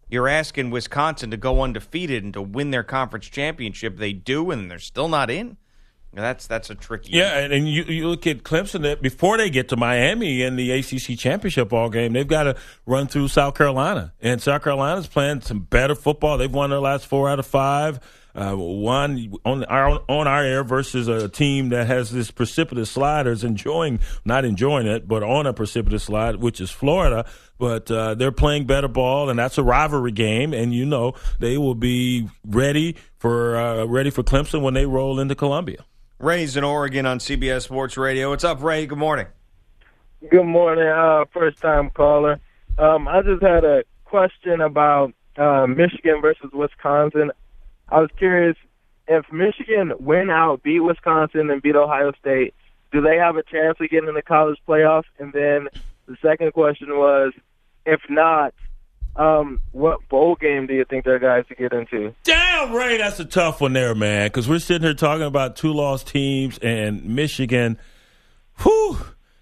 you're 0.09 0.27
asking 0.27 0.69
Wisconsin 0.69 1.31
to 1.31 1.37
go 1.37 1.61
undefeated 1.61 2.25
and 2.25 2.33
to 2.33 2.41
win 2.41 2.71
their 2.71 2.83
conference 2.83 3.27
championship. 3.29 3.95
They 3.95 4.11
do, 4.11 4.51
and 4.51 4.69
they're 4.69 4.79
still 4.79 5.07
not 5.07 5.29
in. 5.29 5.55
That's 6.15 6.47
that's 6.47 6.69
a 6.69 6.75
tricky. 6.75 7.11
Yeah, 7.11 7.37
and, 7.39 7.51
and 7.51 7.67
you 7.67 7.83
you 7.83 8.07
look 8.07 8.25
at 8.25 8.43
Clemson 8.43 8.83
that 8.83 9.01
before 9.01 9.37
they 9.37 9.49
get 9.49 9.69
to 9.69 9.77
Miami 9.77 10.41
in 10.43 10.55
the 10.55 10.71
ACC 10.71 11.17
championship 11.19 11.69
ball 11.69 11.89
game, 11.89 12.13
they've 12.13 12.27
got 12.27 12.43
to 12.43 12.55
run 12.85 13.07
through 13.07 13.27
South 13.27 13.55
Carolina, 13.55 14.13
and 14.21 14.41
South 14.41 14.63
Carolina's 14.63 15.07
playing 15.07 15.41
some 15.41 15.59
better 15.59 15.93
football. 15.95 16.37
They've 16.37 16.51
won 16.51 16.69
their 16.69 16.79
last 16.79 17.05
four 17.05 17.29
out 17.29 17.39
of 17.39 17.45
five. 17.45 17.99
uh, 18.35 18.53
one 18.53 19.33
on 19.45 19.63
our 19.65 20.01
on 20.09 20.27
our 20.27 20.43
air 20.43 20.63
versus 20.63 21.07
a 21.07 21.29
team 21.29 21.69
that 21.69 21.87
has 21.87 22.11
this 22.11 22.31
precipitous 22.31 22.91
slide, 22.91 23.27
is 23.27 23.43
enjoying 23.43 23.99
not 24.25 24.43
enjoying 24.43 24.87
it, 24.87 25.07
but 25.07 25.23
on 25.23 25.47
a 25.47 25.53
precipitous 25.53 26.03
slide, 26.03 26.37
which 26.37 26.59
is 26.59 26.69
Florida. 26.69 27.25
But 27.57 27.89
uh, 27.89 28.15
they're 28.15 28.33
playing 28.33 28.65
better 28.65 28.89
ball, 28.89 29.29
and 29.29 29.39
that's 29.39 29.57
a 29.57 29.63
rivalry 29.63 30.11
game, 30.11 30.53
and 30.53 30.73
you 30.73 30.85
know 30.85 31.13
they 31.39 31.57
will 31.57 31.75
be 31.75 32.29
ready 32.45 32.97
for 33.17 33.55
uh, 33.55 33.85
ready 33.85 34.09
for 34.09 34.23
Clemson 34.23 34.61
when 34.61 34.73
they 34.73 34.85
roll 34.85 35.19
into 35.19 35.35
Columbia. 35.35 35.85
Ray's 36.17 36.55
in 36.55 36.63
Oregon 36.63 37.05
on 37.05 37.19
CBS 37.19 37.63
Sports 37.63 37.97
Radio. 37.97 38.29
What's 38.29 38.45
up, 38.45 38.63
Ray? 38.63 38.85
Good 38.85 38.97
morning. 38.97 39.27
Good 40.31 40.45
morning, 40.45 40.87
uh, 40.87 41.25
first 41.33 41.59
time 41.59 41.89
caller. 41.89 42.39
Um, 42.77 43.07
I 43.07 43.21
just 43.21 43.43
had 43.43 43.65
a 43.65 43.83
question 44.05 44.61
about 44.61 45.13
uh, 45.35 45.67
Michigan 45.67 46.21
versus 46.21 46.51
Wisconsin. 46.53 47.31
I 47.89 47.99
was 47.99 48.09
curious 48.17 48.55
if 49.07 49.25
Michigan 49.31 49.91
win 49.99 50.29
out, 50.29 50.63
beat 50.63 50.79
Wisconsin, 50.79 51.51
and 51.51 51.61
beat 51.61 51.75
Ohio 51.75 52.13
State, 52.19 52.53
do 52.93 53.01
they 53.01 53.17
have 53.17 53.35
a 53.35 53.43
chance 53.43 53.77
of 53.81 53.89
getting 53.89 54.07
in 54.07 54.15
the 54.15 54.21
college 54.21 54.57
playoff? 54.67 55.03
And 55.19 55.33
then 55.33 55.67
the 56.07 56.15
second 56.21 56.53
question 56.53 56.97
was, 56.97 57.33
if 57.85 57.99
not, 58.09 58.53
um, 59.15 59.61
what 59.71 60.07
bowl 60.09 60.35
game 60.35 60.67
do 60.67 60.73
you 60.73 60.85
think 60.85 61.05
they're 61.05 61.19
guys 61.19 61.45
to 61.47 61.55
get 61.55 61.71
into? 61.73 62.13
Damn, 62.23 62.73
Ray, 62.73 62.97
that's 62.97 63.19
a 63.19 63.25
tough 63.25 63.61
one 63.61 63.73
there, 63.73 63.95
man. 63.95 64.27
Because 64.27 64.49
we're 64.49 64.59
sitting 64.59 64.83
here 64.83 64.93
talking 64.93 65.25
about 65.25 65.55
two 65.55 65.73
lost 65.73 66.07
teams 66.07 66.57
and 66.59 67.05
Michigan. 67.05 67.77
Whew. 68.61 68.97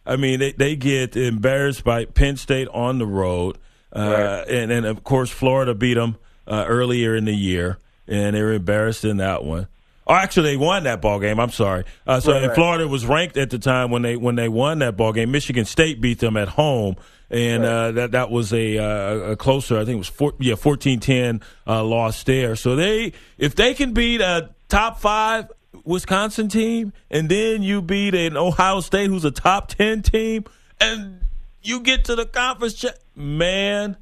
I 0.05 0.15
mean, 0.17 0.39
they, 0.39 0.51
they 0.51 0.75
get 0.75 1.15
embarrassed 1.15 1.83
by 1.83 2.05
Penn 2.05 2.37
State 2.37 2.67
on 2.69 2.99
the 2.99 3.07
road. 3.07 3.57
Uh, 3.91 4.43
and, 4.49 4.71
and, 4.71 4.85
of 4.85 5.03
course, 5.03 5.29
Florida 5.29 5.73
beat 5.75 5.93
them 5.93 6.17
uh, 6.47 6.65
earlier 6.67 7.15
in 7.15 7.25
the 7.25 7.33
year, 7.33 7.77
and 8.07 8.35
they 8.35 8.41
were 8.41 8.53
embarrassed 8.53 9.05
in 9.05 9.17
that 9.17 9.43
one. 9.43 9.67
Oh, 10.05 10.15
actually, 10.15 10.51
they 10.51 10.57
won 10.57 10.83
that 10.83 11.01
ball 11.01 11.19
game. 11.19 11.39
I'm 11.39 11.51
sorry. 11.51 11.85
Uh, 12.05 12.19
so, 12.19 12.33
Right, 12.33 12.47
right. 12.47 12.55
Florida 12.55 12.87
was 12.87 13.05
ranked 13.05 13.37
at 13.37 13.51
the 13.51 13.59
time 13.59 13.89
when 13.91 14.01
they 14.01 14.17
when 14.17 14.35
they 14.35 14.49
won 14.49 14.79
that 14.79 14.97
ball 14.97 15.13
game. 15.13 15.31
Michigan 15.31 15.63
State 15.63 16.01
beat 16.01 16.19
them 16.19 16.35
at 16.35 16.49
home, 16.49 16.95
and 17.33 17.65
uh, 17.65 17.91
that 17.93 18.11
that 18.11 18.29
was 18.29 18.53
a, 18.53 18.77
uh, 18.77 19.31
a 19.31 19.35
closer. 19.35 19.77
I 19.77 19.85
think 19.85 19.95
it 19.95 19.97
was 19.97 20.07
four, 20.07 20.33
yeah 20.39 20.53
14-10 20.53 21.41
uh, 21.65 21.83
loss 21.83 22.23
there. 22.23 22.55
So 22.55 22.75
they 22.75 23.13
if 23.37 23.55
they 23.55 23.73
can 23.73 23.93
beat 23.93 24.21
a 24.21 24.51
top 24.69 24.99
five 24.99 25.51
Wisconsin 25.83 26.47
team, 26.47 26.93
and 27.09 27.27
then 27.27 27.63
you 27.63 27.81
beat 27.81 28.13
an 28.13 28.37
Ohio 28.37 28.79
State 28.81 29.09
who's 29.09 29.25
a 29.25 29.31
top 29.31 29.69
ten 29.69 30.01
team, 30.01 30.45
and 30.79 31.21
you 31.63 31.79
get 31.79 32.05
to 32.05 32.15
the 32.15 32.25
conference, 32.25 32.75
cha- 32.75 32.89
man. 33.15 33.97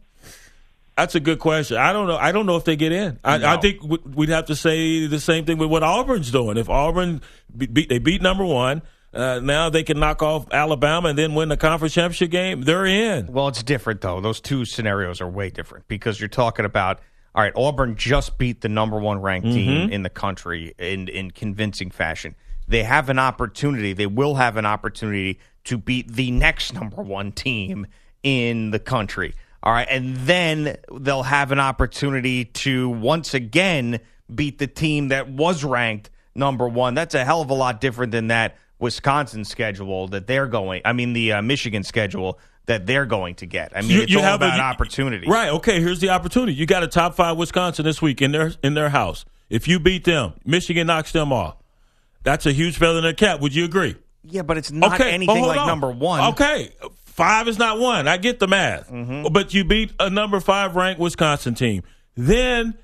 That's 0.98 1.16
a 1.16 1.20
good 1.20 1.40
question. 1.40 1.78
I 1.78 1.94
don't 1.94 2.08
know. 2.08 2.18
I 2.18 2.32
don't 2.32 2.46
know 2.46 2.58
if 2.58 2.66
they 2.66 2.76
get 2.76 2.92
in. 2.92 3.18
I, 3.24 3.56
I 3.56 3.58
think 3.58 3.80
we'd 3.82 4.30
have 4.30 4.48
to 4.48 4.56
say 4.56 5.08
the 5.08 5.20
same 5.22 5.46
thing 5.46 5.58
with 5.58 5.70
what 5.70 5.82
Auburn's 5.84 6.30
doing. 6.30 6.58
If 6.58 6.70
Auburn 6.70 7.22
be- 7.58 7.66
beat, 7.66 7.90
they 7.90 7.98
beat 7.98 8.22
number 8.22 8.46
one, 8.46 8.82
uh, 9.14 9.40
now 9.42 9.70
they 9.70 9.84
can 9.84 10.00
knock 10.00 10.22
off 10.22 10.46
Alabama 10.52 11.10
and 11.10 11.18
then 11.18 11.36
win 11.36 11.50
the 11.50 11.58
conference 11.58 11.94
championship 11.94 12.32
game. 12.32 12.62
They're 12.62 12.86
in. 12.86 13.28
Well, 13.28 13.48
it's 13.50 13.64
different 13.64 14.02
though. 14.02 14.22
Those 14.22 14.40
two 14.42 14.66
scenarios 14.66 15.22
are 15.22 15.28
way 15.30 15.50
different 15.50 15.88
because 15.88 16.20
you're 16.20 16.30
talking 16.30 16.66
about 16.66 17.00
all 17.34 17.42
right. 17.42 17.54
Auburn 17.56 17.96
just 17.96 18.38
beat 18.38 18.60
the 18.62 18.68
number 18.70 19.00
one 19.00 19.22
ranked 19.22 19.48
team 19.48 19.88
Mhm. 19.90 19.92
in 19.92 20.04
the 20.04 20.10
country 20.10 20.74
in 20.78 21.08
in 21.08 21.32
convincing 21.32 21.90
fashion. 21.90 22.36
They 22.68 22.84
have 22.84 23.10
an 23.10 23.20
opportunity. 23.20 23.94
They 23.94 24.06
will 24.06 24.36
have 24.36 24.58
an 24.58 24.66
opportunity 24.66 25.40
to 25.66 25.78
beat 25.78 26.12
the 26.14 26.32
next 26.32 26.74
number 26.74 27.02
one 27.02 27.32
team 27.32 27.88
in 28.24 28.72
the 28.72 28.80
country. 28.80 29.34
All 29.64 29.72
right, 29.74 29.88
and 29.90 30.16
then 30.18 30.78
they'll 30.92 31.24
have 31.24 31.52
an 31.52 31.60
opportunity 31.60 32.46
to 32.46 32.90
once 32.90 33.34
again 33.34 34.00
beat 34.34 34.58
the 34.58 34.68
team 34.68 35.10
that 35.10 35.30
was 35.30 35.64
ranked 35.64 36.10
number 36.34 36.68
one. 36.68 36.94
That's 36.96 37.14
a 37.16 37.24
hell 37.24 37.42
of 37.42 37.50
a 37.50 37.54
lot 37.54 37.80
different 37.82 38.12
than 38.12 38.28
that 38.28 38.58
Wisconsin 38.82 39.46
schedule 39.46 40.08
that 40.10 40.28
they're 40.28 40.48
going. 40.48 40.82
I 40.86 40.94
mean, 40.94 41.14
the 41.14 41.34
uh, 41.34 41.42
Michigan 41.42 41.84
schedule 41.84 42.40
that 42.66 42.86
they're 42.86 43.06
going 43.06 43.36
to 43.36 43.46
get. 43.46 43.72
I 43.76 43.82
mean, 43.82 43.92
You- 43.92 44.02
it's 44.04 44.12
you 44.12 44.18
all 44.20 44.24
have 44.24 44.42
a- 44.42 44.46
about 44.46 44.58
you- 44.58 44.62
opportunity. 44.64 45.28
Right. 45.28 45.50
Okay. 45.50 45.80
Here's 45.80 46.00
the 46.00 46.10
opportunity. 46.10 46.54
You 46.54 46.66
got 46.66 46.84
a 46.84 46.88
top 46.88 47.16
five 47.16 47.38
Wisconsin 47.38 47.86
this 47.86 48.02
week 48.02 48.22
in 48.22 48.32
their 48.32 48.54
in 48.64 48.74
their 48.74 48.90
house. 48.90 49.26
If 49.50 49.68
you 49.68 49.80
beat 49.80 50.04
them, 50.06 50.34
Michigan 50.46 50.88
knocks 50.88 51.12
them 51.12 51.32
off. 51.34 51.56
That's 52.24 52.46
a 52.46 52.52
huge 52.52 52.78
feather 52.78 52.98
in 53.00 53.04
their 53.04 53.14
cap. 53.14 53.40
Would 53.42 53.54
you 53.56 53.66
agree? 53.66 53.96
Yeah, 54.24 54.44
but 54.44 54.58
it's 54.58 54.72
not 54.72 54.94
Okay, 55.00 55.12
anything 55.12 55.42
like 55.44 55.60
on. 55.60 55.68
number 55.68 55.90
one. 55.90 56.34
Okay, 56.34 56.70
five 57.06 57.48
is 57.48 57.58
not 57.58 57.80
one. 57.80 58.08
I 58.08 58.18
get 58.18 58.40
the 58.40 58.48
math, 58.48 58.90
Mm-hmm. 58.90 59.34
but 59.34 59.54
you 59.56 59.64
beat 59.66 59.92
a 60.00 60.10
number 60.12 60.40
five 60.40 60.76
ranked 60.76 61.00
Wisconsin 61.02 61.56
team. 61.56 61.82
Then 62.16 62.76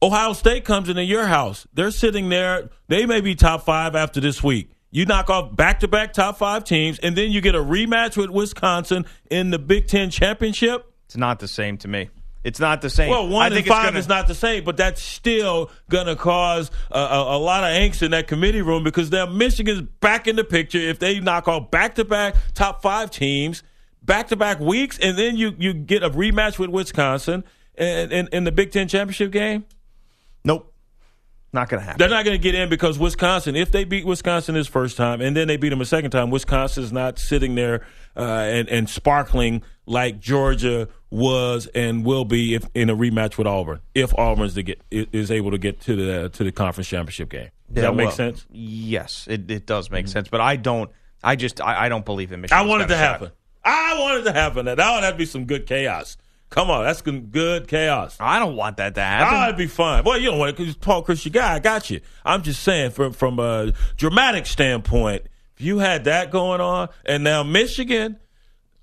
Ohio 0.00 0.32
State 0.32 0.64
comes 0.64 0.88
into 0.88 1.02
your 1.02 1.26
house. 1.26 1.66
They're 1.74 1.90
sitting 1.90 2.28
there. 2.28 2.70
They 2.86 3.04
may 3.06 3.20
be 3.20 3.34
top 3.34 3.64
five 3.64 3.96
after 3.96 4.20
this 4.20 4.42
week. 4.42 4.70
You 4.96 5.04
knock 5.04 5.28
off 5.28 5.54
back 5.54 5.80
to 5.80 5.88
back 5.88 6.14
top 6.14 6.38
five 6.38 6.64
teams, 6.64 6.98
and 7.00 7.14
then 7.14 7.30
you 7.30 7.42
get 7.42 7.54
a 7.54 7.58
rematch 7.58 8.16
with 8.16 8.30
Wisconsin 8.30 9.04
in 9.30 9.50
the 9.50 9.58
Big 9.58 9.88
Ten 9.88 10.08
championship. 10.08 10.90
It's 11.04 11.18
not 11.18 11.38
the 11.38 11.48
same 11.48 11.76
to 11.78 11.88
me. 11.88 12.08
It's 12.44 12.58
not 12.60 12.80
the 12.80 12.88
same. 12.88 13.10
Well, 13.10 13.26
I 13.26 13.30
one 13.30 13.46
and 13.46 13.54
think 13.56 13.66
it's 13.66 13.76
five 13.76 13.88
gonna- 13.88 13.98
is 13.98 14.08
not 14.08 14.26
the 14.26 14.34
same, 14.34 14.64
but 14.64 14.78
that's 14.78 15.02
still 15.02 15.70
going 15.90 16.06
to 16.06 16.16
cause 16.16 16.70
a, 16.90 16.98
a, 16.98 17.36
a 17.36 17.38
lot 17.38 17.62
of 17.62 17.68
angst 17.76 18.00
in 18.02 18.12
that 18.12 18.26
committee 18.26 18.62
room 18.62 18.84
because 18.84 19.12
now 19.12 19.26
Michigan's 19.26 19.82
back 19.82 20.26
in 20.26 20.34
the 20.34 20.44
picture 20.44 20.78
if 20.78 20.98
they 20.98 21.20
knock 21.20 21.46
off 21.46 21.70
back 21.70 21.96
to 21.96 22.04
back 22.06 22.34
top 22.54 22.80
five 22.80 23.10
teams, 23.10 23.62
back 24.02 24.28
to 24.28 24.36
back 24.36 24.60
weeks, 24.60 24.98
and 24.98 25.18
then 25.18 25.36
you, 25.36 25.54
you 25.58 25.74
get 25.74 26.04
a 26.04 26.08
rematch 26.08 26.58
with 26.58 26.70
Wisconsin 26.70 27.44
in, 27.76 28.10
in, 28.10 28.28
in 28.32 28.44
the 28.44 28.52
Big 28.52 28.70
Ten 28.70 28.88
championship 28.88 29.30
game. 29.30 29.66
Nope. 30.42 30.72
Not 31.52 31.68
going 31.68 31.80
to 31.80 31.84
happen. 31.84 31.98
They're 31.98 32.08
not 32.08 32.24
going 32.24 32.36
to 32.36 32.42
get 32.42 32.54
in 32.54 32.68
because 32.68 32.98
Wisconsin, 32.98 33.56
if 33.56 33.70
they 33.72 33.84
beat 33.84 34.04
Wisconsin 34.04 34.54
this 34.54 34.66
first 34.66 34.96
time 34.96 35.20
and 35.20 35.36
then 35.36 35.48
they 35.48 35.56
beat 35.56 35.70
them 35.70 35.80
a 35.80 35.86
second 35.86 36.10
time, 36.10 36.30
Wisconsin's 36.30 36.92
not 36.92 37.18
sitting 37.18 37.54
there 37.54 37.86
uh, 38.16 38.20
and, 38.20 38.68
and 38.68 38.90
sparkling 38.90 39.62
like 39.86 40.20
Georgia 40.20 40.88
was 41.10 41.66
and 41.68 42.04
will 42.04 42.24
be 42.24 42.54
if 42.54 42.68
in 42.74 42.90
a 42.90 42.96
rematch 42.96 43.38
with 43.38 43.46
Auburn. 43.46 43.80
If 43.94 44.12
Auburn's 44.18 44.54
to 44.54 44.62
get 44.62 44.82
is 44.90 45.30
able 45.30 45.52
to 45.52 45.58
get 45.58 45.80
to 45.82 45.94
the 45.96 46.28
to 46.30 46.44
the 46.44 46.52
conference 46.52 46.88
championship 46.88 47.30
game, 47.30 47.50
does 47.72 47.82
Yeah, 47.82 47.90
that 47.90 47.96
make 47.96 48.06
well, 48.08 48.16
sense? 48.16 48.44
Yes, 48.50 49.26
it, 49.30 49.50
it 49.50 49.66
does 49.66 49.90
make 49.90 50.08
sense. 50.08 50.28
But 50.28 50.40
I 50.40 50.56
don't. 50.56 50.90
I 51.22 51.36
just 51.36 51.60
I, 51.60 51.86
I 51.86 51.88
don't 51.88 52.04
believe 52.04 52.32
in 52.32 52.40
Michigan. 52.40 52.64
I 52.64 52.68
want 52.68 52.82
it 52.82 52.88
to 52.88 52.96
happen. 52.96 53.30
I 53.64 53.98
want 53.98 54.20
it 54.20 54.24
to 54.24 54.32
happen. 54.32 54.66
That 54.66 54.78
oh, 54.80 55.00
that'd 55.00 55.16
be 55.16 55.26
some 55.26 55.44
good 55.44 55.66
chaos. 55.66 56.16
Come 56.50 56.70
on, 56.70 56.84
that's 56.84 57.02
good- 57.02 57.32
good 57.32 57.66
chaos. 57.68 58.16
I 58.20 58.38
don't 58.38 58.54
want 58.56 58.76
that 58.76 58.94
to 58.94 59.00
happen. 59.00 59.42
it'd 59.44 59.56
be 59.56 59.66
fun. 59.66 60.04
Well, 60.04 60.16
you 60.18 60.30
don't 60.30 60.38
want 60.38 60.50
it 60.50 60.56
because 60.56 60.76
Paul 60.76 61.02
Christian 61.02 61.32
guy. 61.32 61.54
I 61.54 61.58
got 61.58 61.90
you. 61.90 62.00
I'm 62.24 62.42
just 62.42 62.62
saying 62.62 62.92
from 62.92 63.12
from 63.12 63.38
a 63.40 63.72
dramatic 63.96 64.46
standpoint, 64.46 65.22
if 65.56 65.60
you 65.64 65.78
had 65.78 66.04
that 66.04 66.30
going 66.30 66.60
on, 66.60 66.88
and 67.04 67.24
now 67.24 67.42
Michigan, 67.42 68.18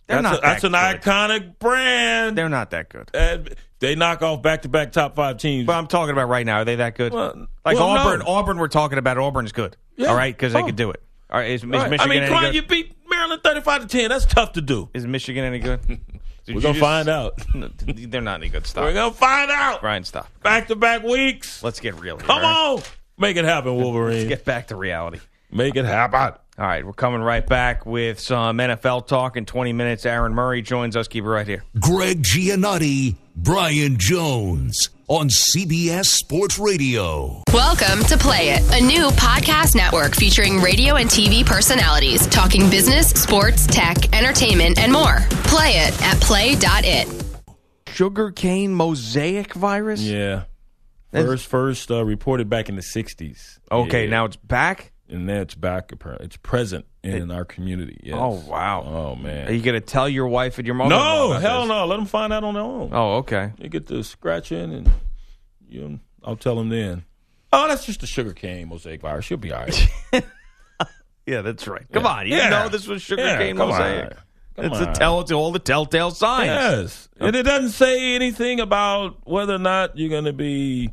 They're 0.07 0.21
that's, 0.21 0.23
not 0.23 0.37
a, 0.39 0.41
that's 0.41 0.63
an 0.65 0.71
good. 0.73 1.01
iconic 1.01 1.59
brand. 1.59 2.37
They're 2.37 2.49
not 2.49 2.71
that 2.71 2.89
good. 2.89 3.09
And 3.13 3.55
they 3.79 3.95
knock 3.95 4.21
off 4.21 4.41
back 4.41 4.63
to 4.63 4.69
back 4.69 4.91
top 4.91 5.15
five 5.15 5.37
teams. 5.37 5.65
But 5.65 5.77
I'm 5.77 5.87
talking 5.87 6.11
about 6.11 6.27
right 6.27 6.45
now. 6.45 6.57
Are 6.57 6.65
they 6.65 6.75
that 6.75 6.95
good? 6.95 7.13
Well, 7.13 7.47
like 7.65 7.77
well, 7.77 7.87
Auburn. 7.89 8.19
no. 8.19 8.25
Auburn. 8.27 8.57
We're 8.57 8.67
talking 8.67 8.97
about 8.97 9.17
Auburn's 9.17 9.53
good. 9.53 9.77
Yeah. 9.95 10.07
All 10.09 10.15
right, 10.17 10.35
because 10.35 10.51
they 10.51 10.61
Oh. 10.61 10.65
could 10.65 10.75
do 10.75 10.91
it. 10.91 11.01
All 11.29 11.39
right, 11.39 11.51
is, 11.51 11.63
is 11.63 11.69
Right. 11.69 11.89
Michigan 11.89 12.11
I 12.11 12.13
mean, 12.13 12.23
any 12.23 12.39
good? 12.47 12.55
you 12.55 12.61
beat 12.63 12.93
Maryland 13.09 13.41
thirty-five 13.41 13.81
to 13.81 13.87
ten. 13.87 14.09
That's 14.09 14.25
tough 14.25 14.51
to 14.53 14.61
do. 14.61 14.89
Is 14.93 15.07
Michigan 15.07 15.45
any 15.45 15.59
good? 15.59 15.79
Did 16.45 16.55
We're 16.55 16.61
gonna 16.61 16.73
just- 16.73 16.81
find 16.81 17.07
out. 17.09 17.39
No, 17.55 17.69
they're 17.85 18.21
not 18.21 18.39
any 18.41 18.49
good. 18.49 18.65
Stop. 18.67 18.83
We're 18.83 18.93
gonna 18.93 19.13
find 19.13 19.49
out. 19.51 19.81
Brian, 19.81 20.03
stop. 20.03 20.27
Back 20.41 20.67
to 20.67 20.75
back 20.75 21.03
weeks. 21.03 21.63
Let's 21.63 21.79
get 21.79 21.95
real. 21.99 22.17
Here, 22.17 22.25
Come 22.27 22.43
all 22.43 22.75
right? 22.75 22.83
on, 22.83 22.83
make 23.17 23.37
it 23.37 23.45
happen, 23.45 23.75
Wolverine. 23.75 24.17
Let's 24.17 24.29
get 24.29 24.45
back 24.45 24.67
to 24.67 24.75
reality. 24.75 25.19
Make 25.51 25.75
it 25.75 25.85
happen. 25.85 26.19
All 26.57 26.65
right, 26.67 26.85
we're 26.85 26.93
coming 26.93 27.21
right 27.21 27.45
back 27.45 27.85
with 27.85 28.19
some 28.19 28.57
NFL 28.57 29.07
talk 29.07 29.37
in 29.37 29.45
20 29.45 29.73
minutes. 29.73 30.05
Aaron 30.05 30.33
Murray 30.33 30.61
joins 30.61 30.95
us. 30.95 31.07
Keep 31.07 31.23
it 31.23 31.27
right 31.29 31.47
here. 31.47 31.63
Greg 31.79 32.21
Giannotti, 32.21 33.15
Brian 33.43 33.97
Jones 33.97 34.87
on 35.09 35.27
CBS 35.27 36.05
Sports 36.05 36.57
Radio. 36.57 37.43
Welcome 37.51 38.05
to 38.05 38.17
Play 38.17 38.51
It, 38.51 38.61
a 38.71 38.81
new 38.81 39.09
podcast 39.09 39.75
network 39.75 40.15
featuring 40.15 40.61
radio 40.61 40.95
and 40.95 41.09
TV 41.09 41.45
personalities 41.45 42.25
talking 42.27 42.69
business, 42.69 43.09
sports, 43.09 43.67
tech, 43.67 44.15
entertainment, 44.15 44.79
and 44.79 44.93
more. 44.93 45.17
Play 45.43 45.71
it 45.71 46.01
at 46.03 46.21
play.it. 46.21 47.09
Sugarcane 47.87 48.73
mosaic 48.73 49.53
virus? 49.55 49.99
Yeah. 49.99 50.43
First, 51.11 51.45
first 51.45 51.91
uh, 51.91 52.05
reported 52.05 52.49
back 52.49 52.69
in 52.69 52.77
the 52.77 52.81
'60s. 52.81 53.59
Okay, 53.69 54.05
Yeah. 54.05 54.09
now 54.09 54.23
it's 54.23 54.37
back? 54.37 54.92
And 55.13 55.29
it's 55.29 55.55
back. 55.55 55.91
apparently. 55.91 56.25
It's 56.25 56.37
present 56.37 56.85
in 57.03 57.31
our 57.31 57.45
community. 57.45 57.99
Yes. 58.03 58.15
Oh, 58.17 58.43
wow. 58.47 58.83
Oh 58.85 59.15
man. 59.15 59.47
Are 59.47 59.51
you 59.53 59.61
going 59.61 59.79
to 59.79 59.85
tell 59.85 60.09
your 60.09 60.27
wife 60.27 60.57
and 60.57 60.65
your 60.67 60.75
mother? 60.75 60.89
no, 60.89 61.33
hell 61.33 61.65
no. 61.65 61.85
Let 61.85 61.97
them 61.97 62.05
find 62.05 62.33
out 62.33 62.43
on 62.43 62.53
their 62.53 62.63
own. 62.63 62.89
Oh, 62.93 63.15
okay. 63.17 63.53
You 63.57 63.69
get 63.69 63.87
the 63.87 64.03
scratching, 64.03 64.73
and 64.73 64.91
you, 65.67 65.99
I'll 66.23 66.35
tell 66.35 66.55
them 66.55 66.69
then. 66.69 67.03
Oh, 67.51 67.67
that's 67.67 67.85
just 67.85 68.01
a 68.03 68.07
sugar 68.07 68.33
cane 68.33 68.69
mosaic 68.69 69.01
virus. 69.01 69.25
She'll 69.25 69.37
be 69.37 69.51
all 69.53 69.61
right. 69.61 69.89
Yeah, 71.25 71.41
that's 71.41 71.67
right. 71.69 71.85
Come 71.93 72.03
Yeah. 72.03 72.09
on. 72.09 72.27
You 72.27 72.35
Yeah. 72.35 72.49
know 72.49 72.67
this 72.69 72.85
was 72.85 73.01
sugarcane 73.01 73.55
Yeah, 73.55 73.61
come 73.61 73.69
mosaic. 73.69 74.17
Come 74.57 74.65
It's 74.65 74.75
on. 74.75 74.89
a 74.89 74.93
tell. 74.93 75.21
It's 75.21 75.31
all 75.31 75.51
the 75.53 75.59
telltale 75.59 76.11
signs. 76.11 76.47
Yes, 76.47 77.09
and 77.17 77.33
it 77.33 77.43
doesn't 77.43 77.69
say 77.69 78.13
anything 78.15 78.59
about 78.59 79.25
whether 79.25 79.55
or 79.55 79.59
not 79.59 79.97
you're 79.97 80.09
going 80.09 80.25
to 80.25 80.33
be 80.33 80.89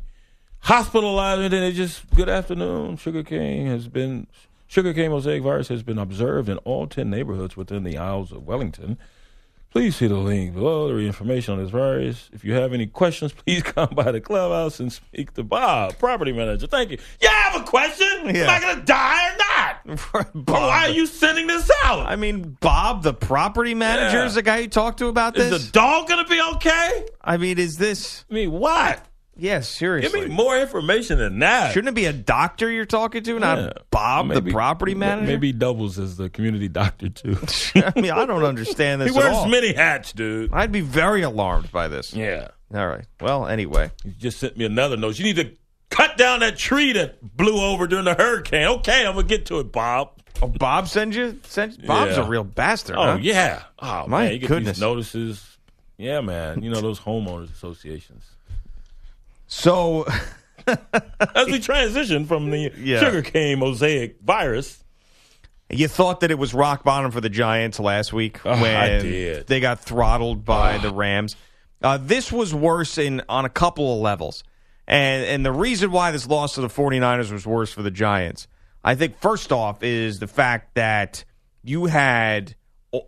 hospitalized, 0.61 1.41
and 1.41 1.53
then 1.53 1.61
they 1.61 1.71
just 1.71 2.09
good 2.15 2.29
afternoon. 2.29 2.97
Sugar 2.97 3.19
Sugarcane 3.19 3.67
has 3.67 3.87
been 3.87 4.27
sugar 4.67 4.89
sugarcane 4.89 5.11
mosaic 5.11 5.43
virus 5.43 5.67
has 5.67 5.83
been 5.83 5.97
observed 5.97 6.49
in 6.49 6.57
all 6.59 6.87
ten 6.87 7.09
neighborhoods 7.09 7.57
within 7.57 7.83
the 7.83 7.97
Isles 7.97 8.31
of 8.31 8.45
Wellington. 8.45 8.97
Please 9.71 9.95
see 9.95 10.07
the 10.07 10.15
link 10.17 10.53
below 10.53 10.93
the 10.93 10.99
information 10.99 11.53
on 11.53 11.61
this 11.63 11.69
virus. 11.69 12.29
If 12.33 12.43
you 12.43 12.51
have 12.55 12.73
any 12.73 12.87
questions, 12.87 13.31
please 13.45 13.63
come 13.63 13.87
by 13.93 14.11
the 14.11 14.19
clubhouse 14.19 14.81
and 14.81 14.91
speak 14.91 15.33
to 15.35 15.43
Bob, 15.43 15.97
property 15.97 16.33
manager. 16.33 16.67
Thank 16.67 16.91
you. 16.91 16.97
Yeah, 17.21 17.29
I 17.29 17.33
have 17.49 17.61
a 17.61 17.63
question. 17.65 18.07
Am 18.35 18.49
I 18.49 18.59
going 18.59 18.75
to 18.79 18.81
die 18.83 19.29
or 19.29 19.37
not? 19.37 19.47
Or 20.13 20.23
why 20.45 20.87
are 20.87 20.89
you 20.89 21.05
sending 21.07 21.47
this 21.47 21.69
out? 21.85 22.05
I 22.05 22.15
mean, 22.17 22.57
Bob, 22.59 23.01
the 23.03 23.13
property 23.13 23.73
manager, 23.73 24.17
Yeah. 24.17 24.25
is 24.25 24.35
the 24.35 24.41
guy 24.41 24.59
you 24.59 24.67
talked 24.67 24.99
to 24.99 25.07
about 25.07 25.33
this? 25.33 25.51
Is 25.51 25.67
the 25.67 25.71
dog 25.71 26.07
going 26.07 26.23
to 26.23 26.29
be 26.29 26.39
okay? 26.55 27.05
I 27.21 27.37
mean, 27.37 27.57
is 27.57 27.77
this? 27.77 28.25
I 28.29 28.33
mean, 28.33 28.51
what? 28.51 29.03
Yes, 29.41 29.67
seriously. 29.67 30.19
Give 30.21 30.29
me 30.29 30.35
more 30.35 30.55
information 30.57 31.17
than 31.17 31.39
that. 31.39 31.73
Shouldn't 31.73 31.89
it 31.89 31.95
be 31.95 32.05
a 32.05 32.13
doctor 32.13 32.69
you're 32.71 32.85
talking 32.85 33.23
to, 33.23 33.39
not 33.39 33.57
Yeah. 33.57 33.71
Bob, 33.89 34.27
Maybe- 34.27 34.41
the 34.41 34.51
property 34.51 34.93
manager? 34.93 35.25
Maybe 35.25 35.51
doubles 35.51 35.97
as 35.97 36.15
the 36.17 36.29
community 36.29 36.67
doctor 36.67 37.09
too. 37.09 37.37
I 37.75 37.99
mean, 37.99 38.11
I 38.11 38.25
don't 38.25 38.43
understand 38.43 39.01
this 39.01 39.11
he 39.11 39.17
wears 39.17 39.47
many 39.47 39.73
hats, 39.73 40.13
dude. 40.13 40.53
I'd 40.53 40.71
be 40.71 40.81
very 40.81 41.23
alarmed 41.23 41.71
by 41.71 41.87
this. 41.87 42.13
Yeah. 42.13 42.49
All 42.73 42.87
right. 42.87 43.05
Well, 43.19 43.47
anyway. 43.47 43.89
You 44.05 44.11
just 44.19 44.39
sent 44.39 44.57
me 44.57 44.65
another 44.65 44.95
note. 44.95 45.17
You 45.17 45.25
need 45.25 45.37
to 45.37 45.51
cut 45.89 46.17
down 46.17 46.41
that 46.41 46.55
tree 46.57 46.93
that 46.93 47.19
blew 47.35 47.59
over 47.59 47.87
during 47.87 48.05
the 48.05 48.13
hurricane. 48.13 48.67
Okay, 48.67 49.05
I'm 49.07 49.15
gonna 49.15 49.27
get 49.27 49.47
to 49.47 49.59
it, 49.59 49.71
Bob. 49.71 50.11
Oh, 50.41 50.47
Bob 50.47 50.87
send 50.87 51.13
you? 51.15 51.39
Send 51.47 51.85
Bob's 51.87 52.15
Yeah. 52.15 52.25
a 52.25 52.29
real 52.29 52.43
bastard. 52.43 52.95
Oh 52.95 53.13
huh? 53.13 53.17
yeah. 53.21 53.63
Oh 53.79 54.05
My 54.07 54.25
man, 54.25 54.33
you 54.33 54.39
get 54.39 54.47
goodness. 54.49 54.77
these 54.77 54.81
notices. 54.81 55.57
Yeah, 55.97 56.21
man. 56.21 56.61
You 56.63 56.69
know 56.69 56.79
those 56.81 56.99
homeowners 56.99 57.51
associations. 57.51 58.23
So 59.53 60.05
as 61.35 61.47
we 61.47 61.59
transition 61.59 62.25
from 62.25 62.51
the 62.51 62.71
Yeah. 62.77 62.99
sugarcane 63.01 63.59
mosaic 63.59 64.17
virus, 64.23 64.81
You 65.69 65.87
thought 65.89 66.21
that 66.21 66.31
it 66.31 66.39
was 66.39 66.53
rock 66.53 66.83
bottom 66.85 67.11
for 67.11 67.19
the 67.21 67.29
Giants 67.29 67.79
last 67.79 68.13
week 68.13 68.39
Oh, 68.45 68.59
when 68.61 69.43
they 69.47 69.59
got 69.59 69.81
throttled 69.81 70.45
by 70.45 70.77
the 70.77 70.91
Rams. 70.93 71.35
Uh, 71.81 71.97
this 72.01 72.31
was 72.31 72.53
worse 72.53 72.97
in 72.97 73.21
on 73.27 73.43
a 73.43 73.49
couple 73.49 73.93
of 73.95 73.99
levels. 74.01 74.43
And 74.87 75.25
and 75.25 75.45
the 75.45 75.51
reason 75.51 75.91
why 75.91 76.11
this 76.11 76.27
loss 76.27 76.55
to 76.55 76.61
the 76.61 76.67
49ers 76.69 77.31
was 77.31 77.45
worse 77.45 77.71
for 77.73 77.81
the 77.83 77.91
Giants, 77.91 78.47
I 78.85 78.95
think 78.95 79.19
first 79.19 79.51
off 79.51 79.83
is 79.83 80.19
the 80.19 80.27
fact 80.27 80.75
that 80.75 81.23
you 81.63 81.85
had 81.87 82.55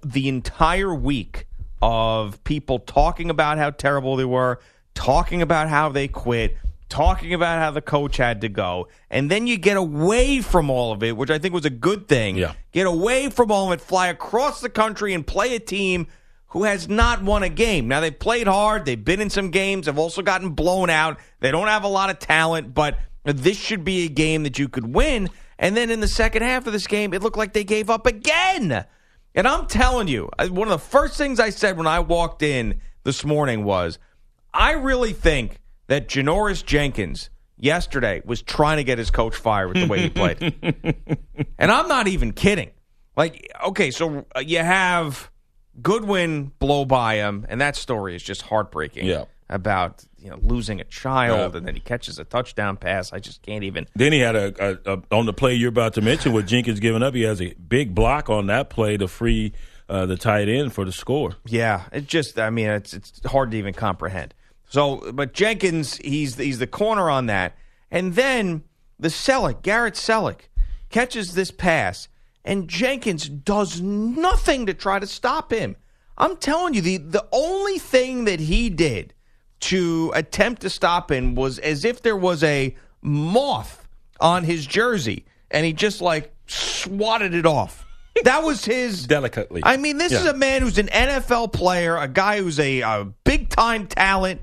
the 0.04 0.28
entire 0.28 0.94
week 0.94 1.48
of 1.82 2.44
people 2.44 2.80
talking 2.80 3.30
about 3.30 3.58
how 3.58 3.70
terrible 3.72 4.16
they 4.18 4.26
were, 4.26 4.60
talking 4.94 5.42
about 5.42 5.70
how 5.70 5.90
they 5.90 6.08
quit, 6.08 6.58
talking 6.90 7.34
about 7.34 7.60
how 7.60 7.72
the 7.72 7.82
coach 7.82 8.18
had 8.18 8.42
to 8.42 8.50
go, 8.50 8.88
and 9.10 9.30
then 9.32 9.48
you 9.48 9.58
get 9.58 9.78
away 9.78 10.42
from 10.42 10.70
all 10.70 10.92
of 10.92 11.04
it, 11.04 11.18
which 11.18 11.30
I 11.30 11.40
think 11.40 11.54
was 11.54 11.66
a 11.66 11.72
good 11.72 12.08
thing. 12.08 12.36
Yeah. 12.36 12.54
Get 12.72 12.86
away 12.86 13.30
from 13.30 13.52
all 13.52 13.72
of 13.72 13.80
it, 13.80 13.84
fly 13.84 14.08
across 14.08 14.62
the 14.62 14.70
country 14.70 15.14
and 15.14 15.26
play 15.26 15.56
a 15.56 15.60
team 15.60 16.08
who 16.48 16.66
has 16.66 16.88
not 16.88 17.24
won 17.24 17.42
a 17.42 17.50
game. 17.50 17.88
Now 17.88 18.00
they've 18.00 18.18
played 18.18 18.46
hard, 18.46 18.86
they've 18.86 19.04
been 19.04 19.22
in 19.22 19.32
some 19.32 19.50
games, 19.50 19.88
have 19.88 19.98
also 19.98 20.22
gotten 20.22 20.52
blown 20.52 20.92
out. 20.92 21.18
They 21.40 21.50
don't 21.50 21.68
have 21.68 21.84
a 21.84 21.88
lot 21.88 22.12
of 22.12 22.20
talent, 22.20 22.76
but 22.76 23.00
this 23.24 23.58
should 23.58 23.84
be 23.84 24.06
a 24.06 24.10
game 24.10 24.44
that 24.44 24.60
you 24.60 24.70
could 24.70 24.94
win. 24.94 25.30
And 25.58 25.76
then 25.76 25.90
in 25.90 26.00
the 26.00 26.08
second 26.08 26.44
half 26.44 26.68
of 26.68 26.74
this 26.74 26.86
game, 26.86 27.14
it 27.14 27.24
looked 27.24 27.38
like 27.38 27.54
they 27.54 27.64
gave 27.64 27.90
up 27.90 28.06
again. 28.06 28.86
And 29.34 29.48
I'm 29.48 29.66
telling 29.66 30.08
you, 30.08 30.30
one 30.38 30.68
of 30.68 30.72
the 30.72 30.78
first 30.78 31.18
things 31.18 31.40
I 31.40 31.50
said 31.50 31.76
when 31.76 31.88
I 31.88 32.02
walked 32.02 32.44
in 32.44 32.82
this 33.04 33.26
morning 33.26 33.64
was, 33.64 33.98
I 34.54 34.74
really 34.74 35.14
think 35.14 35.60
that 35.88 36.08
Janoris 36.08 36.64
Jenkins 36.66 37.30
yesterday 37.58 38.22
was 38.26 38.42
trying 38.42 38.78
to 38.78 38.84
get 38.84 38.98
his 38.98 39.10
coach 39.12 39.36
fired 39.36 39.70
with 39.70 39.78
the 39.82 39.88
way 39.88 40.02
he 40.02 40.10
played. 40.10 40.56
and 41.58 41.72
I'm 41.72 41.88
not 41.88 42.08
even 42.08 42.34
kidding. 42.34 42.72
Like, 43.16 43.52
okay, 43.68 43.92
so 43.92 44.26
uh, 44.36 44.40
you 44.40 44.60
have 44.60 45.30
Goodwin 45.82 46.52
blow 46.60 46.86
by 46.86 47.16
him, 47.16 47.46
and 47.50 47.62
that 47.62 47.76
story 47.76 48.16
is 48.16 48.24
just 48.24 48.42
heartbreaking. 48.44 49.06
Yeah. 49.06 49.26
About 49.50 50.04
you 50.18 50.30
know 50.32 50.40
losing 50.42 50.80
a 50.82 50.84
child, 50.86 51.52
Yeah. 51.52 51.58
and 51.58 51.68
then 51.68 51.76
he 51.76 51.82
catches 51.82 52.18
a 52.18 52.24
touchdown 52.24 52.76
pass. 52.78 53.14
I 53.14 53.20
just 53.20 53.44
can't 53.44 53.64
even. 53.66 53.86
Then 53.94 54.12
he 54.12 54.20
had 54.20 54.36
a, 54.36 54.80
a, 54.88 54.94
a 54.96 55.02
on 55.12 55.26
the 55.28 55.34
play 55.34 55.54
you're 55.54 55.70
about 55.70 55.94
to 55.96 56.02
mention 56.02 56.32
with 56.34 56.48
Jenkins 56.48 56.80
giving 56.80 57.04
up. 57.04 57.14
He 57.14 57.22
has 57.24 57.40
a 57.42 57.54
big 57.56 57.94
block 57.94 58.30
on 58.32 58.48
that 58.48 58.70
play 58.72 58.98
to 58.98 59.08
free 59.08 59.52
uh, 59.90 60.06
the 60.08 60.16
tight 60.16 60.48
end 60.50 60.74
for 60.74 60.86
the 60.86 60.92
score. 60.94 61.36
Yeah, 61.46 61.84
it 61.92 62.08
just 62.08 62.40
I 62.40 62.50
mean 62.50 62.70
it's 62.70 62.94
it's 62.94 63.22
hard 63.26 63.52
to 63.52 63.58
even 63.58 63.74
comprehend. 63.76 64.34
So, 64.74 65.12
but 65.14 65.34
Jenkins, 65.34 65.98
he's 65.98 66.36
he's 66.36 66.58
the 66.58 66.66
corner 66.66 67.08
on 67.08 67.28
that, 67.28 67.56
and 67.92 68.16
then 68.16 68.64
the 69.00 69.10
Celek, 69.10 69.62
Garrett 69.62 69.94
Celek, 69.94 70.50
catches 70.90 71.36
this 71.36 71.52
pass, 71.52 72.08
and 72.44 72.68
Jenkins 72.68 73.30
does 73.30 73.82
nothing 73.82 74.66
to 74.66 74.74
try 74.74 74.98
to 74.98 75.06
stop 75.06 75.54
him. 75.54 75.76
I'm 76.18 76.38
telling 76.38 76.74
you, 76.74 76.82
the 76.82 76.98
the 76.98 77.28
only 77.32 77.78
thing 77.78 78.26
that 78.26 78.40
he 78.40 78.72
did 78.72 79.14
to 79.60 80.12
attempt 80.16 80.64
to 80.64 80.72
stop 80.72 81.12
him 81.12 81.36
was 81.36 81.60
as 81.60 81.86
if 81.86 82.02
there 82.02 82.18
was 82.18 82.44
a 82.44 82.76
moth 83.04 83.88
on 84.20 84.44
his 84.44 84.66
jersey, 84.66 85.24
and 85.52 85.68
he 85.68 85.74
just 85.74 86.02
like 86.02 86.34
swatted 86.48 87.36
it 87.36 87.46
off. 87.46 87.86
That 88.24 88.44
was 88.44 88.66
his 88.66 89.06
delicately. 89.08 89.62
I 89.64 89.78
mean, 89.78 90.00
this 90.00 90.14
is 90.14 90.26
a 90.26 90.34
man 90.34 90.64
who's 90.64 90.80
an 90.80 90.88
NFL 90.88 91.54
player, 91.54 91.96
a 91.96 92.08
guy 92.08 92.40
who's 92.40 92.60
a, 92.60 92.82
a 92.82 93.06
big 93.24 93.50
time 93.50 93.86
talent, 93.86 94.42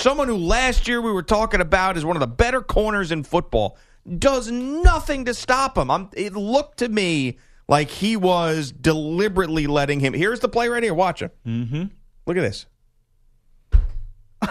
someone 0.00 0.28
who 0.28 0.36
last 0.36 0.88
year 0.88 1.00
we 1.00 1.12
were 1.12 1.22
talking 1.22 1.60
about 1.60 1.96
is 1.96 2.04
one 2.04 2.16
of 2.16 2.20
the 2.20 2.26
better 2.26 2.60
corners 2.62 3.12
in 3.12 3.22
football. 3.22 3.76
Does 4.18 4.50
nothing 4.50 5.26
to 5.26 5.34
stop 5.34 5.76
him. 5.76 5.90
I'm, 5.90 6.08
it 6.14 6.32
looked 6.32 6.78
to 6.78 6.88
me 6.88 7.38
like 7.68 7.90
he 7.90 8.16
was 8.16 8.72
deliberately 8.72 9.66
letting 9.66 10.00
him. 10.00 10.12
Here's 10.12 10.40
the 10.40 10.48
play 10.48 10.68
right 10.68 10.82
here. 10.82 10.94
Watch 10.94 11.22
him. 11.22 11.30
Mm-hmm. 11.46 11.82
Look 12.26 12.36
at 12.36 12.40
this. 12.40 12.66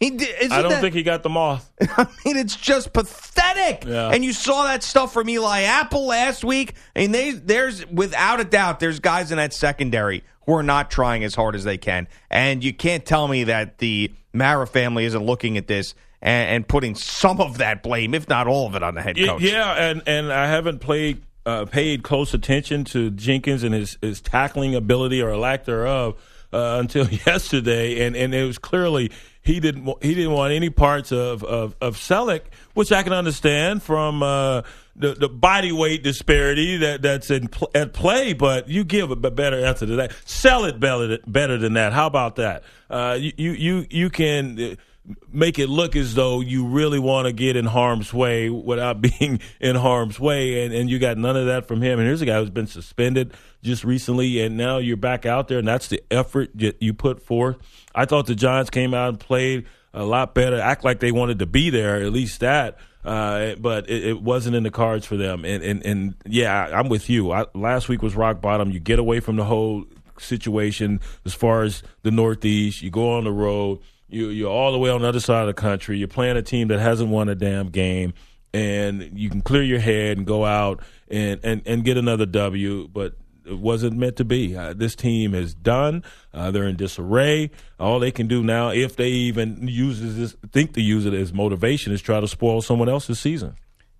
did, 0.00 0.52
I 0.52 0.62
don't 0.62 0.70
that- 0.70 0.80
think 0.80 0.94
he 0.94 1.02
got 1.02 1.22
the 1.22 1.28
moth. 1.28 1.70
I 1.80 2.06
mean, 2.24 2.36
it's 2.36 2.56
just 2.56 2.92
pathetic. 2.92 3.84
Yeah. 3.84 4.10
And 4.10 4.24
you 4.24 4.32
saw 4.32 4.64
that 4.64 4.82
stuff 4.82 5.12
from 5.12 5.28
Eli 5.28 5.62
Apple 5.62 6.06
last 6.06 6.44
week. 6.44 6.74
And 6.94 7.14
they, 7.14 7.32
there's, 7.32 7.86
without 7.88 8.40
a 8.40 8.44
doubt, 8.44 8.80
there's 8.80 9.00
guys 9.00 9.30
in 9.32 9.36
that 9.38 9.52
secondary 9.52 10.22
who 10.46 10.54
are 10.54 10.62
not 10.62 10.90
trying 10.90 11.24
as 11.24 11.34
hard 11.34 11.54
as 11.54 11.64
they 11.64 11.78
can. 11.78 12.08
And 12.30 12.62
you 12.64 12.72
can't 12.72 13.04
tell 13.04 13.28
me 13.28 13.44
that 13.44 13.78
the 13.78 14.12
Mara 14.32 14.66
family 14.66 15.04
isn't 15.04 15.24
looking 15.24 15.56
at 15.58 15.66
this 15.66 15.94
and, 16.20 16.50
and 16.50 16.68
putting 16.68 16.94
some 16.94 17.40
of 17.40 17.58
that 17.58 17.82
blame, 17.82 18.14
if 18.14 18.28
not 18.28 18.46
all 18.46 18.66
of 18.66 18.74
it, 18.74 18.82
on 18.82 18.94
the 18.94 19.02
head 19.02 19.16
coach. 19.16 19.42
Yeah, 19.42 19.72
and 19.72 20.02
and 20.06 20.32
I 20.32 20.46
haven't 20.46 20.78
played 20.78 21.22
uh, 21.44 21.64
paid 21.66 22.02
close 22.02 22.34
attention 22.34 22.84
to 22.84 23.10
Jenkins 23.10 23.62
and 23.62 23.74
his, 23.74 23.98
his 24.00 24.20
tackling 24.20 24.74
ability 24.74 25.20
or 25.20 25.36
lack 25.36 25.64
thereof 25.64 26.16
uh, 26.52 26.76
until 26.80 27.08
yesterday, 27.26 28.06
and, 28.06 28.16
and 28.16 28.34
it 28.34 28.44
was 28.44 28.58
clearly 28.58 29.10
he 29.42 29.58
didn't 29.58 29.84
he 30.02 30.14
didn't 30.14 30.32
want 30.32 30.52
any 30.52 30.70
parts 30.70 31.10
of 31.10 31.42
of, 31.42 31.74
of 31.80 31.96
Celek, 31.96 32.42
which 32.74 32.92
I 32.92 33.02
can 33.02 33.12
understand 33.12 33.82
from 33.82 34.22
uh, 34.22 34.62
the 34.94 35.14
the 35.14 35.28
body 35.28 35.72
weight 35.72 36.04
disparity 36.04 36.76
that 36.78 37.02
that's 37.02 37.30
in 37.30 37.48
pl- 37.48 37.70
at 37.74 37.92
play. 37.92 38.34
But 38.34 38.68
you 38.68 38.84
give 38.84 39.10
a 39.10 39.16
better 39.16 39.64
answer 39.64 39.86
to 39.86 39.96
that. 39.96 40.12
Sell 40.24 40.64
it 40.64 40.78
better 40.78 41.18
better 41.26 41.58
than 41.58 41.72
that. 41.74 41.92
How 41.92 42.06
about 42.06 42.36
that? 42.36 42.62
Uh, 42.88 43.18
you 43.18 43.32
you 43.36 43.52
you 43.52 43.86
you 43.90 44.10
can. 44.10 44.78
Make 45.32 45.58
it 45.58 45.68
look 45.68 45.96
as 45.96 46.14
though 46.14 46.40
you 46.40 46.66
really 46.66 46.98
want 46.98 47.26
to 47.26 47.32
get 47.32 47.56
in 47.56 47.64
harm's 47.64 48.14
way 48.14 48.50
without 48.50 49.00
being 49.18 49.40
in 49.60 49.76
harm's 49.76 50.20
way 50.20 50.64
and, 50.64 50.72
and 50.72 50.88
you 50.88 50.98
got 50.98 51.18
none 51.18 51.36
of 51.36 51.46
that 51.46 51.66
from 51.66 51.82
him. 51.82 51.98
And 51.98 52.06
here's 52.06 52.22
a 52.22 52.26
guy 52.26 52.38
who's 52.38 52.50
been 52.50 52.66
suspended 52.66 53.34
just 53.62 53.84
recently 53.84 54.40
and 54.40 54.56
now 54.56 54.78
you're 54.78 54.96
back 54.96 55.26
out 55.26 55.48
there 55.48 55.58
and 55.58 55.66
that's 55.66 55.88
the 55.88 56.02
effort 56.10 56.50
that 56.56 56.80
you 56.80 56.94
put 56.94 57.22
forth. 57.22 57.56
I 57.94 58.04
thought 58.04 58.26
the 58.26 58.34
giants 58.34 58.70
came 58.70 58.94
out 58.94 59.08
and 59.08 59.20
played 59.20 59.66
a 59.92 60.04
lot 60.04 60.34
better 60.34 60.58
act 60.58 60.84
like 60.84 61.00
they 61.00 61.12
wanted 61.12 61.40
to 61.40 61.46
be 61.46 61.68
there 61.68 61.96
at 62.00 62.12
least 62.12 62.40
that 62.40 62.78
uh, 63.04 63.56
but 63.56 63.90
it, 63.90 64.06
it 64.06 64.22
wasn't 64.22 64.54
in 64.54 64.62
the 64.62 64.70
cards 64.70 65.04
for 65.04 65.16
them. 65.16 65.44
And, 65.44 65.62
and, 65.64 65.84
and 65.84 66.14
yeah 66.24 66.70
i'm 66.72 66.88
with 66.88 67.10
you. 67.10 67.32
I, 67.32 67.46
last 67.54 67.88
week 67.88 68.02
was 68.02 68.14
rock 68.14 68.40
bottom. 68.40 68.70
You 68.70 68.78
get 68.78 68.98
away 68.98 69.20
from 69.20 69.36
the 69.36 69.44
whole 69.44 69.84
situation 70.18 71.00
as 71.24 71.34
far 71.34 71.62
as 71.62 71.82
the 72.02 72.10
northeast. 72.10 72.82
You 72.82 72.90
go 72.90 73.16
on 73.16 73.24
the 73.24 73.32
road 73.32 73.80
you, 74.12 74.28
you're 74.28 74.50
all 74.50 74.72
the 74.72 74.78
way 74.78 74.90
on 74.90 75.02
the 75.02 75.08
other 75.08 75.20
side 75.20 75.42
of 75.42 75.46
the 75.46 75.60
country. 75.60 75.98
You're 75.98 76.08
playing 76.08 76.36
a 76.36 76.42
team 76.42 76.68
that 76.68 76.78
hasn't 76.78 77.10
won 77.10 77.28
a 77.28 77.34
damn 77.34 77.68
game, 77.68 78.12
and 78.52 79.18
you 79.18 79.30
can 79.30 79.40
clear 79.40 79.62
your 79.62 79.78
head 79.78 80.18
and 80.18 80.26
go 80.26 80.44
out 80.44 80.82
and, 81.08 81.40
and, 81.42 81.62
and 81.66 81.84
get 81.84 81.96
another 81.96 82.26
W. 82.26 82.88
But 82.88 83.14
it 83.44 83.58
wasn't 83.58 83.96
meant 83.96 84.16
to 84.16 84.24
be. 84.24 84.56
Uh, 84.56 84.72
this 84.72 84.94
team 84.94 85.34
is 85.34 85.54
done. 85.54 86.04
Uh, 86.32 86.50
they're 86.50 86.68
in 86.68 86.76
disarray. 86.76 87.50
All 87.80 87.98
they 87.98 88.10
can 88.10 88.28
do 88.28 88.42
now, 88.42 88.70
if 88.70 88.96
they 88.96 89.08
even 89.08 89.66
use 89.66 90.00
this, 90.00 90.36
think 90.52 90.74
to 90.74 90.82
use 90.82 91.06
it 91.06 91.14
as 91.14 91.32
motivation, 91.32 91.92
is 91.92 92.02
try 92.02 92.20
to 92.20 92.28
spoil 92.28 92.62
someone 92.62 92.88
else's 92.88 93.18
season. 93.18 93.56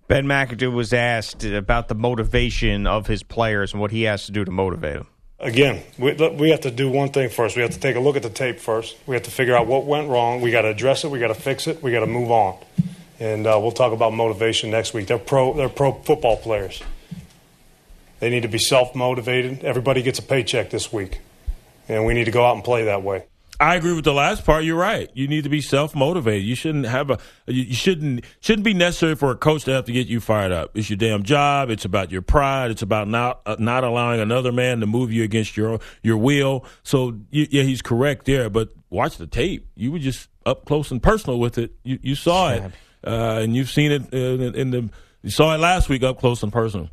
Ben 0.07 0.25
McAdoo 0.25 0.71
was 0.71 0.93
asked 0.93 1.43
about 1.43 1.87
the 1.87 1.95
motivation 1.95 2.85
of 2.85 3.07
his 3.07 3.23
players 3.23 3.71
and 3.71 3.81
what 3.81 3.91
he 3.91 4.03
has 4.03 4.25
to 4.25 4.31
do 4.31 4.45
to 4.45 4.51
motivate 4.51 4.95
them. 4.95 5.07
Again, 5.43 5.83
we, 5.99 6.13
we 6.13 6.51
have 6.51 6.61
to 6.61 6.71
do 6.71 6.89
one 6.89 7.09
thing 7.09 7.29
first. 7.29 7.57
We 7.57 7.63
have 7.63 7.71
to 7.71 7.79
take 7.79 7.97
a 7.97 7.99
look 7.99 8.15
at 8.15 8.23
the 8.23 8.29
tape 8.29 8.59
first. 8.59 8.95
We 9.05 9.13
have 9.15 9.23
to 9.23 9.31
figure 9.31 9.53
out 9.57 9.67
what 9.67 9.85
went 9.85 10.07
wrong. 10.07 10.39
We 10.39 10.51
got 10.51 10.61
to 10.61 10.69
address 10.69 11.03
it. 11.03 11.11
We 11.11 11.19
got 11.19 11.27
to 11.27 11.35
fix 11.35 11.67
it. 11.67 11.83
We 11.83 11.91
got 11.91 11.99
to 11.99 12.07
move 12.07 12.31
on. 12.31 12.57
and 13.19 13.45
uh, 13.45 13.59
we'll 13.61 13.73
talk 13.73 13.91
about 13.91 14.13
motivation 14.13 14.71
next 14.71 14.93
week. 14.93 15.07
They're 15.07 15.17
pro. 15.17 15.53
They're 15.53 15.67
pro 15.67 15.91
football 15.91 16.37
players. 16.37 16.81
They 18.21 18.29
need 18.29 18.43
to 18.43 18.47
be 18.47 18.57
self 18.57 18.95
motivated. 18.95 19.65
Everybody 19.65 20.01
gets 20.01 20.17
a 20.19 20.21
paycheck 20.21 20.69
this 20.69 20.93
week, 20.93 21.19
and 21.89 22.05
we 22.05 22.13
need 22.13 22.23
to 22.25 22.31
go 22.31 22.45
out 22.45 22.55
and 22.55 22.63
play 22.63 22.85
that 22.85 23.03
way. 23.03 23.25
I 23.59 23.75
agree 23.75 23.93
with 23.93 24.03
the 24.03 24.13
last 24.13 24.45
part. 24.45 24.63
You're 24.63 24.77
right. 24.79 25.09
You 25.13 25.27
need 25.27 25.43
to 25.43 25.49
be 25.49 25.61
self 25.61 25.95
motivated. 25.95 26.43
You 26.43 26.55
shouldn't 26.55 26.85
have 26.85 27.11
a. 27.11 27.19
You 27.45 27.73
shouldn't 27.73 28.25
shouldn't 28.39 28.65
be 28.65 28.73
necessary 28.73 29.15
for 29.15 29.31
a 29.31 29.35
coach 29.35 29.63
to 29.65 29.71
have 29.71 29.85
to 29.85 29.91
get 29.91 30.07
you 30.07 30.19
fired 30.19 30.51
up. 30.51 30.71
It's 30.75 30.89
your 30.89 30.97
damn 30.97 31.23
job. 31.23 31.69
It's 31.69 31.85
about 31.85 32.11
your 32.11 32.23
pride. 32.23 32.71
It's 32.71 32.81
about 32.81 33.07
not 33.07 33.41
uh, 33.45 33.55
not 33.59 33.83
allowing 33.83 34.19
another 34.19 34.51
man 34.51 34.79
to 34.79 34.87
move 34.87 35.11
you 35.13 35.23
against 35.23 35.55
your 35.55 35.79
your 36.01 36.17
will. 36.17 36.65
So 36.83 37.15
you, 37.29 37.47
yeah, 37.49 37.63
he's 37.63 37.81
correct 37.81 38.25
there. 38.25 38.49
But 38.49 38.69
watch 38.89 39.17
the 39.17 39.27
tape. 39.27 39.67
You 39.75 39.91
were 39.91 39.99
just 39.99 40.29
up 40.45 40.65
close 40.65 40.89
and 40.91 41.01
personal 41.01 41.39
with 41.39 41.57
it. 41.57 41.71
You 41.83 41.99
you 42.01 42.15
saw 42.15 42.49
it, 42.53 42.63
uh, 43.05 43.39
and 43.41 43.55
you've 43.55 43.69
seen 43.69 43.91
it 43.91 44.11
in, 44.13 44.55
in 44.55 44.71
the. 44.71 44.89
You 45.21 45.29
saw 45.29 45.53
it 45.53 45.59
last 45.59 45.89
week 45.89 46.03
up 46.03 46.19
close 46.19 46.41
and 46.43 46.51
personal. 46.51 46.89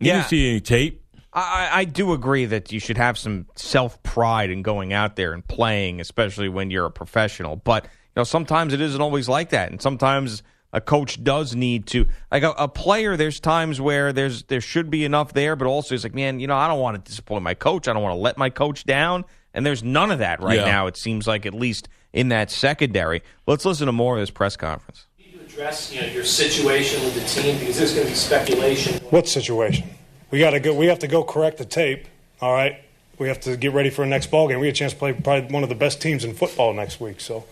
You 0.00 0.08
Yeah. 0.08 0.16
didn't 0.16 0.28
see 0.28 0.50
any 0.50 0.60
tape. 0.60 1.01
I, 1.34 1.70
I 1.72 1.84
do 1.84 2.12
agree 2.12 2.44
that 2.46 2.72
you 2.72 2.78
should 2.80 2.98
have 2.98 3.16
some 3.16 3.46
self 3.56 4.02
pride 4.02 4.50
in 4.50 4.62
going 4.62 4.92
out 4.92 5.16
there 5.16 5.32
and 5.32 5.46
playing, 5.46 6.00
especially 6.00 6.48
when 6.48 6.70
you're 6.70 6.86
a 6.86 6.90
professional. 6.90 7.56
But 7.56 7.84
you 7.84 7.90
know, 8.16 8.24
sometimes 8.24 8.72
it 8.74 8.80
isn't 8.80 9.00
always 9.00 9.28
like 9.28 9.50
that, 9.50 9.70
and 9.70 9.80
sometimes 9.80 10.42
a 10.74 10.80
coach 10.80 11.22
does 11.22 11.54
need 11.54 11.86
to 11.86 12.06
like 12.30 12.42
a, 12.42 12.50
a 12.52 12.68
player. 12.68 13.16
There's 13.16 13.40
times 13.40 13.80
where 13.80 14.12
there's 14.12 14.42
there 14.44 14.60
should 14.60 14.90
be 14.90 15.04
enough 15.04 15.32
there, 15.32 15.56
but 15.56 15.66
also 15.66 15.94
it's 15.94 16.04
like, 16.04 16.14
man, 16.14 16.38
you 16.40 16.46
know, 16.46 16.56
I 16.56 16.68
don't 16.68 16.80
want 16.80 17.02
to 17.02 17.10
disappoint 17.10 17.42
my 17.44 17.54
coach. 17.54 17.88
I 17.88 17.92
don't 17.94 18.02
want 18.02 18.14
to 18.14 18.20
let 18.20 18.36
my 18.36 18.50
coach 18.50 18.84
down, 18.84 19.24
and 19.54 19.64
there's 19.64 19.82
none 19.82 20.10
of 20.10 20.18
that 20.18 20.42
right 20.42 20.58
Yeah. 20.58 20.66
now. 20.66 20.86
It 20.86 20.96
seems 20.98 21.26
like 21.26 21.46
at 21.46 21.54
least 21.54 21.88
in 22.12 22.28
that 22.28 22.50
secondary. 22.50 23.22
Let's 23.46 23.64
listen 23.64 23.86
to 23.86 23.92
more 23.92 24.16
of 24.16 24.20
this 24.22 24.30
press 24.30 24.56
conference. 24.56 25.06
address 25.46 25.92
you 25.94 26.00
know 26.02 26.08
your 26.08 26.24
situation 26.24 27.02
with 27.04 27.14
the 27.14 27.24
team 27.26 27.58
because 27.58 27.78
there's 27.78 27.94
going 27.94 28.06
to 28.06 28.12
be 28.12 28.16
speculation. 28.18 29.02
What 29.10 29.26
situation? 29.28 29.88
We 30.32 30.38
got 30.38 30.50
to 30.50 30.60
go. 30.60 30.74
We 30.74 30.86
have 30.86 31.00
to 31.00 31.08
go 31.08 31.22
correct 31.22 31.58
the 31.58 31.64
tape. 31.64 32.06
All 32.40 32.52
right. 32.52 32.82
We 33.18 33.28
have 33.28 33.40
to 33.40 33.56
get 33.56 33.72
ready 33.72 33.90
for 33.90 34.02
a 34.02 34.06
next 34.06 34.30
ball 34.32 34.48
game. 34.48 34.58
We 34.58 34.66
have 34.66 34.74
a 34.74 34.76
chance 34.76 34.94
to 34.94 34.98
play 34.98 35.12
probably 35.12 35.52
one 35.52 35.62
of 35.62 35.68
the 35.68 35.76
best 35.76 36.02
teams 36.02 36.24
in 36.24 36.34
football 36.34 36.72
next 36.72 37.00
week. 37.00 37.20
So, 37.20 37.44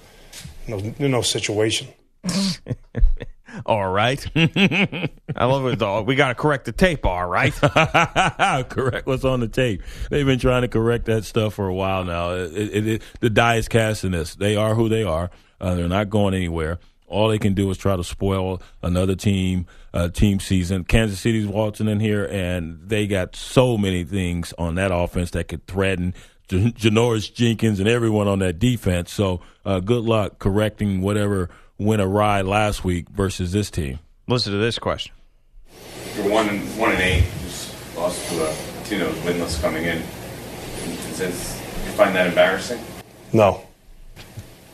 no, 0.67 0.95
no 0.99 1.23
situation. 1.23 1.89
All 3.67 3.91
right. 3.91 4.25
I 4.37 5.45
love 5.45 5.67
it, 5.67 5.79
though. 5.79 6.03
We 6.03 6.15
got 6.15 6.29
to 6.29 6.35
correct 6.35 6.65
the 6.65 6.73
tape, 6.73 7.05
all 7.05 7.27
right? 7.27 7.53
correct 8.71 9.07
what's 9.07 9.25
on 9.25 9.41
the 9.41 9.49
tape. 9.49 9.83
They've 10.09 10.25
been 10.25 10.39
trying 10.39 10.63
to 10.63 10.69
correct 10.69 11.07
that 11.07 11.25
stuff 11.25 11.55
for 11.55 11.67
a 11.67 11.75
while 11.75 12.05
now. 12.05 12.33
It, 12.35 12.55
it, 12.55 12.87
it, 12.87 13.03
the 13.19 13.29
die 13.29 13.57
is 13.57 13.69
cast 13.69 14.05
in 14.05 14.13
this. 14.13 14.37
They 14.37 14.57
are 14.57 14.75
who 14.75 14.89
they 14.89 15.03
are. 15.03 15.31
Uh, 15.61 15.75
they're 15.75 15.89
not 15.89 16.11
going 16.11 16.33
anywhere. 16.35 16.79
All 17.11 17.29
they 17.29 17.39
can 17.39 17.55
do 17.55 17.69
is 17.71 17.77
try 17.77 17.97
to 17.97 18.05
spoil 18.05 18.63
another 18.83 19.17
team 19.17 19.67
uh, 19.93 20.09
team 20.09 20.41
season. 20.41 20.85
Kansas 20.85 21.21
City's 21.21 21.47
waltzing 21.47 21.89
in 21.89 22.01
here, 22.01 22.25
and 22.25 22.81
they 22.89 23.07
got 23.07 23.35
so 23.37 23.77
many 23.77 24.05
things 24.05 24.55
on 24.57 24.77
that 24.77 24.93
offense 24.95 25.33
that 25.33 25.49
could 25.49 25.67
threaten 25.67 26.15
Jan- 26.49 26.73
Janoris 26.73 27.33
Jenkins 27.35 27.81
and 27.81 27.89
everyone 27.89 28.29
on 28.29 28.39
that 28.39 28.59
defense. 28.59 29.13
So 29.13 29.41
uh, 29.65 29.81
good 29.81 30.05
luck 30.05 30.39
correcting 30.39 31.01
whatever 31.01 31.51
went 31.79 32.01
awry 32.01 32.43
last 32.43 32.85
week 32.85 33.09
versus 33.09 33.53
this 33.53 33.71
team. 33.71 33.99
Listen 34.29 34.53
to 34.53 34.59
this 34.59 34.79
question. 34.79 35.13
You're 36.17 36.31
one 36.31 36.49
and 36.49 36.79
one 36.79 36.93
and 36.93 37.01
eight. 37.01 37.25
Just 37.43 37.97
lost 37.97 38.29
to 38.31 38.45
a 38.45 38.85
team 38.85 39.01
that 39.01 39.09
was 39.09 39.19
winless 39.19 39.61
coming 39.61 39.85
in. 39.85 39.99
Is 39.99 41.19
this, 41.19 41.61
you 41.85 41.93
find 41.93 42.15
that 42.15 42.29
embarrassing? 42.29 42.81
No. 43.33 43.67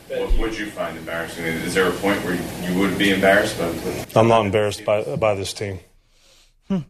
What 0.07 0.37
would 0.39 0.57
you 0.57 0.67
find 0.67 0.97
embarrassing? 0.97 1.43
Is 1.45 1.73
there 1.73 1.87
a 1.89 1.91
point 1.91 2.23
where 2.23 2.35
you, 2.35 2.41
you 2.73 2.79
would 2.79 2.97
be 2.97 3.11
embarrassed? 3.11 3.57
By, 3.59 4.19
I'm 4.19 4.27
not 4.27 4.45
embarrassed 4.45 4.85
by 4.85 5.03
by 5.15 5.35
this 5.35 5.53
team. 5.53 5.79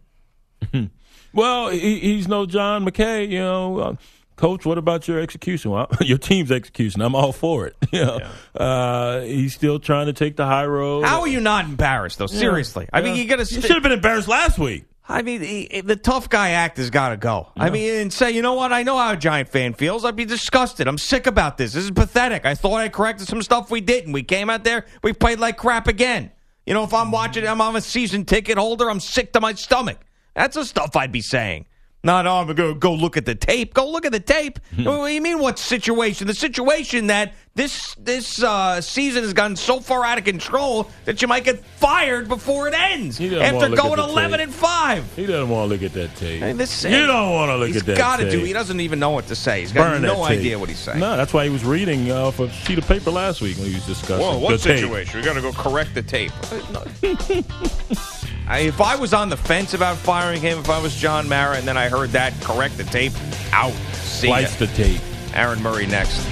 Well, 1.34 1.70
he, 1.70 2.00
he's 2.00 2.28
no 2.28 2.48
John 2.48 2.84
McKay, 2.84 3.30
you 3.30 3.38
know. 3.40 3.78
Uh, 3.80 3.96
Coach, 4.38 4.66
what 4.66 4.80
about 4.80 5.08
your 5.08 5.20
execution? 5.20 5.70
Well, 5.70 5.88
your 6.02 6.18
team's 6.18 6.52
execution. 6.52 7.02
I'm 7.02 7.14
all 7.14 7.32
for 7.32 7.68
it. 7.68 7.76
You 7.92 8.06
know, 8.06 8.20
uh, 8.56 9.22
he's 9.22 9.54
still 9.54 9.80
trying 9.80 10.08
to 10.08 10.14
take 10.14 10.36
the 10.36 10.46
high 10.46 10.66
road. 10.66 11.06
How 11.06 11.22
are 11.22 11.28
you 11.28 11.40
not 11.40 11.66
embarrassed, 11.66 12.18
though? 12.18 12.28
Yeah. 12.30 12.40
Seriously. 12.40 12.88
I 12.92 13.02
mean, 13.02 13.16
Yeah. 13.16 13.22
you 13.22 13.28
got 13.30 13.46
to. 13.46 13.54
You 13.56 13.62
should 13.62 13.72
have 13.72 13.84
been 13.84 13.92
embarrassed 13.92 14.28
last 14.28 14.58
week. 14.58 14.86
I 15.10 15.22
mean, 15.22 15.42
he- 15.42 15.82
the 15.82 15.96
tough 15.96 16.30
guy 16.30 16.50
act 16.50 16.78
has 16.78 16.90
got 16.90 17.10
to 17.10 17.18
go. 17.18 17.50
I 17.56 17.70
mean, 17.70 17.94
and 17.96 18.12
say, 18.14 18.32
you 18.32 18.42
know 18.42 18.54
what? 18.56 18.74
I 18.74 18.84
know 18.84 18.98
how 18.98 19.14
a 19.14 19.18
Giant 19.18 19.50
fan 19.50 19.74
feels. 19.74 20.04
I'd 20.04 20.16
be 20.18 20.26
disgusted. 20.26 20.88
I'm 20.88 20.98
sick 20.98 21.28
about 21.28 21.58
this. 21.58 21.74
This 21.74 21.86
is 21.86 21.92
pathetic. 21.92 22.46
I 22.46 22.56
thought 22.56 22.76
I 22.76 22.90
corrected 22.90 23.28
some 23.28 23.42
stuff 23.42 23.72
we 23.72 23.80
didn't. 23.82 24.12
We 24.12 24.24
came 24.24 24.50
out 24.50 24.64
there, 24.64 24.86
we 25.04 25.14
played 25.14 25.40
like 25.40 25.58
crap 25.58 25.88
again. 25.88 26.32
You 26.66 26.74
know, 26.74 26.84
if 26.84 26.94
I'm 26.94 27.12
watching, 27.12 27.48
I'm, 27.48 27.62
I'm 27.62 27.78
a 27.78 27.82
season 27.82 28.26
ticket 28.26 28.58
holder. 28.58 28.90
I'm 28.90 29.00
sick 29.00 29.32
to 29.34 29.40
my 29.40 29.54
stomach. 29.54 30.00
That's 30.36 30.56
the 30.56 30.66
stuff 30.66 30.96
I'd 30.98 31.14
be 31.14 31.22
saying. 31.22 31.66
Not, 32.08 32.26
oh, 32.26 32.36
I'm 32.36 32.48
going 32.54 32.74
to 32.74 32.80
go 32.80 32.94
look 32.94 33.18
at 33.18 33.26
the 33.26 33.36
tape. 33.36 33.74
Go 33.74 33.92
look 33.92 34.06
at 34.06 34.14
the 34.14 34.20
tape. 34.22 34.60
what 34.78 35.08
do 35.08 35.14
you 35.14 35.22
mean, 35.22 35.40
what 35.40 35.60
situation? 35.60 36.26
The 36.26 36.34
situation 36.34 37.08
that 37.08 37.34
this 37.54 37.96
this 37.96 38.42
uh, 38.42 38.80
season 38.80 39.24
has 39.24 39.34
gotten 39.34 39.58
so 39.58 39.82
far 39.82 40.06
out 40.06 40.18
of 40.18 40.24
control 40.24 40.90
that 41.04 41.22
you 41.22 41.28
might 41.28 41.44
get 41.44 41.60
fired 41.66 42.30
before 42.30 42.70
it 42.70 42.74
ends 42.74 43.18
He 43.18 43.26
after 43.38 43.56
wanna 43.56 43.70
look 43.70 43.80
at 43.80 43.84
going 43.84 44.00
11 44.00 44.40
tape. 44.40 44.48
and 44.48 44.56
5. 44.56 45.16
He 45.18 45.26
doesn't 45.26 45.50
want 45.50 45.68
to 45.68 45.74
look 45.74 45.84
at 45.84 45.92
that 45.96 46.16
tape. 46.16 46.40
Hey, 46.44 46.54
this- 46.54 46.86
you 46.86 47.06
don't 47.08 47.34
want 47.34 47.50
to 47.50 47.58
look 47.58 47.72
at 47.72 47.74
that 47.74 47.80
tape. 47.86 47.88
He's 47.88 47.98
got 47.98 48.18
to 48.22 48.30
do. 48.32 48.40
He 48.40 48.54
doesn't 48.54 48.80
even 48.80 49.00
know 49.00 49.10
what 49.10 49.28
to 49.28 49.36
say. 49.36 49.60
He's 49.60 49.74
got 49.74 49.92
Burn 49.92 50.02
no 50.02 50.24
idea 50.24 50.58
what 50.58 50.70
he's 50.70 50.80
saying. 50.80 51.00
No, 51.00 51.18
that's 51.18 51.34
why 51.34 51.44
he 51.44 51.50
was 51.50 51.66
reading 51.66 52.10
uh, 52.10 52.28
off 52.28 52.40
a 52.40 52.50
sheet 52.50 52.78
of 52.78 52.88
paper 52.88 53.12
last 53.12 53.42
week 53.42 53.58
when 53.58 53.68
he 53.68 53.74
was 53.76 53.86
discussing 53.86 54.26
Whoa, 54.26 54.34
the 54.36 54.40
what 54.40 54.60
tape. 54.62 54.78
situation? 54.80 55.20
We 55.20 55.26
got 55.26 55.34
to 55.34 55.42
go 55.42 55.52
correct 55.52 55.94
the 55.94 56.04
tape. 56.04 56.32
I, 58.48 58.60
if 58.60 58.80
I 58.80 58.96
was 58.96 59.14
on 59.14 59.28
the 59.28 59.36
fence 59.36 59.74
about 59.74 59.98
firing 59.98 60.40
him, 60.40 60.60
if 60.60 60.70
I 60.70 60.82
was 60.82 60.96
John 60.96 61.28
Mara, 61.28 61.58
and 61.58 61.68
then 61.68 61.76
I 61.78 61.90
heard 61.90 62.12
that 62.12 62.34
correct 62.42 62.78
the 62.78 62.86
tape, 62.86 63.12
out. 63.52 63.74
See 63.94 64.30
ya. 64.30 64.38
Slice 64.38 64.56
the 64.56 64.68
tape. 64.68 65.02
Aaron 65.34 65.62
Murray 65.62 65.86
next. 65.86 66.26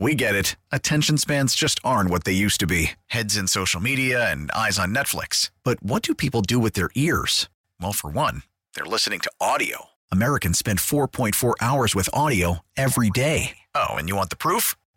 We 0.00 0.14
get 0.14 0.34
it. 0.34 0.56
Attention 0.72 1.18
spans 1.18 1.54
just 1.54 1.78
aren't 1.84 2.10
what 2.10 2.24
they 2.24 2.32
used 2.32 2.58
to 2.60 2.66
be 2.66 2.92
heads 3.06 3.36
in 3.36 3.46
social 3.46 3.80
media 3.80 4.30
and 4.30 4.50
eyes 4.52 4.78
on 4.78 4.94
Netflix. 4.94 5.50
But 5.62 5.82
what 5.82 6.02
do 6.02 6.14
people 6.14 6.42
do 6.42 6.58
with 6.58 6.72
their 6.74 6.90
ears? 6.94 7.48
Well, 7.80 7.92
for 7.92 8.10
one, 8.10 8.42
they're 8.74 8.84
listening 8.84 9.20
to 9.20 9.30
audio. 9.40 9.86
Americans 10.10 10.58
spend 10.58 10.78
4.4 10.78 11.54
hours 11.60 11.94
with 11.94 12.08
audio 12.12 12.60
every 12.76 13.10
day. 13.10 13.58
Oh, 13.74 13.94
and 13.94 14.08
you 14.08 14.16
want 14.16 14.30
the 14.30 14.36
proof? 14.36 14.74